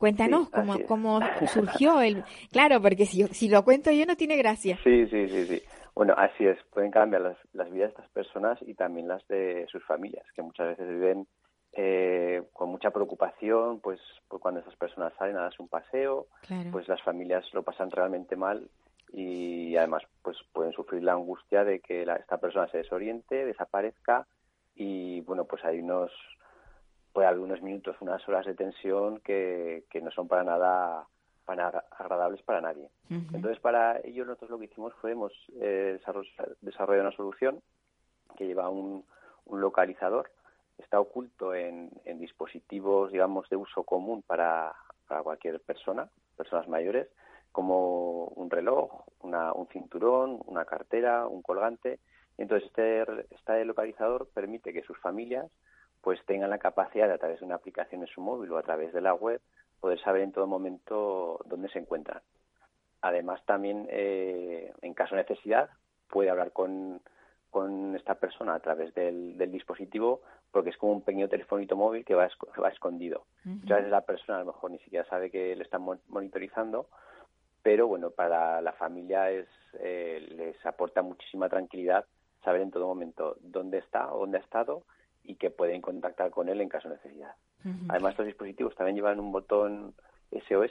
Cuéntanos 0.00 0.46
Sí, 0.46 0.52
cómo, 0.54 0.74
cómo 0.88 1.20
surgió 1.46 2.00
el... 2.00 2.24
Claro, 2.50 2.80
porque 2.80 3.04
si, 3.06 3.22
si 3.28 3.48
lo 3.50 3.62
cuento 3.62 3.90
yo 3.92 4.06
no 4.06 4.16
tiene 4.16 4.36
gracia. 4.36 4.78
Sí, 4.82 5.06
sí, 5.08 5.28
sí, 5.28 5.46
sí. 5.46 5.62
Bueno, 5.94 6.14
así 6.16 6.46
es, 6.46 6.56
pueden 6.72 6.90
cambiar 6.90 7.20
las, 7.22 7.36
las 7.52 7.70
vidas 7.70 7.88
de 7.88 8.00
estas 8.00 8.08
personas 8.12 8.58
y 8.62 8.74
también 8.74 9.06
las 9.08 9.26
de 9.28 9.66
sus 9.70 9.84
familias, 9.84 10.24
que 10.34 10.40
muchas 10.42 10.68
veces 10.68 10.88
viven 10.88 11.26
eh, 11.74 12.42
con 12.54 12.70
mucha 12.70 12.90
preocupación, 12.90 13.80
pues, 13.80 14.00
pues 14.26 14.40
cuando 14.40 14.60
estas 14.60 14.76
personas 14.76 15.12
salen 15.18 15.36
a 15.36 15.42
darse 15.42 15.60
un 15.62 15.68
paseo, 15.68 16.26
Claro. 16.46 16.70
pues 16.72 16.88
las 16.88 17.02
familias 17.02 17.44
lo 17.52 17.62
pasan 17.62 17.90
realmente 17.90 18.34
mal 18.36 18.68
y 19.12 19.76
además 19.76 20.02
pues 20.22 20.36
pueden 20.52 20.72
sufrir 20.72 21.02
la 21.02 21.12
angustia 21.12 21.62
de 21.64 21.80
que 21.80 22.06
la- 22.06 22.16
esta 22.16 22.38
persona 22.38 22.68
se 22.68 22.78
desoriente, 22.78 23.44
desaparezca 23.44 24.26
y 24.74 25.20
bueno, 25.22 25.44
pues 25.44 25.64
hay 25.64 25.80
unos 25.80 26.10
puede 27.12 27.26
haber 27.28 27.40
unos 27.40 27.60
minutos, 27.62 27.96
unas 28.00 28.26
horas 28.28 28.46
de 28.46 28.54
tensión 28.54 29.20
que, 29.20 29.84
que 29.90 30.00
no 30.00 30.10
son 30.10 30.28
para 30.28 30.44
nada 30.44 31.06
para 31.44 31.68
agradables 31.98 32.42
para 32.42 32.60
nadie. 32.60 32.88
Entonces, 33.34 33.58
para 33.60 33.98
ello 34.04 34.24
nosotros 34.24 34.50
lo 34.50 34.58
que 34.58 34.66
hicimos 34.66 34.94
fue 35.00 35.12
hemos 35.12 35.32
eh, 35.60 35.98
desarroll- 36.00 36.56
desarrollado 36.60 37.08
una 37.08 37.16
solución 37.16 37.60
que 38.36 38.46
lleva 38.46 38.68
un, 38.68 39.04
un 39.46 39.60
localizador, 39.60 40.30
está 40.78 41.00
oculto 41.00 41.52
en, 41.54 41.90
en 42.04 42.18
dispositivos, 42.20 43.10
digamos, 43.10 43.48
de 43.48 43.56
uso 43.56 43.82
común 43.82 44.22
para, 44.22 44.72
para 45.08 45.22
cualquier 45.22 45.60
persona, 45.60 46.08
personas 46.36 46.68
mayores, 46.68 47.08
como 47.50 48.26
un 48.26 48.48
reloj, 48.48 49.02
una- 49.22 49.52
un 49.52 49.66
cinturón, 49.68 50.40
una 50.46 50.64
cartera, 50.64 51.26
un 51.26 51.42
colgante. 51.42 51.98
Entonces, 52.38 52.68
este, 52.68 53.02
este 53.34 53.64
localizador 53.64 54.28
permite 54.32 54.72
que 54.72 54.82
sus 54.82 54.96
familias 54.98 55.50
pues 56.02 56.24
tengan 56.26 56.50
la 56.50 56.58
capacidad 56.58 57.06
de, 57.08 57.14
a 57.14 57.18
través 57.18 57.40
de 57.40 57.46
una 57.46 57.56
aplicación 57.56 58.00
en 58.02 58.08
su 58.08 58.20
móvil 58.20 58.50
o 58.52 58.58
a 58.58 58.62
través 58.62 58.92
de 58.92 59.00
la 59.00 59.14
web 59.14 59.40
poder 59.80 60.00
saber 60.00 60.22
en 60.22 60.32
todo 60.32 60.46
momento 60.46 61.40
dónde 61.46 61.68
se 61.68 61.78
encuentran. 61.78 62.22
Además, 63.02 63.42
también, 63.46 63.86
eh, 63.90 64.72
en 64.82 64.94
caso 64.94 65.14
de 65.16 65.22
necesidad, 65.22 65.70
puede 66.08 66.28
hablar 66.30 66.52
con, 66.52 67.00
con 67.50 67.96
esta 67.96 68.14
persona 68.16 68.54
a 68.54 68.60
través 68.60 68.94
del, 68.94 69.38
del 69.38 69.50
dispositivo 69.50 70.20
porque 70.50 70.70
es 70.70 70.76
como 70.76 70.92
un 70.92 71.02
pequeño 71.02 71.28
telefonito 71.28 71.76
móvil 71.76 72.04
que 72.04 72.14
va, 72.14 72.28
va 72.62 72.68
escondido. 72.68 73.24
Muchas 73.44 73.78
veces 73.78 73.90
la 73.90 74.00
persona 74.04 74.38
a 74.38 74.40
lo 74.40 74.52
mejor 74.52 74.70
ni 74.72 74.78
siquiera 74.80 75.08
sabe 75.08 75.30
que 75.30 75.54
le 75.54 75.62
están 75.62 75.82
mon- 75.82 76.00
monitorizando, 76.08 76.88
pero 77.62 77.86
bueno, 77.86 78.10
para 78.10 78.60
la 78.60 78.72
familia 78.72 79.30
es, 79.30 79.46
eh, 79.78 80.26
les 80.30 80.66
aporta 80.66 81.02
muchísima 81.02 81.48
tranquilidad 81.48 82.04
saber 82.42 82.62
en 82.62 82.70
todo 82.70 82.86
momento 82.86 83.36
dónde 83.40 83.78
está 83.78 84.12
o 84.12 84.20
dónde 84.20 84.38
ha 84.38 84.40
estado 84.40 84.82
y 85.30 85.36
que 85.36 85.50
pueden 85.50 85.80
contactar 85.80 86.30
con 86.30 86.48
él 86.48 86.60
en 86.60 86.68
caso 86.68 86.88
de 86.88 86.96
necesidad. 86.96 87.34
Además, 87.88 88.12
estos 88.12 88.26
dispositivos 88.26 88.74
también 88.74 88.96
llevan 88.96 89.20
un 89.20 89.32
botón 89.32 89.94
SOS 90.30 90.70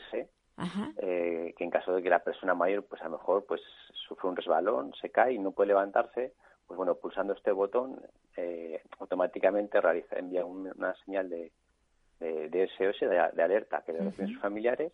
eh, 0.97 1.53
que 1.57 1.63
en 1.63 1.69
caso 1.69 1.93
de 1.95 2.01
que 2.03 2.09
la 2.09 2.23
persona 2.23 2.53
mayor 2.53 2.83
pues 2.85 3.01
a 3.01 3.05
lo 3.05 3.11
mejor 3.17 3.45
pues 3.45 3.61
sufre 4.07 4.27
un 4.29 4.35
resbalón, 4.35 4.93
se 5.01 5.09
cae 5.09 5.33
y 5.33 5.39
no 5.39 5.51
puede 5.51 5.67
levantarse, 5.69 6.33
pues 6.67 6.77
bueno, 6.77 6.95
pulsando 6.95 7.33
este 7.33 7.51
botón 7.51 8.01
eh, 8.35 8.81
automáticamente 8.99 9.79
realiza, 9.81 10.17
envía 10.17 10.45
un- 10.45 10.71
una 10.77 10.93
señal 11.05 11.29
de, 11.29 11.51
de, 12.19 12.49
de 12.49 12.63
SOS, 12.77 12.99
de, 13.01 13.29
de 13.33 13.43
alerta 13.43 13.81
que 13.85 13.93
le 13.93 14.03
reciben 14.03 14.25
Ujú. 14.27 14.33
sus 14.33 14.41
familiares 14.41 14.91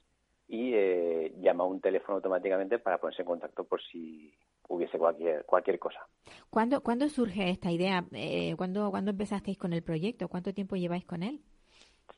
y 0.47 0.73
eh, 0.75 1.33
llama 1.39 1.63
a 1.63 1.67
un 1.67 1.81
teléfono 1.81 2.17
automáticamente 2.17 2.77
para 2.77 2.99
ponerse 2.99 3.23
en 3.23 3.27
contacto 3.27 3.63
por 3.63 3.81
si 3.81 4.31
hubiese 4.67 4.97
cualquier 4.97 5.45
cualquier 5.45 5.79
cosa. 5.79 5.99
¿Cuándo, 6.49 6.81
¿Cuándo 6.81 7.07
surge 7.09 7.49
esta 7.49 7.71
idea? 7.71 8.05
Eh, 8.13 8.55
¿cuándo, 8.57 8.89
¿Cuándo 8.91 9.11
empezasteis 9.11 9.57
con 9.57 9.73
el 9.73 9.83
proyecto? 9.83 10.27
¿Cuánto 10.27 10.53
tiempo 10.53 10.75
lleváis 10.75 11.05
con 11.05 11.21
él? 11.23 11.39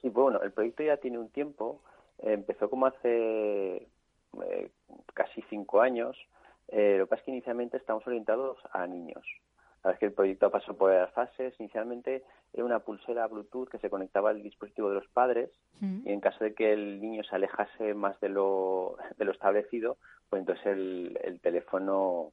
Sí, 0.01 0.09
pues 0.09 0.23
bueno, 0.23 0.41
el 0.41 0.51
proyecto 0.51 0.83
ya 0.83 0.97
tiene 0.97 1.17
un 1.19 1.29
tiempo. 1.29 1.81
eh, 2.19 2.33
empezó 2.33 2.69
como 2.69 2.85
hace 2.85 3.87
eh, 4.45 4.69
casi 5.13 5.41
cinco 5.49 5.81
años. 5.81 6.15
Eh, 6.69 6.95
lo 6.97 7.05
que 7.05 7.09
pasa 7.09 7.21
es 7.21 7.25
que 7.25 7.31
inicialmente 7.31 7.77
estamos 7.77 8.05
orientados 8.07 8.57
a 8.71 8.85
niños. 8.87 9.23
La 9.83 9.89
verdad 9.89 9.93
es 9.93 9.99
que 9.99 10.05
el 10.07 10.13
proyecto 10.13 10.51
pasó 10.51 10.75
por 10.75 10.91
las 10.91 11.11
fases. 11.13 11.53
Inicialmente 11.59 12.23
era 12.53 12.65
una 12.65 12.79
pulsera 12.79 13.27
Bluetooth 13.27 13.69
que 13.69 13.77
se 13.79 13.89
conectaba 13.89 14.29
al 14.31 14.41
dispositivo 14.43 14.89
de 14.89 14.95
los 14.95 15.07
padres 15.09 15.49
Mm. 15.79 16.07
y 16.07 16.11
en 16.11 16.19
caso 16.21 16.43
de 16.43 16.55
que 16.55 16.73
el 16.73 16.99
niño 16.99 17.23
se 17.23 17.35
alejase 17.35 17.93
más 17.93 18.19
de 18.19 18.29
lo, 18.29 18.97
de 19.17 19.25
lo 19.25 19.31
establecido, 19.31 19.97
pues 20.27 20.39
entonces 20.39 20.65
el, 20.65 21.19
el 21.23 21.39
teléfono 21.39 22.31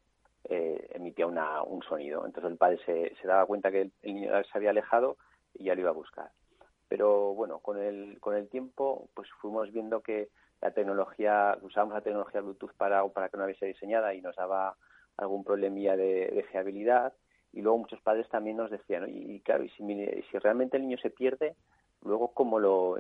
eh, 0.49 0.89
emitía 0.95 1.27
una, 1.27 1.63
un 1.63 1.83
sonido. 1.83 2.27
Entonces 2.27 2.51
el 2.51 2.59
padre 2.59 2.79
se, 2.85 3.15
se 3.21 3.27
daba 3.27 3.47
cuenta 3.47 3.71
que 3.71 3.83
el, 3.83 3.93
el 4.03 4.15
niño 4.15 4.31
se 4.45 4.59
había 4.59 4.71
alejado 4.71 5.17
y 5.55 5.65
ya 5.65 5.75
lo 5.75 5.81
iba 5.83 5.91
a 5.91 5.95
buscar. 5.95 6.31
Pero 6.89 7.35
bueno, 7.35 7.61
con 7.61 7.79
el, 7.79 8.21
con 8.21 8.37
el 8.37 8.49
tiempo 8.49 9.09
pues 9.15 9.29
fuimos 9.41 9.73
viendo 9.73 10.01
que 10.01 10.29
la 10.61 10.71
tecnología, 10.71 11.59
usábamos 11.63 11.95
la 11.95 12.01
tecnología 12.01 12.41
Bluetooth 12.41 12.73
para, 12.77 13.07
para 13.09 13.29
que 13.29 13.37
no 13.37 13.45
hubiese 13.45 13.67
diseñada 13.67 14.15
y 14.15 14.23
nos 14.23 14.37
daba 14.37 14.77
algún 15.17 15.45
problemilla 15.45 15.97
de, 15.97 16.31
de 16.31 16.43
fiabilidad. 16.51 17.13
Y 17.53 17.63
luego 17.63 17.79
muchos 17.79 18.01
padres 18.01 18.29
también 18.29 18.57
nos 18.57 18.71
decían, 18.71 19.05
"Oye, 19.05 19.13
y 19.13 19.41
claro, 19.41 19.65
y 19.65 19.69
si, 19.71 20.39
realmente 20.39 20.77
el 20.77 20.85
niño 20.85 20.99
se 20.99 21.11
pierde, 21.11 21.55
luego 22.03 22.33
cómo 22.33 22.59
lo, 22.59 22.97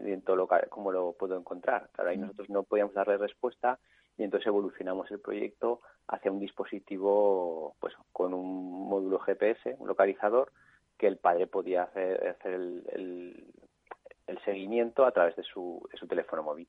cómo 0.68 0.92
lo 0.92 1.12
puedo 1.12 1.36
encontrar. 1.36 1.88
Claro, 1.92 2.10
ahí 2.10 2.18
nosotros 2.18 2.50
no 2.50 2.62
podíamos 2.62 2.94
darle 2.94 3.16
respuesta 3.16 3.78
y 4.16 4.24
entonces 4.24 4.46
evolucionamos 4.46 5.10
el 5.10 5.20
proyecto 5.20 5.80
hacia 6.08 6.30
un 6.30 6.40
dispositivo 6.40 7.76
pues 7.80 7.94
con 8.12 8.34
un 8.34 8.88
módulo 8.88 9.18
GPS, 9.18 9.76
un 9.78 9.88
localizador, 9.88 10.52
que 10.98 11.06
el 11.06 11.18
padre 11.18 11.46
podía 11.46 11.84
hacer, 11.84 12.36
el, 12.92 13.52
seguimiento 14.44 15.06
a 15.06 15.12
través 15.12 15.34
de 15.36 15.42
su, 15.42 15.86
de 15.90 15.98
su 15.98 16.06
teléfono 16.06 16.42
móvil. 16.42 16.68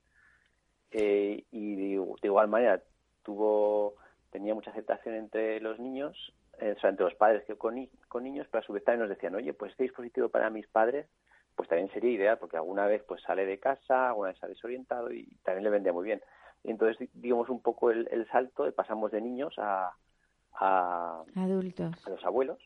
Eh, 0.92 1.44
y 1.52 1.76
de, 1.76 2.06
de 2.22 2.28
igual 2.28 2.48
manera 2.48 2.82
tuvo 3.22 3.96
tenía 4.36 4.54
mucha 4.54 4.72
aceptación 4.72 5.16
entre 5.16 5.62
los 5.62 5.80
niños, 5.80 6.34
eh, 6.60 6.74
o 6.76 6.80
sea, 6.82 6.90
entre 6.90 7.06
los 7.06 7.16
padres 7.16 7.46
que 7.46 7.56
con, 7.56 7.88
con 8.10 8.24
niños, 8.24 8.48
pero 8.52 8.62
a 8.62 8.66
su 8.66 8.74
vez 8.74 8.84
también 8.84 9.08
nos 9.08 9.10
decían, 9.10 9.34
oye, 9.34 9.54
pues 9.54 9.72
este 9.72 9.84
dispositivo 9.84 10.28
para 10.28 10.50
mis 10.50 10.68
padres, 10.68 11.08
pues 11.56 11.70
también 11.70 11.90
sería 11.92 12.12
ideal, 12.12 12.38
porque 12.38 12.58
alguna 12.58 12.86
vez 12.86 13.02
pues 13.08 13.22
sale 13.22 13.46
de 13.46 13.60
casa, 13.60 14.10
alguna 14.10 14.30
vez 14.30 14.38
sale 14.40 14.54
desorientado 14.54 15.12
y 15.14 15.38
también 15.44 15.64
le 15.64 15.70
vendría 15.70 15.94
muy 15.94 16.04
bien. 16.04 16.22
Y 16.66 16.72
entonces 16.72 16.98
di- 17.00 17.10
digamos 17.22 17.50
un 17.50 17.62
poco 17.62 17.92
el, 17.92 18.08
el 18.12 18.28
salto, 18.30 18.70
pasamos 18.74 19.12
de 19.12 19.22
niños 19.22 19.54
a, 19.58 19.92
a, 20.60 21.24
Adultos. 21.36 22.06
a 22.06 22.10
los 22.10 22.24
abuelos 22.26 22.60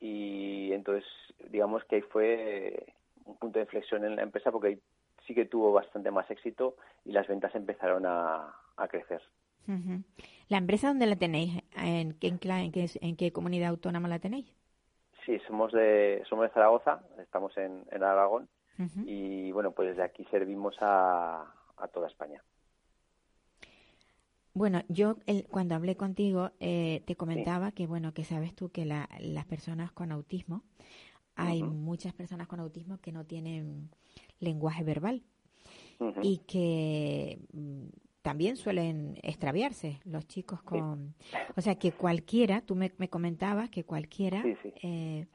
y 0.00 0.72
entonces 0.72 1.04
digamos 1.50 1.84
que 1.84 1.96
ahí 1.96 2.02
fue 2.02 2.86
un 3.24 3.36
punto 3.36 3.58
de 3.58 3.64
inflexión 3.64 4.04
en 4.04 4.16
la 4.16 4.22
empresa 4.22 4.50
porque 4.50 4.68
ahí 4.68 4.78
sí 5.26 5.34
que 5.34 5.44
tuvo 5.44 5.72
bastante 5.72 6.10
más 6.10 6.28
éxito 6.30 6.76
y 7.04 7.12
las 7.12 7.28
ventas 7.28 7.54
empezaron 7.54 8.04
a, 8.06 8.54
a 8.76 8.88
crecer. 8.88 9.22
Ujú. 9.68 10.02
¿La 10.48 10.58
empresa 10.58 10.88
dónde 10.88 11.06
la 11.06 11.16
tenéis? 11.16 11.62
¿En 11.76 12.14
qué, 12.18 12.28
en 12.28 12.72
qué, 12.72 12.90
en 13.00 13.16
qué 13.16 13.32
comunidad 13.32 13.68
autónoma 13.70 14.08
la 14.08 14.18
tenéis? 14.18 14.52
Sí, 15.24 15.38
somos 15.46 15.70
de 15.72 16.22
somos 16.28 16.46
de 16.46 16.50
Zaragoza, 16.50 17.00
estamos 17.18 17.56
en, 17.56 17.84
en 17.92 18.02
Aragón 18.02 18.48
y 19.06 19.52
bueno, 19.52 19.70
pues 19.70 19.90
desde 19.90 20.02
aquí 20.02 20.24
servimos 20.24 20.74
a, 20.80 21.44
a 21.76 21.88
toda 21.88 22.08
España. 22.08 22.42
Bueno, 24.54 24.82
yo 24.88 25.16
el- 25.26 25.46
cuando 25.48 25.74
hablé 25.74 25.96
contigo 25.96 26.50
eh, 26.60 27.02
te 27.06 27.16
comentaba 27.16 27.72
que 27.72 27.86
bueno 27.86 28.12
que 28.12 28.24
sabes 28.24 28.54
tú 28.54 28.68
que 28.70 28.84
la- 28.84 29.08
las 29.20 29.46
personas 29.46 29.92
con 29.92 30.12
autismo 30.12 30.62
hay 31.36 31.62
muchas 31.62 32.12
personas 32.12 32.46
con 32.46 32.60
autismo 32.60 32.98
que 32.98 33.12
no 33.12 33.24
tienen 33.24 33.88
lenguaje 34.40 34.84
verbal 34.84 35.22
y 36.22 36.38
que 36.46 37.38
mm, 37.52 37.86
también 38.20 38.56
suelen 38.56 39.18
extraviarse 39.22 39.98
los 40.04 40.26
chicos 40.28 40.62
con, 40.62 41.14
o 41.56 41.60
sea 41.62 41.76
que 41.76 41.90
cualquiera, 41.92 42.60
tú 42.60 42.74
me, 42.76 42.92
me 42.98 43.08
comentabas 43.08 43.70
que 43.70 43.84
cualquiera 43.84 44.42
Sí, 44.42 44.54
sí. 44.62 44.72
eh, 44.82 45.26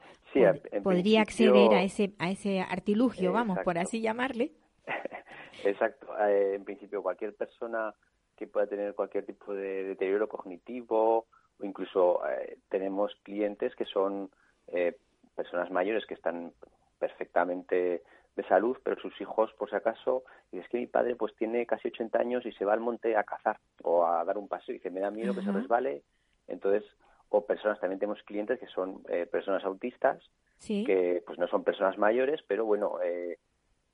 pod- 0.44 0.82
podría 0.82 1.22
acceder 1.22 1.74
a 1.74 1.82
ese 1.82 2.14
a 2.18 2.30
ese 2.30 2.60
artilugio, 2.60 3.32
vamos 3.32 3.58
por 3.64 3.78
así 3.78 4.00
llamarle. 4.00 4.52
Exacto. 5.64 6.06
Eh, 6.28 6.54
en 6.54 6.64
principio, 6.64 7.02
cualquier 7.02 7.34
persona 7.34 7.92
que 8.38 8.46
pueda 8.46 8.66
tener 8.66 8.94
cualquier 8.94 9.26
tipo 9.26 9.52
de 9.52 9.84
deterioro 9.84 10.28
cognitivo 10.28 11.26
o 11.60 11.64
incluso 11.64 12.22
eh, 12.28 12.58
tenemos 12.68 13.14
clientes 13.24 13.74
que 13.74 13.84
son 13.84 14.30
eh, 14.68 14.96
personas 15.34 15.70
mayores 15.70 16.06
que 16.06 16.14
están 16.14 16.52
perfectamente 16.98 18.02
de 18.36 18.44
salud, 18.44 18.76
pero 18.84 19.00
sus 19.00 19.20
hijos, 19.20 19.52
por 19.54 19.68
si 19.68 19.76
acaso, 19.76 20.22
y 20.52 20.58
es 20.58 20.68
que 20.68 20.78
mi 20.78 20.86
padre 20.86 21.16
pues 21.16 21.34
tiene 21.34 21.66
casi 21.66 21.88
80 21.88 22.18
años 22.20 22.46
y 22.46 22.52
se 22.52 22.64
va 22.64 22.72
al 22.72 22.80
monte 22.80 23.16
a 23.16 23.24
cazar 23.24 23.58
o 23.82 24.06
a 24.06 24.24
dar 24.24 24.38
un 24.38 24.46
paseo 24.46 24.74
y 24.74 24.78
dice, 24.78 24.90
me 24.90 25.00
da 25.00 25.10
miedo 25.10 25.34
que 25.34 25.42
se 25.42 25.50
resbale. 25.50 26.02
Entonces, 26.46 26.84
o 27.30 27.44
personas, 27.44 27.80
también 27.80 27.98
tenemos 27.98 28.22
clientes 28.22 28.60
que 28.60 28.68
son 28.68 29.02
eh, 29.08 29.26
personas 29.26 29.64
autistas 29.64 30.22
Sí. 30.58 30.84
que 30.84 31.22
pues 31.24 31.38
no 31.38 31.46
son 31.46 31.62
personas 31.62 31.98
mayores, 31.98 32.40
pero 32.48 32.64
bueno, 32.64 32.98
eh, 33.00 33.38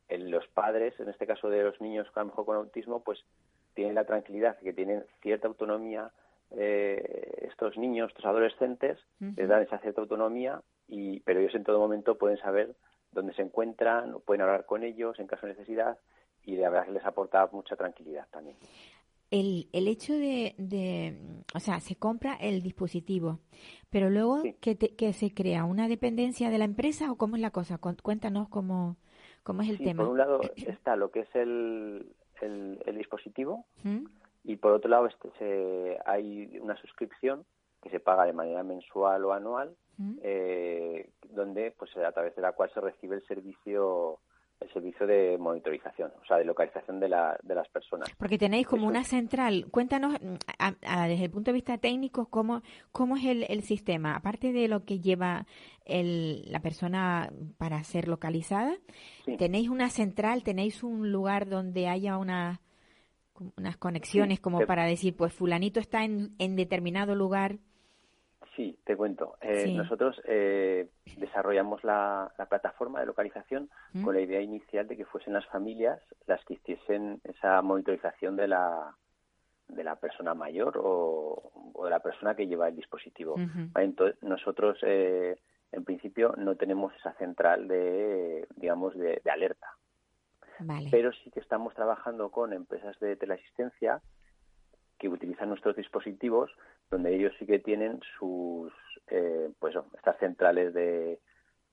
en 0.09 0.30
los 0.30 0.47
padres, 0.49 0.99
en 0.99 1.11
este 1.11 1.26
caso 1.26 1.51
de 1.51 1.62
los 1.62 1.78
niños 1.80 2.07
a 2.14 2.20
lo 2.20 2.26
mejor 2.26 2.47
con 2.47 2.57
autismo, 2.57 3.03
pues 3.03 3.22
tienen 3.74 3.94
la 3.94 4.04
tranquilidad 4.04 4.58
que 4.58 4.72
tienen 4.72 5.04
cierta 5.22 5.48
autonomía 5.48 6.10
eh, 6.56 7.46
estos 7.48 7.76
niños, 7.76 8.08
estos 8.10 8.24
adolescentes, 8.24 8.98
les 9.18 9.48
dan 9.48 9.62
esa 9.62 9.78
cierta 9.78 10.00
autonomía, 10.00 10.62
y 10.88 11.20
pero 11.20 11.40
ellos 11.40 11.54
en 11.54 11.64
todo 11.64 11.78
momento 11.80 12.16
pueden 12.16 12.38
saber 12.38 12.74
dónde 13.12 13.34
se 13.34 13.42
encuentran, 13.42 14.16
pueden 14.24 14.42
hablar 14.42 14.66
con 14.66 14.82
ellos 14.84 15.18
en 15.18 15.26
caso 15.26 15.46
de 15.46 15.54
necesidad, 15.54 15.98
y 16.44 16.56
la 16.56 16.70
verdad 16.70 16.86
que 16.86 16.92
les 16.92 17.04
aporta 17.04 17.48
mucha 17.52 17.74
tranquilidad 17.76 18.26
también. 18.30 18.56
El, 19.30 19.68
el 19.72 19.88
hecho 19.88 20.12
de, 20.12 20.54
de, 20.58 21.16
o 21.54 21.58
sea, 21.58 21.80
se 21.80 21.96
compra 21.96 22.34
el 22.34 22.62
dispositivo, 22.62 23.40
pero 23.90 24.10
luego 24.10 24.42
Sí. 24.42 24.54
que, 24.60 24.76
te- 24.76 24.94
que 24.94 25.12
se 25.12 25.32
crea 25.34 25.64
una 25.64 25.88
dependencia 25.88 26.50
de 26.50 26.58
la 26.58 26.64
empresa 26.66 27.10
o 27.10 27.16
cómo 27.16 27.34
es 27.34 27.42
la 27.42 27.50
cosa, 27.50 27.78
Cu- 27.78 27.96
cuéntanos 28.00 28.48
cómo, 28.48 28.96
cómo 29.42 29.62
es 29.62 29.70
el 29.70 29.78
Sí, 29.78 29.84
tema. 29.84 30.04
por 30.04 30.12
un 30.12 30.18
lado 30.18 30.40
está 30.56 30.94
lo 30.94 31.10
que 31.10 31.20
es 31.20 31.34
el, 31.34 32.06
el, 32.45 32.82
el 32.86 32.97
dispositivo, 32.99 33.64
¿Mm? 33.82 34.07
Y 34.47 34.57
por 34.57 34.72
otro 34.72 34.90
lado, 34.90 35.07
este, 35.07 35.30
se- 35.38 35.99
hay 36.05 36.59
una 36.61 36.76
suscripción 36.76 37.45
que 37.82 37.88
se 37.90 37.99
paga 38.01 38.26
de 38.26 38.32
manera 38.34 38.62
mensual 38.62 39.24
o 39.24 39.32
anual, 39.32 39.74
¿Mm? 39.97 40.18
eh, 40.22 41.11
donde, 41.30 41.70
pues, 41.78 41.97
a 41.97 42.12
través 42.12 42.34
de 42.36 42.42
la 42.42 42.53
cual 42.53 42.70
se 42.74 42.80
recibe 42.80 43.16
el 43.16 43.26
servicio, 43.26 44.18
el 44.64 44.72
servicio 44.72 45.06
de 45.06 45.38
monitorización, 45.38 46.10
o 46.22 46.26
sea, 46.26 46.38
de 46.38 46.44
localización 46.44 46.98
de, 47.00 47.08
la, 47.08 47.38
de 47.42 47.54
las 47.54 47.68
personas. 47.68 48.08
Porque 48.18 48.38
tenéis 48.38 48.66
como 48.66 48.82
Eso. 48.82 48.90
una 48.90 49.04
central. 49.04 49.66
Cuéntanos, 49.70 50.16
a- 50.58 50.74
a- 50.86 51.06
desde 51.08 51.24
el 51.24 51.30
punto 51.30 51.50
de 51.50 51.54
vista 51.54 51.78
técnico, 51.78 52.26
cómo, 52.26 52.62
cómo 52.92 53.16
es 53.16 53.24
el, 53.24 53.44
el 53.48 53.62
sistema. 53.62 54.16
Aparte 54.16 54.52
de 54.52 54.66
lo 54.68 54.84
que 54.84 55.00
lleva 55.00 55.46
el, 55.84 56.50
la 56.50 56.60
persona 56.60 57.30
para 57.58 57.82
ser 57.84 58.08
localizada, 58.08 58.74
Sí. 59.24 59.36
tenéis 59.36 59.68
una 59.68 59.88
central, 59.90 60.42
tenéis 60.42 60.82
un 60.82 61.12
lugar 61.12 61.48
donde 61.48 61.88
haya 61.88 62.18
una, 62.18 62.60
unas 63.56 63.76
conexiones 63.76 64.38
Sí, 64.38 64.42
como 64.42 64.58
te- 64.60 64.66
para 64.66 64.84
decir, 64.84 65.16
pues 65.16 65.32
fulanito 65.32 65.80
está 65.80 66.04
en, 66.04 66.34
en 66.38 66.56
determinado 66.56 67.14
lugar. 67.14 67.58
Sí, 68.57 68.78
te 68.84 68.96
cuento. 68.96 69.36
Eh, 69.40 69.64
Sí. 69.64 69.74
Nosotros 69.74 70.20
eh, 70.26 70.88
desarrollamos 71.16 71.82
la, 71.82 72.32
la 72.38 72.46
plataforma 72.46 73.00
de 73.00 73.07
localización 73.07 73.68
¿Mm? 73.92 74.05
con 74.05 74.14
la 74.14 74.20
idea 74.20 74.40
inicial 74.40 74.86
de 74.86 74.96
que 74.96 75.05
fuesen 75.07 75.32
las 75.32 75.46
familias 75.46 76.00
las 76.26 76.44
que 76.44 76.55
hiciesen 76.55 77.20
esa 77.24 77.61
monitorización 77.62 78.36
de 78.36 78.46
la, 78.48 78.94
de 79.68 79.82
la 79.82 79.96
persona 79.96 80.34
mayor 80.34 80.78
o, 80.78 81.50
o 81.74 81.84
de 81.84 81.90
la 81.90 82.00
persona 82.00 82.36
que 82.36 82.46
lleva 82.46 82.68
el 82.68 82.76
dispositivo. 82.76 83.34
Vale, 83.72 83.86
Entonces, 83.86 84.22
nosotros, 84.22 84.78
eh, 84.82 85.36
en 85.72 85.84
principio, 85.84 86.34
no 86.36 86.55
tenemos 86.55 86.94
esa 86.94 87.12
central 87.14 87.66
de, 87.66 88.46
digamos, 88.55 88.94
de, 88.96 89.20
de 89.24 89.30
alerta, 89.30 89.66
Vale. 90.61 90.88
pero 90.92 91.12
sí 91.12 91.30
que 91.32 91.40
estamos 91.40 91.74
trabajando 91.74 92.30
con 92.30 92.52
empresas 92.52 92.96
de 93.00 93.16
teleasistencia 93.16 94.00
que 94.98 95.09
utilizan 95.09 95.48
nuestros 95.48 95.74
dispositivos, 95.74 96.52
donde 96.91 97.14
ellos 97.14 97.32
sí 97.39 97.47
que 97.47 97.59
tienen 97.59 98.01
sus, 98.18 98.72
eh, 99.09 99.51
pues, 99.59 99.74
estas 99.97 100.18
centrales 100.18 100.72
de, 100.74 101.18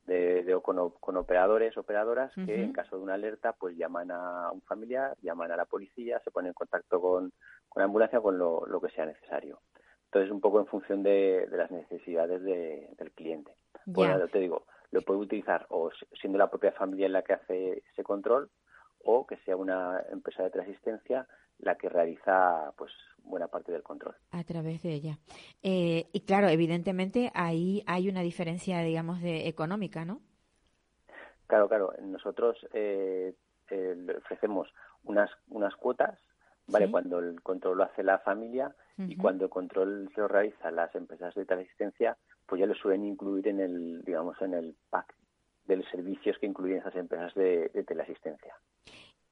de, 0.05 0.43
de- 0.43 0.61
con, 0.61 0.89
con 0.91 1.17
operadores, 1.17 1.77
operadoras, 1.77 2.33
que 2.45 2.63
en 2.63 2.73
caso 2.73 2.97
de 2.97 3.03
una 3.03 3.13
alerta, 3.15 3.53
pues 3.53 3.77
llaman 3.77 4.09
a 4.11 4.51
un 4.51 4.61
familiar, 4.61 5.15
llaman 5.21 5.51
a 5.51 5.57
la 5.57 5.65
policía, 5.65 6.19
se 6.23 6.31
ponen 6.31 6.49
en 6.49 6.53
contacto 6.53 6.99
con, 6.99 7.31
con 7.69 7.81
la 7.81 7.85
ambulancia, 7.85 8.19
con 8.21 8.37
lo, 8.37 8.65
lo 8.65 8.81
que 8.81 8.89
sea 8.89 9.05
necesario. 9.05 9.59
Entonces, 10.05 10.31
un 10.31 10.41
poco 10.41 10.59
en 10.59 10.65
función 10.67 11.03
de, 11.03 11.47
de 11.49 11.57
las 11.57 11.71
necesidades 11.71 12.41
de- 12.43 12.89
del 12.97 13.11
cliente. 13.11 13.51
Ya. 13.85 13.93
Bueno, 13.93 14.27
te 14.27 14.39
digo, 14.39 14.65
lo 14.91 15.01
puede 15.03 15.19
utilizar 15.21 15.65
o 15.69 15.89
si- 15.91 16.05
siendo 16.19 16.37
la 16.37 16.49
propia 16.49 16.71
familia 16.73 17.05
en 17.05 17.13
la 17.13 17.21
que 17.21 17.33
hace 17.33 17.83
ese 17.91 18.03
control 18.03 18.49
o 19.03 19.25
que 19.25 19.37
sea 19.37 19.55
una 19.55 20.03
empresa 20.11 20.43
de 20.43 20.49
teleasistencia 20.51 21.27
la 21.59 21.75
que 21.75 21.89
realiza 21.89 22.73
pues 22.77 22.91
buena 23.23 23.47
parte 23.47 23.71
del 23.71 23.83
control. 23.83 24.15
A 24.31 24.43
través 24.43 24.81
de 24.83 24.93
ella. 24.93 25.17
Eh, 25.63 26.07
y 26.11 26.21
claro, 26.21 26.49
evidentemente 26.49 27.31
ahí 27.33 27.83
hay 27.87 28.09
una 28.09 28.21
diferencia, 28.21 28.81
digamos, 28.81 29.21
de 29.21 29.47
económica, 29.47 30.05
¿no? 30.05 30.21
Claro, 31.47 31.67
claro, 31.67 31.93
nosotros 32.01 32.57
eh, 32.73 33.33
eh, 33.69 33.95
ofrecemos 34.17 34.69
unas, 35.03 35.29
unas 35.49 35.75
cuotas, 35.75 36.17
¿vale? 36.67 36.85
Sí. 36.85 36.91
Cuando 36.91 37.19
el 37.19 37.41
control 37.41 37.79
lo 37.79 37.83
hace 37.83 38.03
la 38.03 38.19
familia 38.19 38.73
y 38.97 39.15
cuando 39.15 39.45
el 39.45 39.49
control 39.49 40.09
se 40.13 40.21
lo 40.21 40.27
realizan 40.27 40.75
las 40.75 40.93
empresas 40.93 41.33
de 41.33 41.43
teleasistencia, 41.45 42.17
pues 42.45 42.59
ya 42.59 42.67
lo 42.67 42.75
suelen 42.75 43.03
incluir 43.03 43.47
en 43.47 43.59
el, 43.59 44.03
digamos, 44.03 44.39
en 44.41 44.53
el 44.53 44.75
pack 44.91 45.15
de 45.65 45.77
los 45.77 45.89
servicios 45.89 46.37
que 46.37 46.45
incluyen 46.45 46.77
esas 46.77 46.95
empresas 46.95 47.33
de, 47.33 47.69
de 47.69 47.83
teleasistencia. 47.83 48.55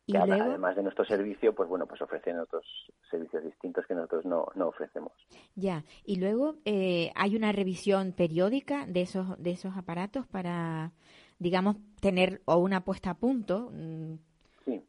Y 0.10 0.14
que 0.14 0.26
luego, 0.26 0.44
además 0.44 0.76
de 0.76 0.84
nuestro 0.84 1.06
servicio, 1.06 1.54
pues 1.54 1.70
bueno, 1.70 1.86
pues 1.86 2.02
ofrecen 2.02 2.40
otros 2.40 2.66
servicios 3.12 3.44
distintos 3.44 3.86
que 3.86 3.94
nosotros 3.94 4.26
no, 4.26 4.48
no 4.56 4.68
ofrecemos. 4.70 5.12
ya, 5.56 5.84
y 6.04 6.20
luego 6.20 6.56
eh, 6.66 7.12
hay 7.16 7.36
una 7.36 7.52
revisión 7.52 8.14
periódica 8.14 8.86
de 8.88 9.02
esos, 9.02 9.38
de 9.42 9.52
esos 9.52 9.78
aparatos 9.78 10.26
para, 10.28 10.92
digamos, 11.38 11.78
tener 12.02 12.42
o 12.46 12.58
una 12.58 12.82
puesta 12.84 13.12
a 13.12 13.18
punto. 13.18 13.70
mm, 13.72 14.16
Sí. 14.66 14.84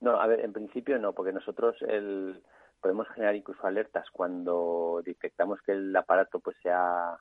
No, 0.00 0.20
a 0.20 0.26
ver, 0.26 0.40
en 0.40 0.52
principio 0.52 0.98
no, 0.98 1.12
porque 1.12 1.32
nosotros 1.32 1.76
el, 1.82 2.42
podemos 2.80 3.08
generar 3.14 3.34
incluso 3.34 3.66
alertas 3.66 4.04
cuando 4.12 5.00
detectamos 5.04 5.60
que 5.62 5.72
el 5.72 5.94
aparato 5.96 6.38
pues 6.40 6.56
se 6.62 6.70
ha, 6.70 7.18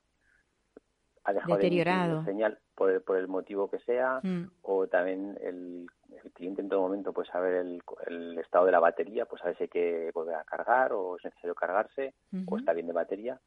ha 1.24 1.34
dejado 1.34 1.56
de 1.56 1.64
Deteriorado. 1.64 2.18
una 2.18 2.26
señal 2.26 2.60
por 2.76 2.92
el, 2.92 3.02
por 3.02 3.18
el 3.18 3.28
motivo 3.28 3.70
que 3.70 3.80
sea, 3.80 4.20
mm, 4.22 4.44
o 4.64 4.88
también 4.88 5.38
el, 5.42 5.88
el 6.24 6.32
cliente 6.32 6.62
en 6.62 6.70
todo 6.70 6.82
momento 6.82 7.12
pues 7.14 7.28
saber 7.30 7.54
el, 7.56 7.82
el 8.08 8.38
estado 8.40 8.66
de 8.66 8.72
la 8.72 8.80
batería, 8.80 9.26
pues 9.26 9.42
saber 9.42 9.58
si 9.58 9.64
hay 9.64 9.70
que 9.70 10.12
volver 10.14 10.36
a 10.36 10.44
cargar 10.44 10.94
o 10.94 11.18
es 11.18 11.24
necesario 11.26 11.56
cargarse 11.56 12.14
o 12.48 12.58
está 12.58 12.74
bien 12.74 12.88
de 12.88 12.94
batería. 12.94 13.40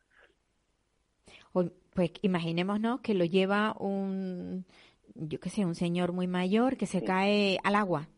O, 1.52 1.64
pues 1.94 2.12
imaginémonos 2.22 3.00
que 3.00 3.14
lo 3.14 3.24
lleva 3.24 3.74
un, 3.78 4.64
yo 5.14 5.40
qué 5.40 5.50
sé, 5.50 5.64
un 5.64 5.74
señor 5.74 6.12
muy 6.12 6.26
mayor 6.26 6.76
que 6.76 6.86
se 6.86 7.00
Sí. 7.00 7.06
cae 7.06 7.58
al 7.64 7.74
agua 7.74 8.08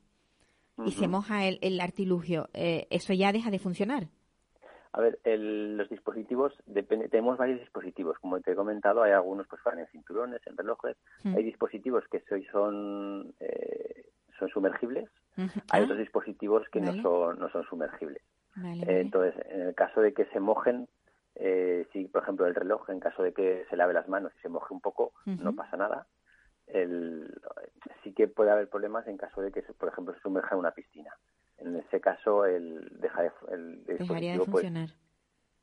y 0.84 0.92
se 0.92 1.08
moja 1.08 1.44
el, 1.46 1.58
el 1.62 1.80
artilugio. 1.80 2.48
Eh, 2.54 2.86
¿Eso 2.90 3.12
ya 3.12 3.32
deja 3.32 3.50
de 3.50 3.58
funcionar? 3.58 4.08
A 4.92 5.00
ver, 5.00 5.20
el- 5.24 5.76
los 5.76 5.88
dispositivos, 5.88 6.52
depende, 6.66 7.08
tenemos 7.08 7.38
varios 7.38 7.60
dispositivos. 7.60 8.18
Como 8.18 8.40
te 8.40 8.52
he 8.52 8.56
comentado, 8.56 9.02
hay 9.02 9.12
algunos 9.12 9.46
pues 9.46 9.62
van 9.62 9.78
en 9.78 9.86
cinturones, 9.88 10.40
en 10.46 10.56
relojes. 10.56 10.96
Mm. 11.22 11.36
Hay 11.36 11.44
dispositivos 11.44 12.04
que 12.10 12.22
hoy 12.34 12.44
son, 12.46 13.32
eh, 13.38 14.04
son 14.40 14.48
sumergibles. 14.48 15.08
Hay 15.36 15.82
Ah, 15.82 15.84
otros 15.84 15.98
dispositivos 15.98 16.68
que 16.70 16.80
vale. 16.80 16.96
no 16.96 17.02
son, 17.02 17.38
no 17.38 17.48
son 17.50 17.64
sumergibles. 17.64 18.22
vale, 18.56 18.82
Eh, 18.82 18.86
vale. 18.86 19.00
entonces, 19.00 19.34
en 19.50 19.60
el 19.62 19.74
caso 19.76 20.00
de 20.00 20.12
que 20.12 20.24
se 20.26 20.40
mojen, 20.40 20.88
eh, 21.36 21.86
si 21.92 22.06
por 22.06 22.22
ejemplo 22.22 22.46
el 22.46 22.54
reloj, 22.56 22.90
en 22.90 22.98
caso 22.98 23.22
de 23.22 23.32
que 23.32 23.64
se 23.70 23.76
lave 23.76 23.94
las 23.94 24.08
manos 24.08 24.32
y 24.36 24.40
se 24.40 24.48
moje 24.48 24.74
un 24.74 24.80
poco, 24.80 25.12
no 25.24 25.54
pasa 25.54 25.76
nada. 25.76 26.06
El, 26.66 27.32
sí 28.02 28.12
que 28.12 28.28
puede 28.28 28.50
haber 28.50 28.68
problemas 28.68 29.06
en 29.06 29.16
caso 29.16 29.40
de 29.40 29.50
que, 29.52 29.62
por 29.62 29.88
ejemplo, 29.88 30.14
se 30.14 30.20
sumerja 30.20 30.54
en 30.54 30.58
una 30.60 30.72
piscina. 30.72 31.12
En 31.58 31.76
ese 31.76 32.00
caso, 32.00 32.44
el, 32.46 32.88
deja 33.00 33.22
de, 33.22 33.32
el 33.50 33.84
Dejaría 33.84 34.32
de 34.32 34.44
pues, 34.46 34.66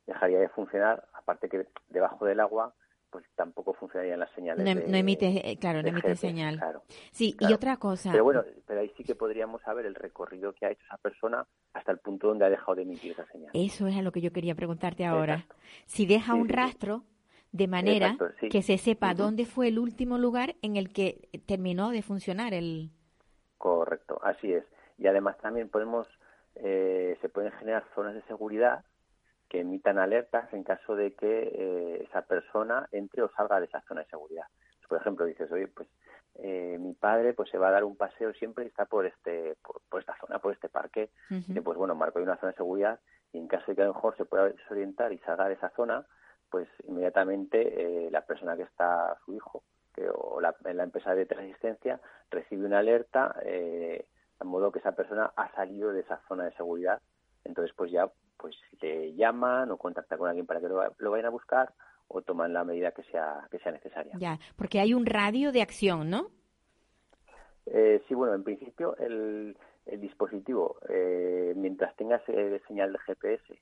dejaría 0.06 0.38
de 0.40 0.48
funcionar, 0.48 1.06
aparte 1.12 1.48
que 1.48 1.66
debajo 1.88 2.24
del 2.24 2.40
agua 2.40 2.74
pues 3.10 3.24
tampoco 3.36 3.72
funcionarían 3.74 4.20
las 4.20 4.30
señales. 4.32 4.64
No, 4.64 4.70
em, 4.70 4.78
de- 4.80 4.88
no 4.88 4.96
emite, 4.96 5.50
eh, 5.50 5.56
claro, 5.58 5.82
no 5.82 5.88
emite 5.88 6.14
señal. 6.16 6.58
Claro. 6.58 6.82
Sí, 7.10 7.36
y 7.40 7.52
otra 7.52 7.76
cosa. 7.78 8.10
Pero 8.12 8.24
bueno, 8.24 8.44
pero 8.66 8.80
ahí 8.80 8.92
sí 8.96 9.04
que 9.04 9.14
podríamos 9.14 9.62
saber 9.62 9.86
el 9.86 9.94
recorrido 9.94 10.52
que 10.52 10.66
ha 10.66 10.70
hecho 10.70 10.82
esa 10.84 10.98
persona 10.98 11.46
hasta 11.72 11.92
el 11.92 11.98
punto 11.98 12.28
donde 12.28 12.44
ha 12.44 12.50
dejado 12.50 12.74
de 12.74 12.82
emitir 12.82 13.12
esa 13.12 13.26
señal. 13.26 13.50
Eso 13.54 13.86
es 13.86 13.96
a 13.96 14.02
lo 14.02 14.12
que 14.12 14.20
yo 14.20 14.32
quería 14.32 14.54
preguntarte 14.54 15.04
ahora. 15.06 15.34
Exacto. 15.34 15.56
Si 15.86 16.06
deja 16.06 16.32
Sí, 16.34 16.38
un 16.40 16.46
sí, 16.48 16.52
rastro 16.52 17.04
de 17.52 17.66
manera 17.66 18.08
Exacto, 18.10 18.34
sí. 18.40 18.48
que 18.50 18.62
se 18.62 18.76
sepa 18.76 19.14
dónde 19.14 19.46
fue 19.46 19.68
el 19.68 19.78
último 19.78 20.18
lugar 20.18 20.54
en 20.60 20.76
el 20.76 20.92
que 20.92 21.28
terminó 21.46 21.90
de 21.90 22.02
funcionar 22.02 22.52
el... 22.52 22.90
Correcto, 23.56 24.20
así 24.22 24.52
es. 24.52 24.64
Y 24.98 25.06
además 25.06 25.38
también 25.38 25.68
podemos, 25.68 26.06
eh, 26.56 27.16
se 27.20 27.28
pueden 27.28 27.52
generar 27.52 27.84
zonas 27.94 28.14
de 28.14 28.22
seguridad 28.22 28.84
que 29.48 29.60
emitan 29.60 29.98
alertas 29.98 30.52
en 30.52 30.62
caso 30.62 30.94
de 30.94 31.14
que 31.14 31.42
eh, 31.42 32.04
esa 32.08 32.22
persona 32.22 32.88
entre 32.92 33.22
o 33.22 33.30
salga 33.30 33.60
de 33.60 33.66
esa 33.66 33.80
zona 33.82 34.02
de 34.02 34.08
seguridad. 34.08 34.46
Por 34.88 35.00
ejemplo, 35.00 35.26
dices, 35.26 35.50
oye, 35.52 35.68
pues 35.68 35.88
eh, 36.36 36.78
mi 36.80 36.94
padre 36.94 37.34
pues 37.34 37.50
se 37.50 37.58
va 37.58 37.68
a 37.68 37.72
dar 37.72 37.84
un 37.84 37.96
paseo 37.96 38.32
siempre 38.34 38.64
y 38.64 38.68
está 38.68 38.86
por 38.86 39.04
este 39.04 39.56
por, 39.62 39.82
por 39.88 40.00
esta 40.00 40.16
zona, 40.18 40.38
por 40.38 40.52
este 40.52 40.68
parque. 40.68 41.10
Ujú. 41.30 41.52
Y, 41.52 41.60
pues 41.60 41.76
bueno, 41.76 41.94
marco 41.94 42.18
ahí 42.18 42.24
una 42.24 42.36
zona 42.36 42.52
de 42.52 42.56
seguridad 42.56 42.98
y 43.32 43.38
en 43.38 43.48
caso 43.48 43.64
de 43.66 43.76
que 43.76 43.82
a 43.82 43.86
lo 43.86 43.94
mejor 43.94 44.16
se 44.16 44.24
pueda 44.24 44.48
desorientar 44.48 45.12
y 45.12 45.18
salga 45.18 45.48
de 45.48 45.54
esa 45.54 45.70
zona, 45.70 46.06
pues 46.50 46.68
inmediatamente 46.84 48.06
eh, 48.06 48.10
la 48.10 48.22
persona 48.22 48.56
que 48.56 48.62
está, 48.62 49.18
su 49.24 49.34
hijo, 49.34 49.62
que, 49.94 50.08
o 50.08 50.40
la, 50.40 50.54
la 50.62 50.84
empresa 50.84 51.14
de 51.14 51.26
teleasistencia, 51.26 52.00
recibe 52.30 52.64
una 52.64 52.78
alerta 52.78 53.34
eh, 53.42 54.06
de 54.38 54.44
modo 54.46 54.72
que 54.72 54.78
esa 54.78 54.92
persona 54.92 55.32
ha 55.36 55.52
salido 55.52 55.92
de 55.92 56.00
esa 56.00 56.20
zona 56.28 56.44
de 56.44 56.52
seguridad. 56.52 57.00
Entonces, 57.44 57.74
pues 57.76 57.90
ya 57.90 58.10
pues 58.38 58.56
le 58.80 59.14
llaman 59.14 59.70
o 59.70 59.76
contactan 59.76 60.18
con 60.18 60.28
alguien 60.28 60.46
para 60.46 60.60
que 60.60 60.68
lo, 60.68 60.94
lo 60.96 61.10
vayan 61.10 61.26
a 61.26 61.30
buscar 61.30 61.72
o 62.08 62.22
toman 62.22 62.52
la 62.54 62.64
medida 62.64 62.92
que 62.92 63.02
sea 63.04 63.46
que 63.50 63.58
sea 63.58 63.72
necesaria. 63.72 64.14
Ya, 64.18 64.38
porque 64.56 64.80
hay 64.80 64.94
un 64.94 65.04
radio 65.04 65.52
de 65.52 65.60
acción, 65.62 66.08
¿no? 66.08 66.30
Eh, 67.66 68.02
sí, 68.08 68.14
bueno, 68.14 68.34
en 68.34 68.44
principio 68.44 68.96
el, 68.96 69.56
el 69.86 70.00
dispositivo, 70.00 70.78
eh, 70.88 71.52
mientras 71.56 71.94
tenga 71.96 72.22
eh, 72.28 72.62
señal 72.66 72.92
de 72.92 72.98
GPS 73.00 73.60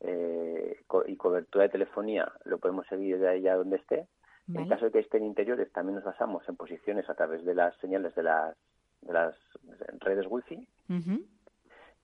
eh, 0.00 0.80
co- 0.86 1.04
y 1.06 1.16
cobertura 1.16 1.64
de 1.64 1.70
telefonía, 1.70 2.30
lo 2.44 2.58
podemos 2.58 2.86
seguir 2.88 3.18
de 3.18 3.28
allá 3.28 3.54
donde 3.56 3.76
esté. 3.76 4.08
En 4.48 4.68
caso 4.68 4.84
de 4.84 4.92
que 4.92 4.98
esté 5.00 5.16
en 5.18 5.24
interiores, 5.24 5.72
también 5.72 5.96
nos 5.96 6.04
basamos 6.04 6.48
en 6.48 6.56
posiciones 6.56 7.08
a 7.10 7.14
través 7.14 7.44
de 7.44 7.54
las 7.54 7.76
señales 7.78 8.14
de 8.14 8.22
las, 8.22 8.56
de 9.02 9.12
las 9.12 9.34
redes 10.00 10.26
Wi-Fi. 10.28 10.68
Ujú. 10.88 11.24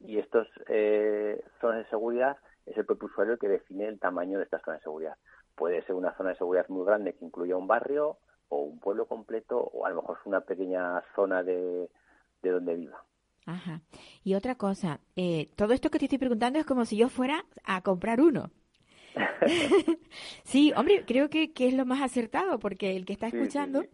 Y 0.05 0.19
estos 0.19 0.49
eh, 0.69 1.43
zonas 1.61 1.85
de 1.85 1.91
seguridad 1.91 2.37
es 2.67 2.77
el 2.77 2.87
propio 2.87 3.07
usuario 3.09 3.35
el 3.35 3.39
que 3.39 3.49
define 3.49 3.87
el 3.89 3.99
tamaño 4.01 4.39
de 4.39 4.45
estas 4.45 4.63
zonas 4.63 4.81
de 4.81 4.85
seguridad. 4.85 5.17
Puede 5.57 5.83
ser 5.85 5.95
una 5.95 6.17
zona 6.17 6.31
de 6.31 6.37
seguridad 6.37 6.69
muy 6.69 6.85
grande 6.87 7.15
que 7.15 7.25
incluya 7.25 7.57
un 7.57 7.67
barrio 7.67 8.19
o 8.49 8.63
un 8.63 8.79
pueblo 8.81 9.07
completo 9.07 9.59
o 9.59 9.87
a 9.87 9.91
lo 9.91 9.97
mejor 10.03 10.19
una 10.25 10.41
pequeña 10.43 11.03
zona 11.15 11.43
de, 11.43 11.89
de 12.43 12.51
donde 12.51 12.75
viva. 12.75 13.05
Ajá. 13.47 13.83
Y 14.25 14.35
otra 14.35 14.55
cosa, 14.57 15.01
eh, 15.17 15.51
todo 15.57 15.73
esto 15.75 15.91
que 15.91 15.99
te 15.99 16.05
estoy 16.07 16.19
preguntando 16.19 16.59
es 16.59 16.67
como 16.67 16.85
si 16.85 16.97
yo 16.97 17.09
fuera 17.09 17.45
a 17.65 17.83
comprar 17.83 18.21
uno. 18.21 18.51
sí, 20.45 20.73
hombre, 20.77 21.05
creo 21.07 21.29
que, 21.29 21.53
que 21.53 21.69
es 21.69 21.75
lo 21.75 21.85
más 21.87 22.03
acertado, 22.03 22.59
porque 22.59 22.97
el 22.97 23.05
que 23.05 23.13
está 23.13 23.31
Sí, 23.31 23.39
sí, 23.39 23.39
escuchando, 23.43 23.83
sí. 23.83 23.89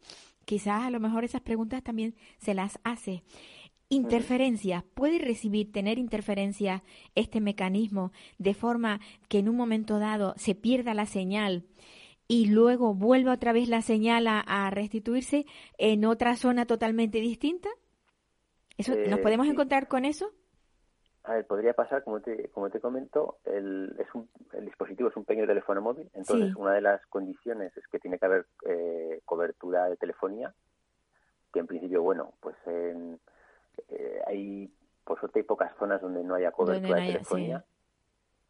quizás 0.45 0.85
a 0.85 0.91
lo 0.91 1.01
mejor 1.01 1.25
esas 1.25 1.41
preguntas 1.43 1.83
también 1.83 2.15
se 2.39 2.55
las 2.55 2.79
hace. 2.85 3.23
Interferencias, 3.91 4.85
¿puede 4.95 5.19
recibir, 5.19 5.73
tener 5.73 5.99
interferencias 5.99 6.83
este 7.15 7.41
mecanismo 7.41 8.13
de 8.39 8.53
forma 8.53 9.01
que 9.29 9.39
en 9.39 9.49
un 9.49 9.57
momento 9.57 9.99
dado 9.99 10.35
se 10.37 10.55
pierda 10.55 10.93
la 10.93 11.07
señal 11.07 11.65
y 12.27 12.51
luego 12.51 12.93
vuelva 12.95 13.33
otra 13.33 13.53
vez 13.55 13.69
la 13.71 13.81
señal 13.81 14.27
a, 14.27 14.41
a 14.41 14.69
restituirse 14.71 15.47
en 15.79 16.05
otra 16.05 16.37
zona 16.37 16.67
totalmente 16.67 17.19
distinta? 17.21 17.71
¿Eso, 18.77 18.99
¿Nos 19.05 19.21
Eh, 19.21 19.23
podemos 19.23 19.47
sí. 19.47 19.53
encontrar 19.53 19.89
con 19.89 20.05
eso? 20.05 20.33
A 21.25 21.35
ver, 21.35 21.47
podría 21.47 21.75
pasar, 21.75 22.05
como 22.05 22.21
te, 22.21 22.49
como 22.51 22.71
te 22.71 22.81
comento, 22.81 23.39
el, 23.45 23.95
es 23.99 24.07
un, 24.15 24.29
el 24.55 24.65
dispositivo 24.65 25.11
es 25.11 25.17
un 25.17 25.25
pequeño 25.27 25.47
teléfono 25.47 25.83
móvil, 25.83 26.09
entonces 26.15 26.49
Sí. 26.49 26.55
una 26.57 26.73
de 26.73 26.81
las 26.81 27.05
condiciones 27.09 27.77
es 27.77 27.87
que 27.89 27.99
tiene 27.99 28.19
que 28.19 28.27
haber 28.27 28.47
eh, 28.67 29.21
cobertura 29.27 29.87
de 29.91 29.97
telefonía, 29.97 30.55
que 31.53 31.61
en 31.61 31.67
principio, 31.67 32.03
bueno, 32.03 32.33
pues 32.41 32.57
en, 32.67 33.15
eh, 33.15 33.19
hay, 34.27 34.73
por 35.05 35.19
suerte 35.21 35.41
hay 35.41 35.45
pocas 35.45 35.73
zonas 35.79 36.01
donde 36.01 36.23
no 36.25 36.35
haya 36.35 36.51
cobertura 36.53 36.89
no 36.99 37.03
de 37.07 37.13
telefonía. 37.13 37.65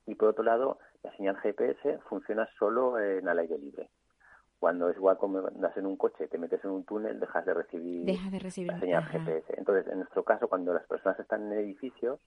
Y 0.07 0.15
por 0.15 0.29
otro 0.31 0.45
lado, 0.45 0.79
la 1.03 1.15
señal 1.17 1.37
GPS 1.37 1.99
funciona 2.09 2.49
solo 2.59 2.99
en 2.99 3.29
al 3.29 3.39
aire 3.39 3.59
libre. 3.59 3.91
Cuando 4.59 4.89
es 4.89 4.97
igual 4.97 5.19
como 5.19 5.39
andas 5.47 5.77
en 5.77 5.87
un 5.87 5.97
coche, 5.97 6.27
te 6.27 6.39
metes 6.39 6.65
en 6.65 6.71
un 6.71 6.85
túnel, 6.85 7.21
dejas 7.21 7.45
de 7.47 7.55
recibir 7.55 8.05
Deja 8.05 8.29
de 8.31 8.39
recibir. 8.41 8.73
la 8.73 8.81
señal 8.81 9.03
ajá. 9.05 9.19
GPS. 9.21 9.55
Entonces, 9.57 9.87
en 9.93 9.99
nuestro 9.99 10.25
caso, 10.25 10.49
cuando 10.49 10.75
las 10.75 10.85
personas 10.87 11.21
están 11.21 11.53
en 11.53 11.59
edificios, 11.59 12.19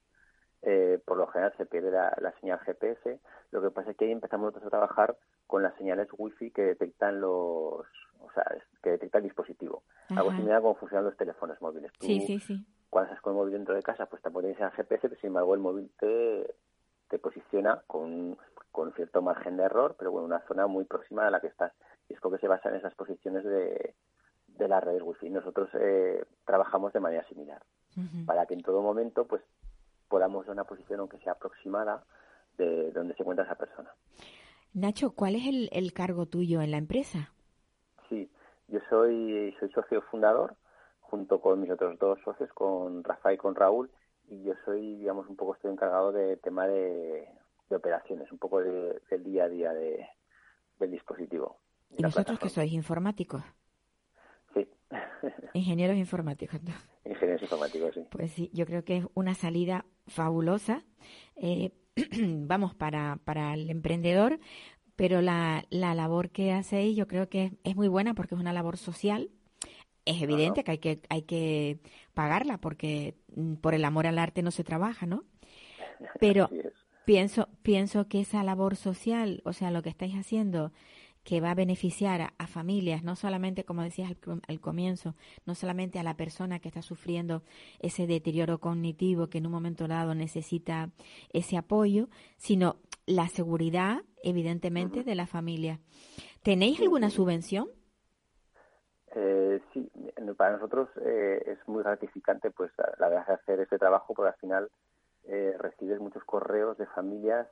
eh, 0.62 0.99
por 1.04 1.18
lo 1.18 1.28
general 1.28 1.54
se 1.58 1.66
pierde 1.66 1.91
la, 1.91 2.16
la 2.22 2.32
señal 2.39 2.60
GPS. 2.60 3.20
Lo 3.52 3.62
que 3.62 3.72
pasa 3.72 3.91
es 3.91 3.97
que 3.97 4.06
ahí 4.06 4.12
empezamos 4.12 4.45
nosotros 4.54 4.68
a 4.68 4.78
trabajar 4.78 5.18
con 5.47 5.62
las 5.64 5.76
señales 5.76 6.08
Wi-Fi 6.18 6.52
que 6.52 6.62
detectan 6.62 7.20
los, 7.20 7.86
o 8.20 8.32
sea, 8.34 8.45
que 8.82 8.91
detecta 8.91 9.18
el 9.18 9.26
dispositivo. 9.26 9.84
Algo 10.10 10.32
similar 10.32 10.58
a 10.60 10.62
cómo 10.62 10.76
funcionan 10.76 11.06
los 11.06 11.18
teléfonos 11.18 11.60
móviles. 11.62 11.91
Tú, 11.99 12.06
Sí, 12.06 12.22
sí, 12.22 12.39
sí. 12.39 12.66
Cuando 12.92 13.10
estás 13.10 13.24
con 13.24 13.32
el 13.32 13.38
móvil 13.38 13.54
dentro 13.54 13.74
de 13.74 13.82
casa, 13.82 14.06
pues 14.06 14.22
te 14.22 14.30
pones 14.30 14.60
el 14.60 14.70
GPS, 14.70 15.08
pero 15.08 15.16
sin 15.22 15.30
embargo 15.30 15.56
el 15.56 15.62
móvil 15.62 15.89
te, 15.98 16.56
te 17.10 17.18
posiciona 17.20 17.82
con, 17.88 18.38
con 18.70 18.94
cierto 18.94 19.22
margen 19.22 19.56
de 19.56 19.64
error, 19.64 19.96
pero 19.98 20.12
bueno, 20.12 20.28
una 20.28 20.46
zona 20.46 20.68
muy 20.68 20.84
próxima 20.84 21.26
a 21.26 21.32
la 21.32 21.39
que 21.39 21.48
estás. 21.48 21.72
Y 22.10 22.14
es 22.14 22.20
porque 22.20 22.39
se 22.39 22.50
basa 22.50 22.68
en 22.68 22.76
esas 22.76 22.94
posiciones 22.96 23.46
de, 23.46 23.96
de 24.48 24.68
las 24.68 24.84
redes 24.84 25.02
Wi-Fi. 25.04 25.30
Nosotros 25.30 25.70
eh, 25.74 26.22
trabajamos 26.46 26.92
de 26.92 27.00
manera 27.00 27.26
similar, 27.30 27.64
para 28.26 28.46
que 28.46 28.56
en 28.56 28.62
todo 28.62 28.82
momento 28.82 29.26
pues 29.26 29.42
podamos 30.10 30.46
dar 30.46 30.54
una 30.54 30.66
posición, 30.66 31.00
aunque 31.00 31.18
sea 31.20 31.32
aproximada, 31.32 32.04
de 32.58 32.92
donde 32.92 33.16
se 33.16 33.24
encuentra 33.24 33.46
esa 33.46 33.56
persona. 33.56 33.89
Nacho, 34.74 35.12
¿cuál 35.12 35.36
es 35.36 35.48
el, 35.48 35.70
el 35.72 35.94
cargo 35.94 36.26
tuyo 36.26 36.62
en 36.62 36.72
la 36.72 36.78
empresa? 36.78 37.32
Sí, 38.10 38.30
yo 38.68 38.80
soy, 38.89 39.56
soy 39.62 39.70
socio 39.72 40.02
fundador, 40.04 40.56
junto 41.12 41.41
con 41.41 41.59
mis 41.62 41.70
otros 41.70 41.99
dos 41.99 42.20
socios, 42.24 42.49
con 42.53 43.03
Rafa 43.03 43.34
y 43.34 43.38
con 43.38 43.53
Raúl, 43.53 43.91
y 44.30 44.41
yo 44.43 44.53
soy, 44.66 44.95
digamos, 44.95 45.28
un 45.28 45.36
poco 45.36 45.53
estoy 45.55 45.72
encargado 45.72 46.12
de 46.14 46.38
tema 46.38 46.66
de, 46.68 47.28
de 47.70 47.76
operaciones, 47.76 48.32
un 48.32 48.38
poco 48.39 48.62
de- 48.62 48.99
del 49.12 49.24
día 49.24 49.43
a 49.43 49.49
día 49.49 49.74
de, 49.74 50.07
del 50.80 50.91
dispositivo. 50.91 51.57
¿Y 51.97 52.01
vosotros 52.01 52.39
que 52.39 52.49
sois 52.49 52.72
informáticos? 52.72 53.43
Sí, 54.53 54.68
Ingenieros 55.53 55.97
informáticos. 55.97 56.64
¿no? 56.64 56.72
ingenieros 57.03 57.41
informáticos, 57.41 57.93
sí. 57.93 58.05
Pues 58.09 58.32
sí, 58.32 58.49
yo 58.53 58.66
creo 58.66 58.84
que 58.86 58.97
es 58.97 59.05
una 59.14 59.34
salida 59.36 59.86
fabulosa, 60.07 60.84
eh, 61.36 61.72
vamos, 62.47 62.74
para, 62.74 63.20
para 63.26 63.53
el 63.53 63.70
emprendedor, 63.70 64.39
pero 64.95 65.22
la, 65.22 65.66
la 65.72 65.93
labor 65.93 66.30
que 66.30 66.53
hacéis 66.53 66.95
yo 66.95 67.05
creo 67.07 67.28
que 67.28 67.45
es, 67.45 67.53
es 67.66 67.76
muy 67.76 67.89
buena 67.89 68.14
porque 68.14 68.36
es 68.36 68.39
una 68.41 68.53
labor 68.53 68.78
social. 68.78 69.30
Es 70.06 70.22
evidente 70.22 70.64
que 70.64 70.72
hay 70.72 70.78
que 70.80 71.02
hay 71.10 71.22
que 71.24 71.80
pagarla 72.14 72.58
porque 72.60 73.16
mm, 73.36 73.56
por 73.56 73.74
el 73.74 73.86
amor 73.86 74.08
al 74.08 74.20
arte 74.20 74.41
no 74.41 74.52
se 74.52 74.64
trabaja, 74.64 75.06
¿no? 75.06 75.24
Pero 76.20 76.49
pienso 77.06 77.47
pienso 77.62 78.08
que 78.08 78.22
esa 78.22 78.43
labor 78.43 78.76
social, 78.76 79.41
o 79.45 79.54
sea, 79.54 79.72
lo 79.72 79.84
que 79.84 79.89
estáis 79.89 80.16
haciendo 80.16 80.72
que 81.24 81.39
va 81.39 81.52
a 81.52 81.56
beneficiar 81.56 82.22
a, 82.22 82.34
a 82.38 82.47
familias, 82.47 83.04
no 83.04 83.16
solamente, 83.16 83.64
como 83.64 83.84
decías 83.84 84.12
al 84.47 84.60
comienzo, 84.60 85.16
no 85.45 85.54
solamente 85.54 85.99
a 85.99 86.04
la 86.04 86.18
persona 86.18 86.60
que 86.60 86.68
está 86.68 86.82
sufriendo 86.82 87.43
ese 87.80 88.08
deterioro 88.08 88.60
cognitivo 88.60 89.30
que 89.30 89.38
en 89.38 89.45
un 89.45 89.52
momento 89.52 89.88
dado 89.88 90.16
necesita 90.16 90.89
ese 91.32 91.58
apoyo, 91.58 92.10
sino 92.38 92.78
la 93.06 93.28
seguridad, 93.28 94.02
evidentemente, 94.24 95.04
de 95.04 95.16
la 95.16 95.28
familia. 95.28 95.80
¿Tenéis 96.41 96.80
alguna 96.80 97.10
subvención? 97.10 97.68
Eh, 99.14 99.62
sí, 99.74 99.91
para 100.38 100.53
nosotros 100.53 100.89
eh, 101.03 101.43
es 101.45 101.68
muy 101.68 101.84
gratificante 101.84 102.49
pues 102.49 102.72
la, 102.78 102.93
la 102.97 103.09
verdad 103.09 103.32
hacer 103.32 103.59
este 103.59 103.78
trabajo 103.78 104.14
porque 104.14 104.30
al 104.30 104.39
final 104.39 104.70
eh, 105.26 105.53
recibes 105.59 105.99
muchos 105.99 106.24
correos 106.24 106.78
de 106.78 106.86
familias 106.88 107.47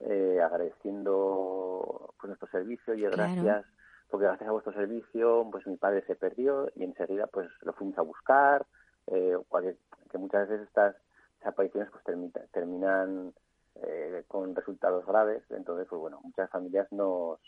eh, 0.00 0.40
agradeciendo 0.42 2.14
pues 2.18 2.28
nuestro 2.28 2.48
servicio 2.48 2.94
y 2.94 3.02
Claro. 3.02 3.16
gracias 3.16 3.66
porque 4.10 4.26
gracias 4.26 4.48
a 4.48 4.52
vuestro 4.52 4.72
servicio 4.72 5.46
pues 5.50 5.66
mi 5.66 5.76
padre 5.76 6.02
se 6.06 6.16
perdió 6.16 6.68
y 6.74 6.84
enseguida 6.84 7.26
pues 7.26 7.48
lo 7.62 7.72
fuimos 7.74 7.98
a 7.98 8.02
buscar 8.02 8.66
eh, 9.08 9.36
o 9.36 9.60
que, 9.60 9.76
muchas 10.18 10.48
veces 10.48 10.66
estas 10.66 10.96
apariciones 11.42 11.90
pues 11.90 12.02
termita- 12.04 12.46
terminan 12.52 13.34
eh, 13.82 14.24
con 14.28 14.54
resultados 14.54 15.04
graves 15.04 15.42
entonces 15.50 15.86
pues 15.88 16.00
bueno 16.00 16.20
muchas 16.22 16.48
familias 16.50 16.90
nos 16.92 17.40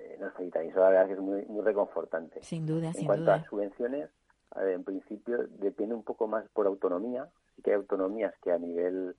eh, 0.00 0.16
nos 0.20 0.32
felicitan 0.34 0.64
y 0.64 0.68
eso 0.68 0.80
la 0.80 0.88
verdad 0.90 1.06
que 1.06 1.12
es 1.14 1.20
muy 1.20 1.42
muy 1.46 1.62
reconfortante 1.62 2.42
Sin 2.42 2.66
duda, 2.66 2.88
en 2.88 2.94
sin 2.94 3.06
cuanto 3.06 3.24
duda. 3.24 3.34
a 3.36 3.44
subvenciones, 3.44 4.08
a 4.52 4.60
ver, 4.62 4.74
en 4.74 4.84
principio 4.84 5.46
depende 5.58 5.94
un 5.94 6.02
poco 6.02 6.26
más 6.26 6.48
por 6.50 6.66
autonomía. 6.66 7.28
Sí 7.56 7.62
que 7.62 7.70
hay 7.70 7.76
autonomías 7.76 8.34
que 8.42 8.50
a 8.52 8.58
nivel 8.58 9.14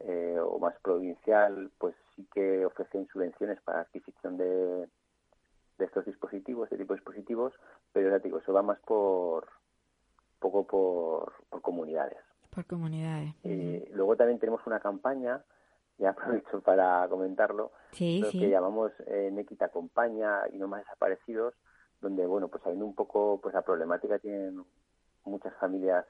eh, 0.00 0.38
o 0.42 0.58
más 0.58 0.74
provincial, 0.82 1.70
pues 1.78 1.94
sí 2.16 2.26
que 2.34 2.66
ofrecen 2.66 3.06
subvenciones 3.08 3.60
para 3.62 3.80
adquisición 3.82 4.36
de, 4.36 4.88
de 5.78 5.84
estos 5.84 6.04
dispositivos, 6.04 6.68
de 6.70 6.76
tipo 6.78 6.92
de 6.94 6.98
dispositivos, 6.98 7.52
pero 7.92 8.10
ya 8.10 8.18
digo, 8.18 8.38
eso 8.38 8.52
va 8.52 8.62
más 8.62 8.78
por 8.80 9.46
poco 10.40 10.66
por, 10.66 11.32
por 11.48 11.62
comunidades. 11.62 12.18
Por 12.50 12.66
comunidades. 12.66 13.34
Eh, 13.44 13.88
luego 13.94 14.16
también 14.16 14.38
tenemos 14.38 14.66
una 14.66 14.80
campaña, 14.80 15.42
ya 15.98 16.10
aprovecho 16.10 16.60
para 16.60 17.06
comentarlo, 17.08 17.72
Sí, 17.92 18.20
lo 18.20 18.30
sí. 18.30 18.40
que 18.40 18.50
llamamos 18.50 18.92
eh, 19.06 19.30
Neki 19.32 19.56
te 19.56 19.64
acompaña 19.64 20.40
y 20.52 20.58
no 20.58 20.66
más 20.68 20.80
desaparecidos, 20.82 21.54
donde, 22.00 22.26
bueno, 22.26 22.48
pues 22.48 22.62
sabiendo 22.62 22.86
un 22.86 22.94
poco 22.94 23.40
pues 23.40 23.54
la 23.54 23.62
problemática 23.62 24.14
que 24.18 24.28
tienen 24.28 24.64
muchas 25.24 25.54
familias 25.54 26.04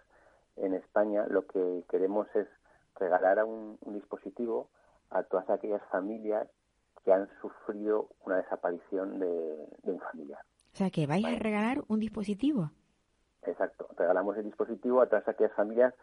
en 0.57 0.74
España, 0.74 1.26
lo 1.28 1.47
que 1.47 1.85
queremos 1.91 2.26
es 2.35 2.49
regalar 2.97 3.39
a 3.41 3.45
un, 3.45 3.76
un 3.80 3.95
dispositivo 3.95 4.68
a 5.11 5.22
todas 5.24 5.49
aquellas 5.51 5.82
familias 5.91 6.49
que 7.05 7.12
han 7.12 7.28
sufrido 7.41 8.09
una 8.24 8.37
desaparición 8.39 9.18
de, 9.18 9.68
de 9.82 9.93
un 9.93 10.01
familiar. 10.01 10.41
O 10.72 10.76
sea, 10.76 10.91
que 10.91 11.07
vais 11.07 11.24
a 11.24 11.39
regalar 11.39 11.82
un 11.89 12.01
dispositivo. 12.01 12.70
Exacto. 13.43 13.89
Regalamos 13.97 14.37
el 14.39 14.45
dispositivo 14.45 15.01
a 15.03 15.07
todas 15.07 15.28
aquellas 15.28 15.53
familias 15.53 15.95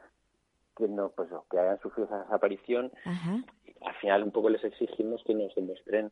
que 0.78 0.88
no, 0.88 1.10
pues, 1.10 1.30
que 1.50 1.60
hayan 1.60 1.80
sufrido 1.80 2.06
esa 2.08 2.20
desaparición. 2.24 2.92
Ajá. 3.06 3.44
Al 3.82 3.96
final 3.96 4.24
un 4.24 4.32
poco 4.32 4.50
les 4.50 4.64
exigimos 4.64 5.24
que 5.26 5.34
nos 5.34 5.54
demuestren 5.56 6.12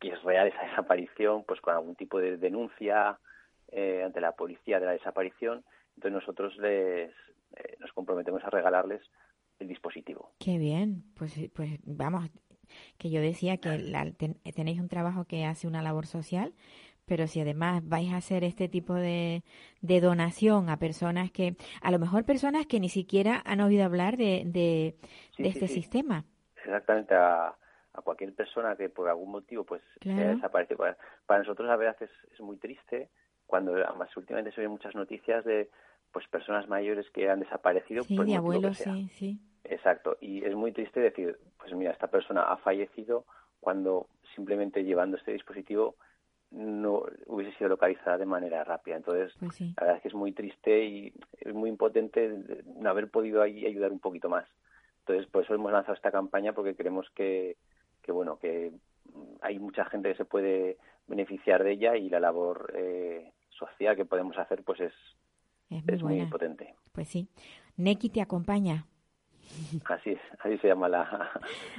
que 0.00 0.08
es 0.08 0.22
real 0.22 0.48
esa 0.48 0.62
desaparición, 0.62 1.44
pues 1.44 1.60
con 1.60 1.74
algún 1.74 1.94
tipo 1.94 2.18
de 2.18 2.36
denuncia 2.38 3.18
eh, 3.70 4.02
ante 4.04 4.20
la 4.20 4.32
policía 4.32 4.80
de 4.80 4.86
la 4.86 4.92
desaparición. 4.92 5.62
Entonces 5.96 6.12
nosotros 6.12 6.56
les 6.56 7.10
eh, 7.56 7.76
nos 7.80 7.92
comprometemos 7.92 8.42
a 8.44 8.50
regalarles 8.50 9.02
el 9.58 9.68
dispositivo. 9.68 10.32
Qué 10.38 10.56
bien. 10.58 11.04
Pues, 11.16 11.38
pues 11.54 11.78
vamos, 11.84 12.30
que 12.96 13.10
yo 13.10 13.20
decía 13.20 13.58
que 13.58 13.78
la- 13.78 14.10
ten- 14.12 14.38
tenéis 14.54 14.80
un 14.80 14.88
trabajo 14.88 15.24
que 15.26 15.44
hace 15.44 15.66
una 15.66 15.82
labor 15.82 16.06
social, 16.06 16.54
pero 17.04 17.26
si 17.26 17.40
además 17.40 17.82
vais 17.86 18.10
a 18.12 18.16
hacer 18.16 18.42
este 18.44 18.68
tipo 18.68 18.94
de, 18.94 19.42
de 19.82 20.00
donación 20.00 20.70
a 20.70 20.78
personas 20.78 21.30
que, 21.30 21.56
a 21.82 21.90
lo 21.90 21.98
mejor 21.98 22.24
personas 22.24 22.66
que 22.66 22.80
ni 22.80 22.88
siquiera 22.88 23.42
han 23.44 23.60
oído 23.60 23.84
hablar 23.84 24.16
de, 24.16 24.44
de, 24.46 24.96
Sí, 25.36 25.42
de 25.42 25.50
sí, 25.52 25.58
este 25.58 25.68
sí. 25.68 25.74
sistema. 25.74 26.24
Exactamente 26.64 27.14
a, 27.14 27.48
a 27.48 28.02
cualquier 28.02 28.34
persona 28.34 28.76
que 28.76 28.88
por 28.88 29.08
algún 29.08 29.30
motivo 29.30 29.64
pues 29.64 29.82
se 29.94 30.00
Claro. 30.00 30.20
haya 30.22 30.34
desaparecido. 30.34 30.78
Para, 30.78 30.96
para 31.26 31.40
nosotros 31.40 31.66
la 31.68 31.76
verdad 31.76 31.96
es, 32.00 32.10
es 32.32 32.40
muy 32.40 32.56
triste 32.56 33.08
cuando 33.46 33.74
además 33.74 34.16
últimamente 34.16 34.52
se 34.52 34.60
ven 34.60 34.70
muchas 34.70 34.94
noticias 34.94 35.44
de 35.44 35.68
pues 36.12 36.26
personas 36.28 36.68
mayores 36.68 37.08
que 37.10 37.28
han 37.30 37.40
desaparecido 37.40 38.04
Sí, 38.04 38.16
por 38.16 38.26
de 38.26 38.32
que 38.32 38.36
abuelos, 38.38 38.76
sea. 38.76 38.94
sí, 38.94 39.08
sí. 39.14 39.38
Exacto, 39.64 40.16
y 40.20 40.44
es 40.44 40.54
muy 40.54 40.72
triste 40.72 41.00
decir, 41.00 41.38
pues 41.58 41.72
mira, 41.74 41.92
esta 41.92 42.08
persona 42.08 42.42
ha 42.44 42.56
fallecido 42.56 43.24
cuando 43.60 44.06
simplemente 44.34 44.82
llevando 44.84 45.16
este 45.16 45.32
dispositivo 45.32 45.96
no 46.50 47.04
hubiese 47.26 47.56
sido 47.58 47.68
localizada 47.68 48.18
de 48.18 48.26
manera 48.26 48.64
rápida. 48.64 48.96
Entonces, 48.96 49.32
Pues 49.38 49.54
sí. 49.54 49.72
la 49.76 49.82
verdad 49.82 49.96
es 49.98 50.02
que 50.02 50.08
es 50.08 50.14
muy 50.14 50.32
triste 50.32 50.84
y 50.84 51.12
es 51.40 51.54
muy 51.54 51.68
impotente 51.70 52.36
no 52.66 52.90
haber 52.90 53.08
podido 53.10 53.42
ahí 53.42 53.66
ayudar 53.66 53.92
un 53.92 54.00
poquito 54.00 54.28
más. 54.28 54.48
Entonces, 55.00 55.26
por 55.30 55.44
eso 55.44 55.54
hemos 55.54 55.72
lanzado 55.72 55.94
esta 55.94 56.12
campaña 56.12 56.52
porque 56.52 56.74
creemos 56.76 57.06
que, 57.14 57.56
que 58.02 58.12
bueno, 58.12 58.38
que 58.38 58.72
hay 59.42 59.58
mucha 59.58 59.84
gente 59.86 60.10
que 60.10 60.16
se 60.16 60.24
puede 60.24 60.76
beneficiar 61.06 61.64
de 61.64 61.72
ella 61.72 61.96
y 61.96 62.08
la 62.08 62.20
labor 62.20 62.72
eh, 62.76 63.32
social 63.50 63.96
que 63.96 64.04
podemos 64.04 64.38
hacer 64.38 64.62
pues 64.62 64.80
es, 64.80 64.92
Es 65.70 65.84
muy 65.84 65.94
es 65.94 66.02
muy 66.02 66.26
potente. 66.26 66.74
Pues 66.92 67.08
sí. 67.08 67.28
Neki 67.76 68.10
te 68.10 68.20
acompaña. 68.20 68.86
Así 69.86 70.10
es, 70.10 70.20
así 70.38 70.58
se 70.58 70.68
llama 70.68 70.88
la, 70.88 71.30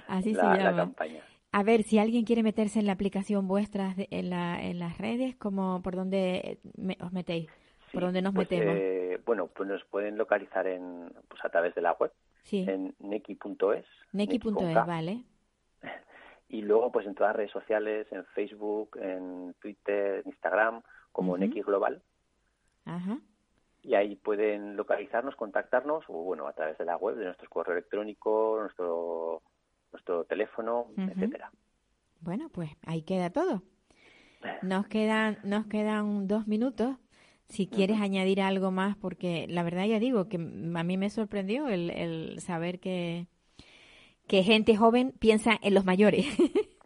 Así 0.07 0.33
la, 0.33 0.41
se 0.41 0.47
la 0.47 0.57
llama. 0.57 0.75
campaña. 0.77 1.23
A 1.53 1.63
ver, 1.63 1.83
si 1.83 1.99
alguien 1.99 2.25
quiere 2.25 2.43
meterse 2.43 2.79
en 2.79 2.85
la 2.85 2.93
aplicación 2.93 3.47
vuestra 3.47 3.93
en, 3.97 4.29
la, 4.29 4.61
en 4.61 4.79
las 4.79 4.97
redes, 4.97 5.35
como 5.37 5.81
por 5.81 5.95
dónde 5.95 6.59
me- 6.77 6.97
os 7.01 7.11
metéis? 7.13 7.49
¿Por 7.91 8.03
dónde 8.03 8.21
nos 8.21 8.33
pues, 8.33 8.49
metemos? 8.49 8.75
eh, 8.77 9.19
bueno, 9.25 9.47
pues 9.47 9.67
nos 9.67 9.83
pueden 9.85 10.17
localizar 10.17 10.67
en, 10.67 11.11
pues 11.27 11.43
a 11.43 11.49
través 11.49 11.75
de 11.75 11.81
la 11.81 11.93
web, 11.93 12.11
sí. 12.43 12.65
en 12.67 12.95
neki.es. 12.99 13.85
Neki.es, 14.13 14.55
Neki 14.55 14.73
vale. 14.73 15.23
Y 16.49 16.63
luego, 16.63 16.91
pues 16.91 17.07
en 17.07 17.15
todas 17.15 17.29
las 17.29 17.37
redes 17.37 17.51
sociales, 17.51 18.07
en 18.11 18.25
Facebook, 18.25 18.97
en 18.99 19.55
Twitter, 19.61 20.19
en 20.19 20.27
Instagram, 20.27 20.81
como 21.13 21.31
Ujú. 21.33 21.39
Neki 21.39 21.61
Global. 21.61 22.01
Ajá. 22.83 23.19
Y 23.83 23.95
ahí 23.95 24.17
pueden 24.17 24.75
localizarnos, 24.75 25.37
contactarnos, 25.37 26.03
o 26.09 26.13
bueno, 26.23 26.47
a 26.47 26.53
través 26.53 26.77
de 26.77 26.83
la 26.83 26.97
web, 26.97 27.15
de 27.15 27.25
nuestro 27.25 27.49
correo 27.49 27.73
electrónico, 27.73 28.57
nuestro 28.59 29.41
nuestro 29.91 30.23
teléfono, 30.25 30.87
Ujú. 30.97 31.01
etcétera. 31.01 31.51
Bueno, 32.21 32.49
pues 32.49 32.69
ahí 32.85 33.03
queda 33.03 33.29
todo. 33.29 33.63
Nos 34.61 34.87
quedan, 34.87 35.37
nos 35.43 35.67
quedan 35.67 36.27
dos 36.27 36.47
minutos. 36.47 36.97
Si 37.51 37.67
quieres 37.67 37.99
añadir 37.99 38.41
algo 38.41 38.71
más, 38.71 38.95
porque 38.95 39.45
la 39.49 39.61
verdad 39.61 39.85
ya 39.85 39.99
digo 39.99 40.29
que 40.29 40.37
a 40.37 40.83
mí 40.83 40.97
me 40.97 41.09
sorprendió 41.09 41.67
el, 41.67 41.89
el 41.89 42.39
saber 42.39 42.79
que, 42.79 43.27
que 44.27 44.43
gente 44.43 44.77
joven 44.77 45.13
piensa 45.19 45.59
en 45.61 45.73
los 45.73 45.85
mayores. 45.85 46.25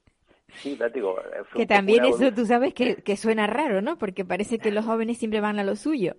Sí, 0.57 0.79
digo, 0.93 1.19
eh, 1.19 1.43
que 1.53 1.65
también 1.65 2.05
eso 2.05 2.33
tú 2.33 2.45
sabes 2.45 2.73
que, 2.73 2.95
que 3.03 3.17
suena 3.17 3.45
raro, 3.45 3.81
¿no? 3.81 3.97
Porque 3.97 4.23
parece 4.23 4.57
que 4.57 4.71
los 4.71 4.85
jóvenes 4.85 5.17
siempre 5.17 5.41
van 5.41 5.59
a 5.59 5.65
lo 5.65 5.75
suyo. 5.75 6.15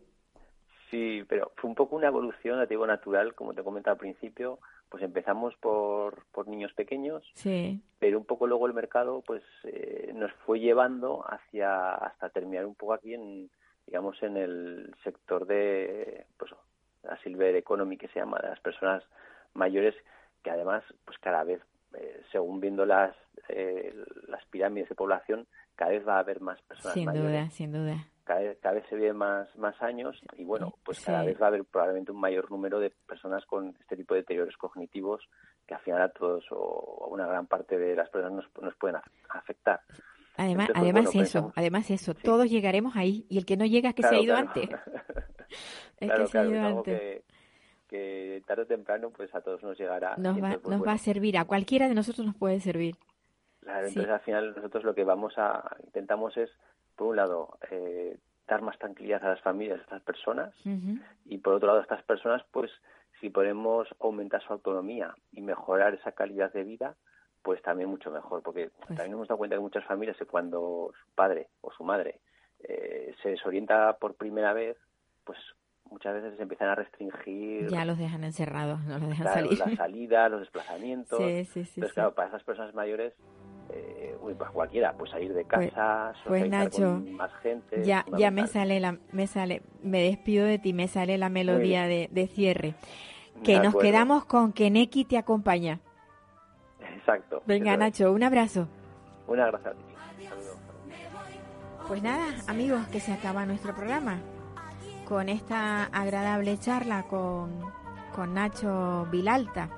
Sí, 0.91 1.25
pero 1.27 1.53
fue 1.57 1.71
un 1.71 1.75
poco 1.75 1.97
una 1.97 2.09
evolución, 2.09 2.61
te 2.61 2.67
digo, 2.67 2.87
natural, 2.87 3.35
como 3.35 3.55
te 3.55 3.63
comentaba 3.63 3.95
al 3.95 3.99
principio. 3.99 4.59
Pues 4.91 5.03
empezamos 5.03 5.55
por, 5.57 6.27
por 6.33 6.47
niños 6.47 6.73
pequeños, 6.75 7.25
Sí, 7.33 7.81
pero 7.99 8.19
un 8.19 8.25
poco 8.25 8.47
luego 8.47 8.69
el 8.69 8.75
mercado 8.75 9.21
pues 9.27 9.43
eh, 9.65 10.13
nos 10.15 10.33
fue 10.45 10.61
llevando 10.61 11.25
hacia 11.27 11.95
hasta 11.95 12.29
terminar 12.29 12.67
un 12.67 12.77
poco 12.77 12.93
aquí 12.93 13.15
en 13.15 13.51
digamos 13.87 14.21
en 14.23 14.37
el 14.37 14.95
sector 15.05 15.47
de 15.47 16.27
pues 16.39 16.53
la 17.03 17.17
silver 17.23 17.55
economy 17.57 17.97
que 17.97 18.09
se 18.09 18.19
llama 18.21 18.39
de 18.43 18.49
las 18.49 18.61
personas 18.61 19.03
mayores 19.55 19.95
que 20.43 20.51
además 20.51 20.83
pues 21.05 21.19
cada 21.19 21.45
vez 21.45 21.61
eh, 21.95 22.21
según 22.33 22.61
viendo 22.61 22.85
las 22.85 23.15
eh, 23.49 23.95
las 24.29 24.45
pirámides 24.47 24.89
de 24.89 24.95
población 24.95 25.47
cada 25.77 25.93
vez 25.93 26.07
va 26.07 26.17
a 26.17 26.21
haber 26.21 26.41
más 26.41 26.61
personas 26.63 26.95
sin 26.95 27.05
mayores 27.07 27.31
duda, 27.31 27.51
sin 27.51 27.73
duda. 27.73 27.97
cada 28.25 28.41
vez, 28.41 28.59
cada 28.61 28.75
vez 28.75 28.85
se 28.89 28.97
viven 28.97 29.17
más, 29.17 29.55
más 29.57 29.81
años 29.83 30.21
y 30.37 30.45
bueno, 30.45 30.73
pues 30.85 31.05
cada 31.05 31.21
Sí. 31.21 31.27
vez 31.27 31.41
va 31.41 31.47
a 31.47 31.49
haber 31.49 31.65
probablemente 31.65 32.13
un 32.13 32.21
mayor 32.21 32.51
número 32.51 32.81
de 32.81 32.91
personas 33.07 33.45
con 33.47 33.77
este 33.81 33.97
tipo 33.97 34.15
de 34.15 34.21
deterioros 34.21 34.57
cognitivos 34.57 35.29
que 35.67 35.75
al 35.75 35.81
final 35.81 36.01
a 36.03 36.09
todos 36.09 36.45
o 36.51 37.05
a 37.05 37.09
una 37.09 37.27
gran 37.27 37.47
parte 37.47 37.79
de 37.79 37.95
las 37.95 38.09
personas 38.11 38.33
nos, 38.45 38.63
nos 38.63 38.75
pueden 38.77 38.97
af- 38.97 39.11
afectar. 39.29 39.81
Además, 40.39 40.69
Entonces, 40.69 40.75
pues, 40.75 40.77
además 40.83 41.05
bueno, 41.15 41.23
eso, 41.23 41.53
además 41.57 41.91
eso, 41.91 42.15
todos 42.15 42.51
llegaremos 42.51 42.97
ahí 42.97 43.25
y 43.29 43.39
el 43.39 43.47
que 43.47 43.57
no 43.57 43.65
llega 43.65 43.91
es 43.91 43.95
que 43.95 44.03
se 44.03 44.15
ha 44.15 44.21
ido 44.21 44.35
claro. 44.35 44.49
antes. 44.49 44.71
Es 45.99 46.09
claro, 46.09 46.25
que 46.25 46.31
se 46.31 46.39
ha 46.39 46.45
ido 46.45 46.61
antes. 46.61 47.01
que, 47.01 47.23
que 47.89 48.43
tarde 48.47 48.63
o 48.63 48.67
temprano 48.67 49.11
pues 49.11 49.35
a 49.35 49.41
todos 49.41 49.63
nos 49.63 49.79
llegará. 49.79 50.17
Nos 50.19 50.43
va, 50.43 50.59
nos 50.69 50.87
va 50.87 50.93
a 50.93 50.99
servir, 50.99 51.39
a 51.39 51.45
cualquiera 51.45 51.89
de 51.89 51.95
nosotros 51.95 52.27
nos 52.27 52.35
puede 52.37 52.61
servir. 52.61 52.97
Claro, 53.61 53.87
Sí. 53.89 53.95
entonces 53.95 54.13
al 54.13 54.21
final 54.21 54.55
nosotros 54.57 54.85
lo 54.85 54.95
que 54.95 55.05
vamos 55.05 55.35
a 55.39 55.77
intentamos 55.85 56.37
es, 56.37 56.51
por 56.97 57.09
un 57.09 57.17
lado, 57.17 57.59
eh, 57.71 58.19
dar 58.47 58.61
más 58.63 58.79
tranquilidad 58.79 59.25
a 59.25 59.31
las 59.31 59.41
familias, 59.41 59.81
a 59.81 59.83
estas 59.85 60.03
personas, 60.03 60.55
y 61.25 61.39
por 61.39 61.55
otro 61.55 61.69
lado 61.69 61.81
estas 61.81 62.03
personas 62.05 62.43
pues 62.53 62.71
si 63.21 63.31
podemos 63.31 63.89
aumentar 64.01 64.43
su 64.43 64.53
autonomía 64.53 65.15
y 65.33 65.41
mejorar 65.41 65.95
esa 65.95 66.13
calidad 66.13 66.53
de 66.53 66.65
vida 66.65 66.95
pues 67.47 67.63
también 67.63 67.89
mucho 67.89 68.11
mejor 68.11 68.43
porque 68.43 68.71
Pues- 68.77 68.89
también 68.89 69.13
nos 69.13 69.19
hemos 69.19 69.29
dado 69.29 69.39
cuenta 69.39 69.55
que 69.55 69.61
muchas 69.63 69.85
familias 69.85 70.17
que 70.17 70.27
cuando 70.27 70.91
su 71.01 71.11
padre 71.15 71.47
o 71.61 71.71
su 71.71 71.85
madre 71.85 72.19
eh, 72.69 73.15
se 73.23 73.29
desorienta 73.31 73.97
por 73.99 74.15
primera 74.17 74.53
vez 74.53 74.77
pues 75.25 75.39
muchas 75.89 76.15
veces 76.15 76.35
se 76.37 76.43
empiezan 76.43 76.71
a 76.71 76.75
restringir 76.75 77.69
Ya 77.69 77.85
los 77.85 77.99
dejan 77.99 78.25
encerrados, 78.25 78.81
no 78.83 78.99
los 78.99 79.11
dejan 79.11 79.27
claro, 79.29 79.47
salir. 79.47 79.59
la 79.61 79.77
salida 79.77 80.29
los 80.29 80.41
desplazamientos 80.41 81.19
Sí, 81.21 81.45
sí, 81.45 81.65
sí. 81.65 81.73
entonces 81.77 81.95
claro 81.95 82.15
para 82.15 82.29
esas 82.31 82.43
personas 82.43 82.75
mayores 82.75 83.15
eh, 83.71 84.17
uy, 84.21 84.35
pues 84.35 84.51
cualquiera 84.51 84.93
pues 84.95 85.13
salir 85.13 85.33
de 85.33 85.45
Pues- 85.45 85.71
casa 85.73 86.13
pues, 86.27 86.43
socializar 86.43 86.65
Nacho, 86.65 86.83
con 87.05 87.13
más 87.15 87.33
gente 87.43 87.85
Ya, 87.85 88.05
ya 88.19 88.33
me 88.33 88.49
sale 88.49 88.81
la, 88.81 88.99
me 89.13 89.29
sale, 89.29 89.63
me 89.85 90.03
despido 90.03 90.45
de 90.47 90.59
ti, 90.59 90.73
me 90.73 90.89
sale 90.89 91.17
la 91.17 91.29
melodía 91.29 91.87
de, 91.87 92.09
de 92.11 92.27
cierre. 92.27 92.75
Que 93.45 93.61
nos 93.61 93.77
quedamos 93.77 94.25
con 94.25 94.53
que 94.53 94.71
Neki 94.71 95.05
te 95.05 95.19
acompaña. 95.19 95.79
Exacto 97.07 97.43
Venga. 97.47 97.77
Nacho, 97.77 98.13
un 98.13 98.23
abrazo. 98.23 98.67
una 99.29 99.47
gracia 99.47 99.71
a 99.71 99.75
ti. 99.75 99.81
Pues 101.89 102.03
nada, 102.03 102.25
amigos, 102.49 102.85
que 102.89 102.99
se 102.99 103.13
acaba 103.13 103.47
nuestro 103.47 103.75
programa 103.75 104.19
con 105.05 105.29
esta 105.29 105.85
agradable 105.85 106.59
charla 106.59 107.05
con, 107.05 107.61
con 108.15 108.35
Nacho 108.35 109.07
Vilalta 109.13 109.69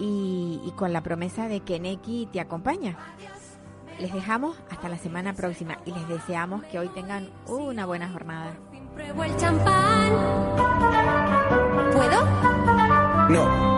y, 0.00 0.60
y 0.64 0.72
con 0.72 0.92
la 0.92 1.02
promesa 1.02 1.46
de 1.46 1.60
que 1.60 1.78
Neki 1.78 2.28
te 2.32 2.40
acompaña. 2.40 2.96
Les 4.00 4.12
dejamos 4.12 4.56
hasta 4.70 4.88
la 4.88 4.98
semana 4.98 5.34
próxima 5.34 5.78
y 5.84 5.92
les 5.92 6.08
deseamos 6.08 6.64
que 6.64 6.80
hoy 6.80 6.88
tengan 6.88 7.30
una 7.46 7.86
buena 7.86 8.08
jornada. 8.08 8.52
Pruebo 8.94 9.22
el 9.24 9.36
champán. 9.36 10.12
¿Puedo? 11.92 12.24
No. 13.28 13.77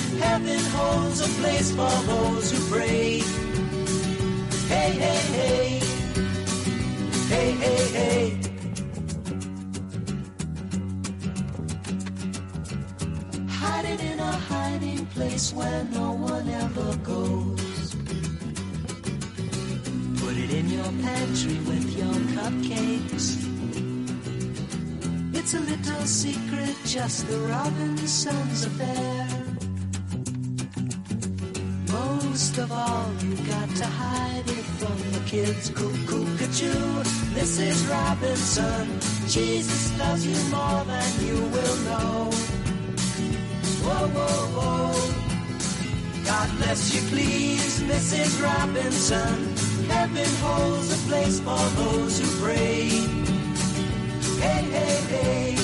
Heaven 0.19 0.59
holds 0.75 1.21
a 1.21 1.29
place 1.41 1.71
for 1.71 1.89
those 2.07 2.51
who 2.51 2.59
pray. 2.73 3.19
Hey, 4.67 4.91
hey, 5.03 5.21
hey. 5.37 5.79
Hey, 7.29 7.51
hey, 7.51 7.83
hey. 7.97 8.37
Hiding 13.49 13.99
in 13.99 14.19
a 14.19 14.31
hiding 14.49 15.05
place 15.07 15.53
where 15.53 15.83
no 15.93 16.11
one 16.13 16.49
ever 16.49 16.97
goes. 16.97 17.95
Put 20.21 20.37
it 20.37 20.51
in 20.51 20.69
your 20.69 20.91
pantry 21.05 21.57
with 21.69 21.97
your 21.97 22.15
cupcakes. 22.35 23.37
It's 25.33 25.53
a 25.53 25.59
little 25.59 26.05
secret, 26.05 26.75
just 26.85 27.27
the 27.27 27.37
Robinsons 27.39 28.65
affair. 28.65 29.30
Most 32.31 32.57
of 32.59 32.71
all, 32.71 33.11
you 33.19 33.35
got 33.45 33.69
to 33.75 33.85
hide 33.85 34.47
it 34.47 34.65
from 34.79 34.97
the 35.11 35.19
kids. 35.29 35.69
Cuckoo, 35.69 36.23
cuckoo, 36.37 37.03
Mrs. 37.35 37.89
Robinson. 37.89 38.87
Jesus 39.27 39.99
loves 39.99 40.25
you 40.25 40.39
more 40.49 40.81
than 40.85 41.09
you 41.25 41.35
will 41.35 41.77
know. 41.87 42.31
Whoa, 43.83 44.07
whoa, 44.15 44.45
whoa. 44.55 46.23
God 46.23 46.49
bless 46.59 46.95
you, 46.95 47.01
please, 47.09 47.81
Mrs. 47.81 48.41
Robinson. 48.41 49.37
Heaven 49.89 50.31
holds 50.39 50.89
a 50.89 50.99
place 51.09 51.37
for 51.41 51.65
those 51.81 52.17
who 52.17 52.45
pray. 52.45 52.87
Hey, 54.39 54.63
hey, 54.77 54.95
hey. 55.15 55.57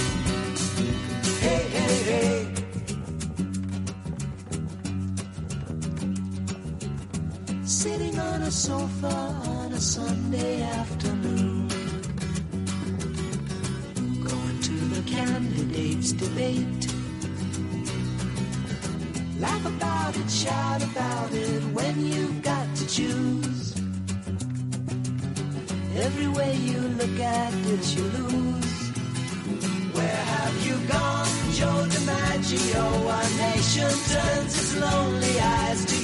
Hey, 1.39 1.63
hey, 1.69 2.03
hey. 2.11 2.46
A 8.47 8.51
sofa 8.51 9.07
on 9.07 9.73
a 9.73 9.79
Sunday 9.79 10.61
afternoon. 10.61 11.67
Going 14.23 14.59
to 14.61 14.75
the 14.95 15.03
candidates' 15.05 16.13
debate. 16.13 16.83
Laugh 19.37 19.65
about 19.65 20.15
it, 20.15 20.29
shout 20.29 20.81
about 20.81 21.33
it 21.33 21.61
when 21.75 22.05
you've 22.05 22.41
got 22.41 22.73
to 22.77 22.87
choose. 22.87 23.75
Every 25.97 26.29
way 26.29 26.55
you 26.55 26.79
look 26.99 27.19
at 27.19 27.53
it, 27.53 27.97
you 27.97 28.03
lose. 28.03 28.77
Where 29.91 30.21
have 30.33 30.57
you 30.65 30.75
gone, 30.87 31.51
Joe 31.51 31.83
DiMaggio? 31.93 32.85
Our 33.15 33.29
nation 33.45 33.91
turns 34.13 34.53
its 34.55 34.77
lonely 34.77 35.37
eyes 35.37 35.85
to 35.85 35.96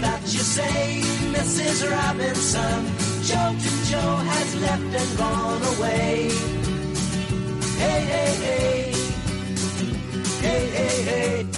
that 0.00 0.22
you 0.22 0.40
say, 0.40 1.00
Mrs. 1.32 1.90
Robinson? 1.90 2.84
Joe 3.22 3.54
to 3.62 3.70
Joe 3.90 4.16
has 4.30 4.60
left 4.60 4.94
and 5.00 5.18
gone 5.18 5.62
away. 5.76 6.30
Hey, 7.78 8.00
hey, 8.12 8.34
hey. 8.44 8.92
Hey, 10.40 10.66
hey, 10.70 11.02
hey. 11.02 11.57